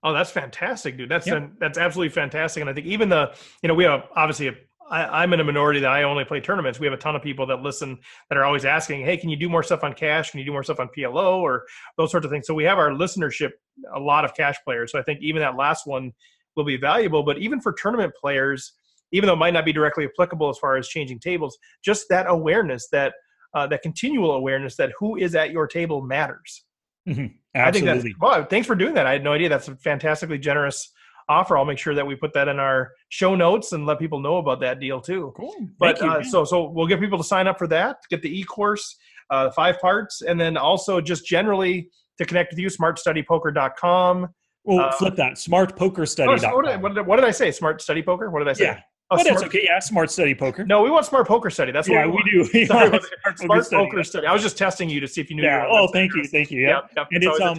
Oh, 0.04 0.14
that's 0.14 0.30
fantastic, 0.30 0.98
dude. 0.98 1.10
That's 1.10 1.26
Yep. 1.26 1.54
that's 1.60 1.78
absolutely 1.78 2.10
fantastic. 2.14 2.62
And 2.62 2.70
I 2.70 2.74
think 2.74 2.86
even 2.86 3.10
the, 3.10 3.34
you 3.64 3.68
know, 3.68 3.74
we 3.74 3.86
have 3.86 4.04
obviously, 4.16 4.50
a, 4.50 4.54
I, 4.90 5.24
I'm 5.24 5.34
in 5.34 5.40
a 5.40 5.44
minority 5.44 5.80
that 5.80 5.90
I 5.90 6.04
only 6.04 6.24
play 6.26 6.40
tournaments. 6.40 6.80
We 6.80 6.86
have 6.86 6.94
a 6.94 6.98
ton 6.98 7.16
of 7.16 7.24
people 7.24 7.48
that 7.48 7.62
listen 7.64 7.98
that 8.30 8.38
are 8.38 8.44
always 8.46 8.66
asking, 8.66 9.04
"Hey, 9.04 9.18
can 9.18 9.30
you 9.30 9.36
do 9.36 9.50
more 9.50 9.64
stuff 9.64 9.84
on 9.84 9.94
cash? 9.94 10.30
Can 10.30 10.40
you 10.40 10.46
do 10.46 10.52
more 10.52 10.64
stuff 10.64 10.80
on 10.80 10.90
PLO 10.96 11.38
or 11.42 11.66
those 11.98 12.12
sorts 12.12 12.24
of 12.24 12.32
things?" 12.32 12.46
So 12.46 12.54
we 12.54 12.66
have 12.66 12.78
our 12.78 12.92
listenership, 12.92 13.50
a 13.96 14.00
lot 14.00 14.26
of 14.26 14.36
cash 14.36 14.58
players. 14.64 14.92
So 14.92 15.00
I 15.00 15.02
think 15.02 15.22
even 15.24 15.42
that 15.42 15.56
last 15.56 15.88
one 15.88 16.12
will 16.56 16.66
be 16.66 16.78
valuable. 16.78 17.24
But 17.24 17.40
even 17.40 17.60
for 17.60 17.74
tournament 17.74 18.14
players, 18.20 18.74
even 19.16 19.28
though 19.28 19.34
it 19.34 19.38
might 19.38 19.54
not 19.54 19.66
be 19.66 19.74
directly 19.74 20.06
applicable 20.06 20.50
as 20.50 20.58
far 20.58 20.76
as 20.78 20.88
changing 20.88 21.20
tables, 21.20 21.58
just 21.84 22.06
that 22.10 22.26
awareness, 22.28 22.88
that 22.92 23.14
uh, 23.54 23.66
that 23.68 23.82
continual 23.82 24.32
awareness 24.32 24.76
that 24.76 24.92
who 25.00 25.16
is 25.16 25.34
at 25.34 25.52
your 25.52 25.66
table 25.66 26.02
matters. 26.02 26.64
Mhm. 27.08 27.34
I 27.56 27.72
think 27.72 27.86
that's 27.86 27.98
Absolutely. 28.04 28.16
well. 28.20 28.44
Thanks 28.46 28.68
for 28.68 28.76
doing 28.76 28.94
that. 28.96 29.06
I 29.08 29.14
had 29.14 29.24
no 29.24 29.32
idea. 29.32 29.48
That's 29.48 29.70
a 29.70 29.76
fantastically 29.78 30.38
generous 30.38 30.92
offer. 31.30 31.58
I'll 31.58 31.64
make 31.66 31.78
sure 31.78 31.96
that 31.96 32.06
we 32.06 32.16
put 32.16 32.34
that 32.34 32.48
in 32.50 32.60
our 32.60 32.92
show 33.10 33.34
notes 33.36 33.72
and 33.72 33.86
let 33.86 33.98
people 33.98 34.20
know 34.20 34.38
about 34.38 34.60
that 34.60 34.80
deal 34.82 35.00
too. 35.00 35.34
Cool. 35.38 35.54
But 35.80 35.98
Thank 36.00 36.12
you. 36.12 36.20
uh, 36.20 36.24
so 36.24 36.44
so 36.44 36.70
we'll 36.70 36.88
get 36.88 37.00
people 37.00 37.18
to 37.18 37.24
sign 37.24 37.48
up 37.48 37.58
for 37.58 37.68
that, 37.68 37.98
get 38.10 38.22
the 38.22 38.40
e-course, 38.40 38.98
uh, 39.30 39.50
five 39.52 39.80
parts, 39.80 40.22
and 40.22 40.38
then 40.40 40.58
also 40.58 41.00
just 41.00 41.26
generally 41.26 41.90
to 42.18 42.26
connect 42.26 42.52
with 42.52 42.60
you, 42.60 42.68
smartstudypoker.com. 42.70 44.28
well, 44.64 44.80
uh, 44.80 44.92
flip 44.94 45.16
that. 45.16 45.32
Oh, 45.32 45.36
Smartpokerstudy.com. 45.36 46.54
what, 46.54 46.66
did, 46.66 46.82
what, 46.82 46.96
did, 46.96 47.08
what 47.08 47.16
did 47.18 47.26
I 47.26 47.32
say? 47.32 47.52
Smart 47.52 47.82
Study 47.82 48.02
Poker? 48.04 48.30
What 48.30 48.40
did 48.40 48.48
I 48.50 48.54
say? 48.54 48.66
Yeah. 48.66 48.80
Oh, 49.12 49.18
but 49.18 49.24
that's 49.24 49.44
okay. 49.44 49.62
Yeah, 49.64 49.78
Smart 49.80 50.10
Study 50.10 50.34
Poker. 50.34 50.66
No, 50.66 50.82
we 50.82 50.90
want 50.90 51.06
Smart 51.06 51.28
Poker 51.28 51.52
Study. 51.52 51.72
That's 51.72 51.88
yeah, 51.88 52.08
what 52.08 52.24
we 52.26 52.32
do. 52.32 52.50
We 52.54 52.66
Sorry 52.66 52.90
want 52.90 52.96
about 52.96 53.02
that. 53.02 53.10
Smart 53.10 53.38
Poker 53.38 53.46
Smart 53.46 53.66
Study. 53.66 53.86
Poker 53.86 54.04
Study. 54.04 54.28
I 54.28 54.34
was 54.34 54.42
just 54.42 54.58
testing 54.58 54.90
you 54.90 55.00
to 55.00 55.08
see 55.08 55.22
if 55.22 55.30
you 55.30 55.36
knew. 55.36 55.44
Yeah. 55.44 55.68
Oh, 55.70 55.88
thank 55.94 56.16
you. 56.16 56.24
Thank 56.26 56.50
you. 56.50 56.62
Yeah. 56.62 56.82
And 56.98 57.08
It's 57.12 57.26
it's, 57.28 57.42
um. 57.42 57.58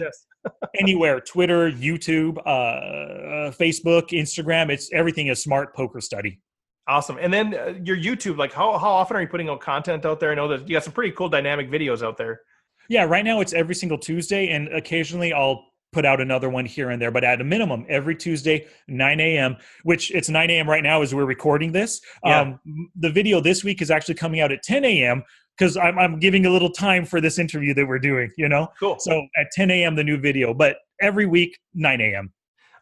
Anywhere, 0.79 1.19
Twitter, 1.21 1.71
YouTube, 1.71 2.37
uh, 2.45 2.49
uh, 2.49 3.51
Facebook, 3.51 4.09
Instagram. 4.09 4.69
It's 4.69 4.91
everything 4.93 5.27
is 5.27 5.41
Smart 5.41 5.73
Poker 5.73 6.01
Study. 6.01 6.39
Awesome. 6.87 7.17
And 7.19 7.33
then 7.33 7.53
uh, 7.53 7.73
your 7.83 7.97
YouTube, 7.97 8.37
like 8.37 8.53
how, 8.53 8.77
how 8.77 8.89
often 8.89 9.17
are 9.17 9.21
you 9.21 9.27
putting 9.27 9.49
out 9.49 9.59
content 9.61 10.05
out 10.05 10.19
there? 10.19 10.31
I 10.31 10.35
know 10.35 10.47
that 10.49 10.67
you 10.67 10.75
got 10.75 10.83
some 10.83 10.93
pretty 10.93 11.11
cool 11.11 11.29
dynamic 11.29 11.69
videos 11.69 12.01
out 12.05 12.17
there. 12.17 12.41
Yeah, 12.89 13.03
right 13.03 13.25
now 13.25 13.41
it's 13.41 13.53
every 13.53 13.75
single 13.75 13.97
Tuesday, 13.97 14.49
and 14.49 14.69
occasionally 14.69 15.33
I'll 15.33 15.65
put 15.97 16.05
out 16.05 16.21
another 16.21 16.47
one 16.47 16.63
here 16.63 16.91
and 16.91 17.01
there, 17.01 17.09
but 17.09 17.23
at 17.23 17.41
a 17.41 17.43
minimum, 17.43 17.83
every 17.89 18.15
Tuesday, 18.15 18.67
9 18.87 19.19
a.m., 19.19 19.57
which 19.81 20.11
it's 20.11 20.29
9 20.29 20.47
a.m. 20.51 20.69
right 20.69 20.83
now 20.83 21.01
as 21.01 21.15
we're 21.15 21.25
recording 21.25 21.71
this. 21.71 21.99
Yeah. 22.23 22.41
Um, 22.41 22.59
the 22.95 23.09
video 23.09 23.41
this 23.41 23.63
week 23.63 23.81
is 23.81 23.89
actually 23.89 24.13
coming 24.13 24.39
out 24.39 24.51
at 24.51 24.61
10 24.61 24.85
a.m. 24.85 25.23
because 25.57 25.75
I'm, 25.75 25.97
I'm 25.97 26.19
giving 26.19 26.45
a 26.45 26.51
little 26.51 26.69
time 26.69 27.03
for 27.03 27.19
this 27.19 27.39
interview 27.39 27.73
that 27.73 27.87
we're 27.87 27.97
doing, 27.97 28.29
you 28.37 28.47
know? 28.47 28.67
Cool. 28.79 28.97
So 28.99 29.25
at 29.39 29.47
10 29.53 29.71
a.m., 29.71 29.95
the 29.95 30.03
new 30.03 30.19
video, 30.19 30.53
but 30.53 30.77
every 31.01 31.25
week, 31.25 31.57
9 31.73 31.99
a.m. 31.99 32.31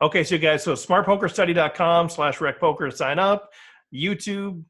Okay, 0.02 0.26
so 0.26 0.36
you 0.36 0.42
guys, 0.42 0.62
so 0.62 0.74
smartpokerstudy.com 0.74 2.10
slash 2.10 2.40
recpoker 2.40 2.90
to 2.90 2.98
sign 2.98 3.18
up, 3.18 3.50
YouTube, 3.94 4.62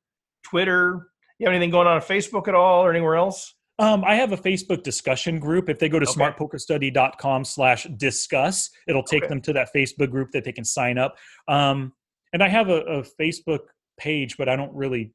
Twitter. 0.43 1.07
You 1.39 1.47
have 1.47 1.55
anything 1.55 1.71
going 1.71 1.87
on 1.87 1.95
on 1.95 2.01
Facebook 2.01 2.47
at 2.47 2.53
all 2.53 2.85
or 2.85 2.91
anywhere 2.91 3.15
else? 3.15 3.54
Um, 3.77 4.03
I 4.05 4.15
have 4.15 4.31
a 4.31 4.37
Facebook 4.37 4.83
discussion 4.83 5.39
group. 5.39 5.69
If 5.69 5.79
they 5.79 5.89
go 5.89 5.99
to 5.99 6.07
Okay. 6.09 6.19
smartpokerstudy.com 6.21 7.43
slash 7.43 7.83
discuss, 7.97 8.69
it'll 8.87 9.03
take 9.03 9.23
Okay. 9.23 9.29
them 9.29 9.41
to 9.41 9.53
that 9.53 9.69
Facebook 9.75 10.11
group 10.11 10.31
that 10.31 10.43
they 10.45 10.51
can 10.53 10.63
sign 10.63 10.97
up. 10.97 11.17
Um, 11.47 11.93
and 12.33 12.41
I 12.43 12.47
have 12.47 12.69
a, 12.69 12.81
a 12.83 13.03
Facebook 13.03 13.59
page, 13.97 14.37
but 14.37 14.47
I 14.47 14.55
don't 14.55 14.73
really 14.73 15.13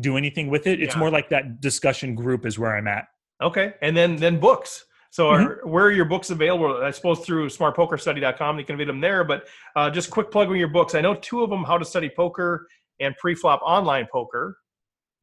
do 0.00 0.16
anything 0.16 0.48
with 0.48 0.66
it. 0.66 0.80
It's 0.80 0.94
Yeah. 0.94 1.00
more 1.00 1.10
like 1.10 1.28
that 1.30 1.60
discussion 1.60 2.14
group 2.14 2.46
is 2.46 2.58
where 2.58 2.76
I'm 2.76 2.86
at. 2.88 3.06
Okay, 3.42 3.74
and 3.82 3.96
then 3.96 4.16
then 4.16 4.38
books. 4.38 4.86
So 5.10 5.30
Mm-hmm. 5.32 5.68
where 5.68 5.84
are 5.84 5.90
your 5.92 6.04
books 6.06 6.30
available? 6.30 6.82
I 6.82 6.90
suppose 6.92 7.20
through 7.20 7.48
smartpokerstudy.com. 7.48 8.58
You 8.58 8.64
can 8.64 8.76
read 8.78 8.88
them 8.88 9.00
there. 9.00 9.24
But 9.24 9.46
uh, 9.76 9.90
just 9.90 10.10
quick 10.10 10.30
plug 10.30 10.48
with 10.48 10.58
your 10.58 10.68
books. 10.68 10.94
I 10.94 11.00
know 11.02 11.14
two 11.16 11.42
of 11.42 11.50
them, 11.50 11.64
How 11.64 11.76
to 11.76 11.84
Study 11.84 12.08
Poker 12.16 12.66
and 13.00 13.14
Preflop 13.22 13.58
Online 13.62 14.06
Poker. 14.10 14.56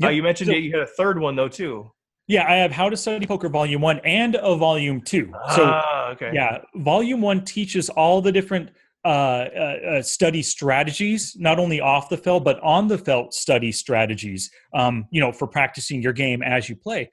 Uh, 0.04 0.10
you 0.10 0.22
mentioned 0.22 0.48
So- 0.50 0.54
that 0.54 0.60
you 0.60 0.72
had 0.74 0.82
a 0.82 0.88
third 0.88 1.20
one 1.20 1.36
though 1.36 1.48
too. 1.48 1.92
Yeah, 2.30 2.48
I 2.48 2.58
have 2.58 2.72
How 2.72 2.90
to 2.90 2.96
Study 2.96 3.26
Poker 3.26 3.50
Volume 3.50 3.82
One 3.82 4.00
and 4.06 4.36
a 4.36 4.56
Volume 4.56 5.02
Two. 5.02 5.34
So 5.56 5.64
ah, 5.66 6.12
okay. 6.12 6.30
yeah, 6.32 6.60
Volume 6.76 7.22
One 7.22 7.44
teaches 7.44 7.90
all 7.90 8.22
the 8.22 8.32
different 8.32 8.70
uh, 9.04 9.08
uh, 9.08 9.78
uh, 9.90 10.02
study 10.04 10.44
strategies, 10.44 11.36
not 11.40 11.58
only 11.58 11.82
off 11.82 12.08
the 12.08 12.18
felt 12.18 12.44
but 12.44 12.60
on 12.62 12.88
the 12.88 13.00
felt 13.00 13.34
study 13.34 13.72
strategies. 13.72 14.52
Um, 14.76 15.08
you 15.10 15.20
know, 15.20 15.32
for 15.32 15.48
practicing 15.48 16.04
your 16.04 16.14
game 16.14 16.44
as 16.44 16.70
you 16.70 16.76
play. 16.76 17.10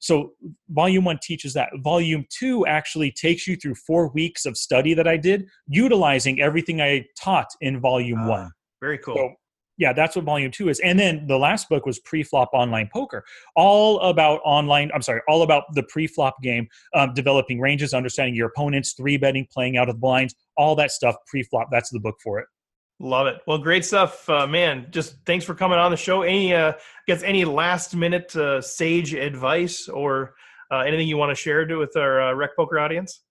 So 0.00 0.32
Volume 0.68 1.04
One 1.04 1.18
teaches 1.22 1.54
that. 1.54 1.70
Volume 1.76 2.26
Two 2.28 2.66
actually 2.66 3.10
takes 3.10 3.46
you 3.46 3.56
through 3.56 3.74
four 3.74 4.10
weeks 4.10 4.44
of 4.44 4.58
study 4.58 4.92
that 4.92 5.08
I 5.08 5.16
did, 5.16 5.48
utilizing 5.66 6.42
everything 6.42 6.82
I 6.82 7.06
taught 7.18 7.48
in 7.62 7.80
Volume 7.80 8.20
Ah, 8.20 8.28
One. 8.28 8.50
Very 8.82 8.98
cool. 8.98 9.14
So, 9.14 9.34
yeah, 9.78 9.92
that's 9.92 10.16
what 10.16 10.24
volume 10.24 10.50
two 10.50 10.68
is. 10.68 10.80
And 10.80 10.98
then 10.98 11.26
the 11.26 11.38
last 11.38 11.68
book 11.68 11.86
was 11.86 11.98
pre-flop 12.00 12.50
online 12.52 12.90
poker, 12.92 13.24
all 13.56 14.00
about 14.00 14.40
online. 14.44 14.90
I'm 14.92 15.02
sorry, 15.02 15.22
all 15.28 15.42
about 15.42 15.64
the 15.74 15.84
pre-flop 15.84 16.42
game, 16.42 16.68
um, 16.94 17.14
developing 17.14 17.60
ranges, 17.60 17.94
understanding 17.94 18.34
your 18.34 18.48
opponents, 18.48 18.92
three 18.92 19.16
betting, 19.16 19.46
playing 19.50 19.76
out 19.76 19.88
of 19.88 19.94
the 19.94 20.00
blinds, 20.00 20.34
all 20.56 20.74
that 20.76 20.90
stuff. 20.90 21.16
Pre-flop. 21.28 21.68
That's 21.70 21.90
the 21.90 22.00
book 22.00 22.16
for 22.22 22.40
it. 22.40 22.46
Love 23.00 23.28
it. 23.28 23.36
Well, 23.46 23.58
great 23.58 23.84
stuff, 23.84 24.28
uh, 24.28 24.46
man. 24.48 24.88
Just 24.90 25.24
thanks 25.24 25.44
for 25.44 25.54
coming 25.54 25.78
on 25.78 25.92
the 25.92 25.96
show. 25.96 26.22
Any, 26.22 26.52
uh, 26.52 26.72
guess 27.06 27.22
any 27.22 27.44
last 27.44 27.94
minute 27.94 28.34
uh, 28.34 28.60
sage 28.60 29.14
advice 29.14 29.88
or 29.88 30.34
uh, 30.72 30.80
anything 30.80 31.06
you 31.06 31.16
want 31.16 31.30
to 31.30 31.40
share 31.40 31.64
with 31.78 31.96
our 31.96 32.20
uh, 32.20 32.34
rec 32.34 32.56
poker 32.56 32.80
audience? 32.80 33.22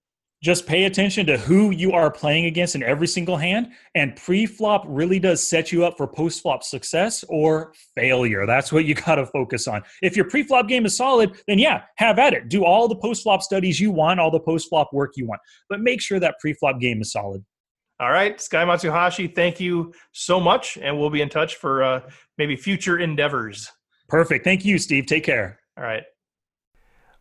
Just 0.44 0.68
pay 0.68 0.86
attention 0.86 1.26
to 1.26 1.38
who 1.38 1.72
you 1.72 1.94
are 1.94 2.12
playing 2.12 2.46
against 2.46 2.76
in 2.76 2.84
every 2.84 3.08
single 3.08 3.38
hand, 3.38 3.70
and 3.96 4.16
pre-flop 4.16 4.84
really 4.88 5.18
does 5.18 5.48
set 5.48 5.72
you 5.72 5.84
up 5.84 5.98
for 5.98 6.08
post-flop 6.08 6.64
success 6.64 7.26
or 7.28 7.74
failure. 7.96 8.46
That's 8.46 8.72
what 8.72 8.86
you 8.86 8.94
got 9.06 9.16
to 9.16 9.26
focus 9.26 9.68
on. 9.68 9.82
If 10.04 10.16
your 10.16 10.30
pre-flop 10.30 10.68
game 10.68 10.86
is 10.86 10.96
solid, 10.96 11.42
then 11.48 11.58
yeah, 11.58 11.84
have 11.98 12.20
at 12.20 12.34
it. 12.34 12.50
Do 12.50 12.64
all 12.64 12.88
the 12.88 12.96
post-flop 12.96 13.42
studies 13.42 13.80
you 13.80 13.92
want, 13.92 14.20
all 14.20 14.30
the 14.30 14.40
post-flop 14.40 14.94
work 14.94 15.14
you 15.16 15.26
want, 15.26 15.42
but 15.70 15.82
make 15.82 16.02
sure 16.02 16.20
that 16.20 16.36
pre-flop 16.40 16.80
game 16.80 17.02
is 17.02 17.12
solid. 17.12 17.44
All 18.00 18.12
right, 18.12 18.40
Sky 18.40 18.64
Matsuhashi, 18.64 19.34
thank 19.34 19.60
you 19.60 19.92
so 20.12 20.40
much, 20.40 20.78
and 20.78 21.00
we'll 21.00 21.10
be 21.10 21.22
in 21.22 21.30
touch 21.30 21.56
for 21.56 21.82
uh, 21.82 22.02
maybe 22.38 22.56
future 22.56 23.00
endeavors. 23.00 23.72
Perfect. 24.08 24.44
Thank 24.44 24.64
you, 24.64 24.78
Steve. 24.78 25.08
Take 25.08 25.24
care. 25.24 25.60
All 25.78 25.84
right. 25.84 26.04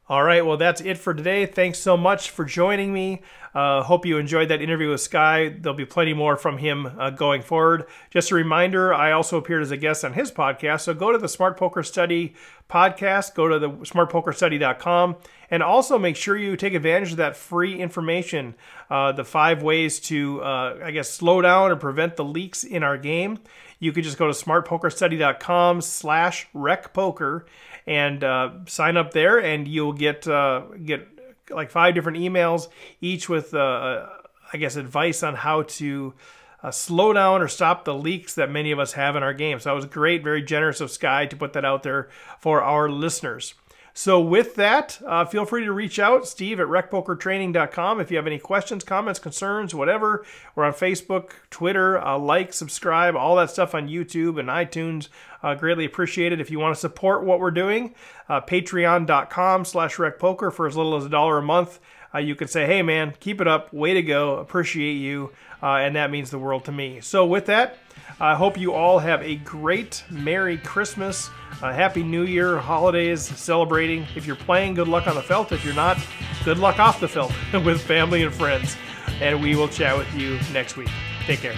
All 0.09 0.23
right. 0.23 0.47
Well, 0.47 0.57
that's 0.57 0.81
it 0.81 0.99
for 0.99 1.15
today. 1.15 1.47
Thanks 1.47 1.81
so 1.81 1.97
much 1.97 2.31
for 2.31 2.45
joining 2.45 2.93
me. 2.93 3.23
Uh, 3.53 3.83
hope 3.83 4.07
you 4.07 4.19
enjoyed 4.19 4.51
that 4.51 4.63
interview 4.63 4.91
with 4.91 5.01
Sky. 5.01 5.49
There'll 5.49 5.77
be 5.77 5.85
plenty 5.85 6.15
more 6.15 6.37
from 6.37 6.59
him 6.59 6.87
uh, 6.87 7.11
going 7.11 7.43
forward. 7.43 7.87
Just 8.11 8.31
a 8.31 8.37
reminder, 8.37 8.95
I 8.95 9.11
also 9.11 9.37
appeared 9.37 9.63
as 9.63 9.73
a 9.73 9.77
guest 9.77 10.05
on 10.05 10.13
his 10.13 10.31
podcast. 10.31 10.83
So 10.83 10.95
go 10.95 11.11
to 11.11 11.19
the 11.19 11.29
Smart 11.29 11.57
Poker 11.57 11.83
Study 11.83 12.35
podcast, 12.71 13.35
go 13.35 13.49
to 13.49 13.59
the 13.59 13.71
smartpokerstudy.com, 13.71 15.17
and 15.51 15.63
also 15.63 15.99
make 15.99 16.15
sure 16.15 16.37
you 16.37 16.57
take 16.57 16.75
advantage 16.75 17.13
of 17.13 17.17
that 17.17 17.37
free 17.37 17.77
information 17.77 18.55
uh, 18.91 19.11
the 19.11 19.25
five 19.25 19.63
ways 19.63 19.99
to, 20.01 20.41
uh, 20.43 20.79
I 20.85 20.93
guess, 20.93 21.11
slow 21.11 21.43
down 21.43 21.73
or 21.73 21.77
prevent 21.77 22.15
the 22.15 22.25
leaks 22.25 22.63
in 22.63 22.85
our 22.85 22.99
game. 22.99 23.41
You 23.79 23.93
could 23.93 24.05
just 24.05 24.19
go 24.19 24.27
to 24.27 24.33
smartpokerstudy.com 24.33 25.81
slash 25.81 26.47
recpoker 26.55 27.45
and 27.87 28.25
uh, 28.25 28.51
sign 28.67 28.97
up 28.97 29.13
there, 29.13 29.39
and 29.39 29.69
you'll 29.69 29.93
get 29.93 30.27
uh, 30.27 30.63
get 30.85 31.07
like 31.51 31.71
five 31.71 31.95
different 31.95 32.19
emails, 32.19 32.69
each 33.01 33.29
with 33.29 33.55
uh, 33.55 33.59
uh, 33.59 34.09
I 34.53 34.59
guess 34.59 34.77
advice 34.77 35.23
on 35.23 35.35
how 35.35 35.63
to 35.63 36.15
uh, 36.63 36.71
slow 36.71 37.13
down 37.13 37.43
or 37.43 37.49
stop 37.49 37.85
the 37.85 37.95
leaks 37.95 38.35
that 38.35 38.51
many 38.51 38.73
of 38.73 38.79
us 38.79 38.95
have 38.95 39.17
in 39.17 39.23
our 39.23 39.35
game. 39.35 39.61
So 39.61 39.71
that 39.71 39.77
was 39.77 39.87
great, 39.87 40.25
very 40.25 40.43
generous 40.43 40.81
of 40.81 40.91
Sky 40.91 41.27
to 41.27 41.37
put 41.37 41.53
that 41.53 41.65
out 41.65 41.83
there 41.83 42.09
for 42.41 42.63
our 42.63 42.89
listeners. 42.89 43.55
So 43.99 44.21
with 44.21 44.57
that, 44.57 45.01
uh, 45.07 45.25
feel 45.25 45.47
free 45.47 45.65
to 45.65 45.73
reach 45.73 45.99
out, 45.99 46.29
Steve 46.29 46.61
at 46.61 46.67
recpokertraining.com. 46.67 47.99
If 47.99 48.11
you 48.11 48.19
have 48.19 48.27
any 48.27 48.39
questions, 48.39 48.85
comments, 48.85 49.19
concerns, 49.19 49.75
whatever, 49.75 50.23
we're 50.55 50.67
on 50.67 50.75
Facebook, 50.75 51.31
Twitter, 51.49 51.99
uh, 51.99 52.19
like, 52.19 52.53
subscribe, 52.53 53.17
all 53.17 53.37
that 53.37 53.49
stuff 53.49 53.75
on 53.75 53.89
YouTube 53.89 54.39
and 54.39 54.51
iTunes. 54.51 55.09
Uh, 55.43 55.55
greatly 55.55 55.87
appreciated. 55.87 56.43
If 56.43 56.51
you 56.51 56.61
want 56.61 56.75
to 56.75 56.81
support 56.81 57.25
what 57.25 57.41
we're 57.41 57.51
doing, 57.51 57.95
uh, 58.29 58.43
patreon.com 58.43 59.65
slash 59.65 59.97
recpoker 59.97 60.53
for 60.53 60.67
as 60.67 60.77
little 60.77 60.97
as 60.97 61.07
a 61.07 61.09
dollar 61.09 61.39
a 61.39 61.43
month. 61.43 61.81
Uh, 62.15 62.19
you 62.19 62.35
can 62.35 62.49
say, 62.49 62.67
hey 62.67 62.83
man, 62.83 63.15
keep 63.19 63.41
it 63.41 63.49
up, 63.49 63.73
way 63.73 63.95
to 63.95 64.03
go, 64.03 64.37
appreciate 64.37 64.97
you, 64.97 65.33
uh, 65.63 65.77
and 65.77 65.97
that 65.97 66.11
means 66.11 66.31
the 66.31 66.39
world 66.39 66.67
to 66.67 66.73
me. 66.73 67.01
So 67.01 67.25
with 67.25 67.47
that, 67.47 67.79
I 68.19 68.35
hope 68.35 68.59
you 68.59 68.73
all 68.73 68.99
have 68.99 69.23
a 69.23 69.37
great 69.37 70.03
Merry 70.11 70.57
Christmas, 70.59 71.29
Happy 71.61 72.03
New 72.03 72.23
Year, 72.23 72.59
holidays, 72.59 73.23
celebrating. 73.23 74.07
If 74.15 74.27
you're 74.27 74.37
playing, 74.37 74.75
good 74.75 74.89
luck 74.89 75.07
on 75.07 75.15
the 75.15 75.23
felt. 75.23 75.53
If 75.53 75.65
you're 75.65 75.75
not, 75.75 75.99
good 76.45 76.59
luck 76.59 76.79
off 76.79 77.01
the 77.01 77.09
felt 77.09 77.33
with 77.65 77.83
family 77.83 78.23
and 78.23 78.35
friends. 78.35 78.77
And 79.21 79.43
we 79.43 79.55
will 79.55 79.69
chat 79.69 79.97
with 79.97 80.13
you 80.15 80.39
next 80.53 80.77
week. 80.77 80.91
Take 81.27 81.41
care. 81.41 81.55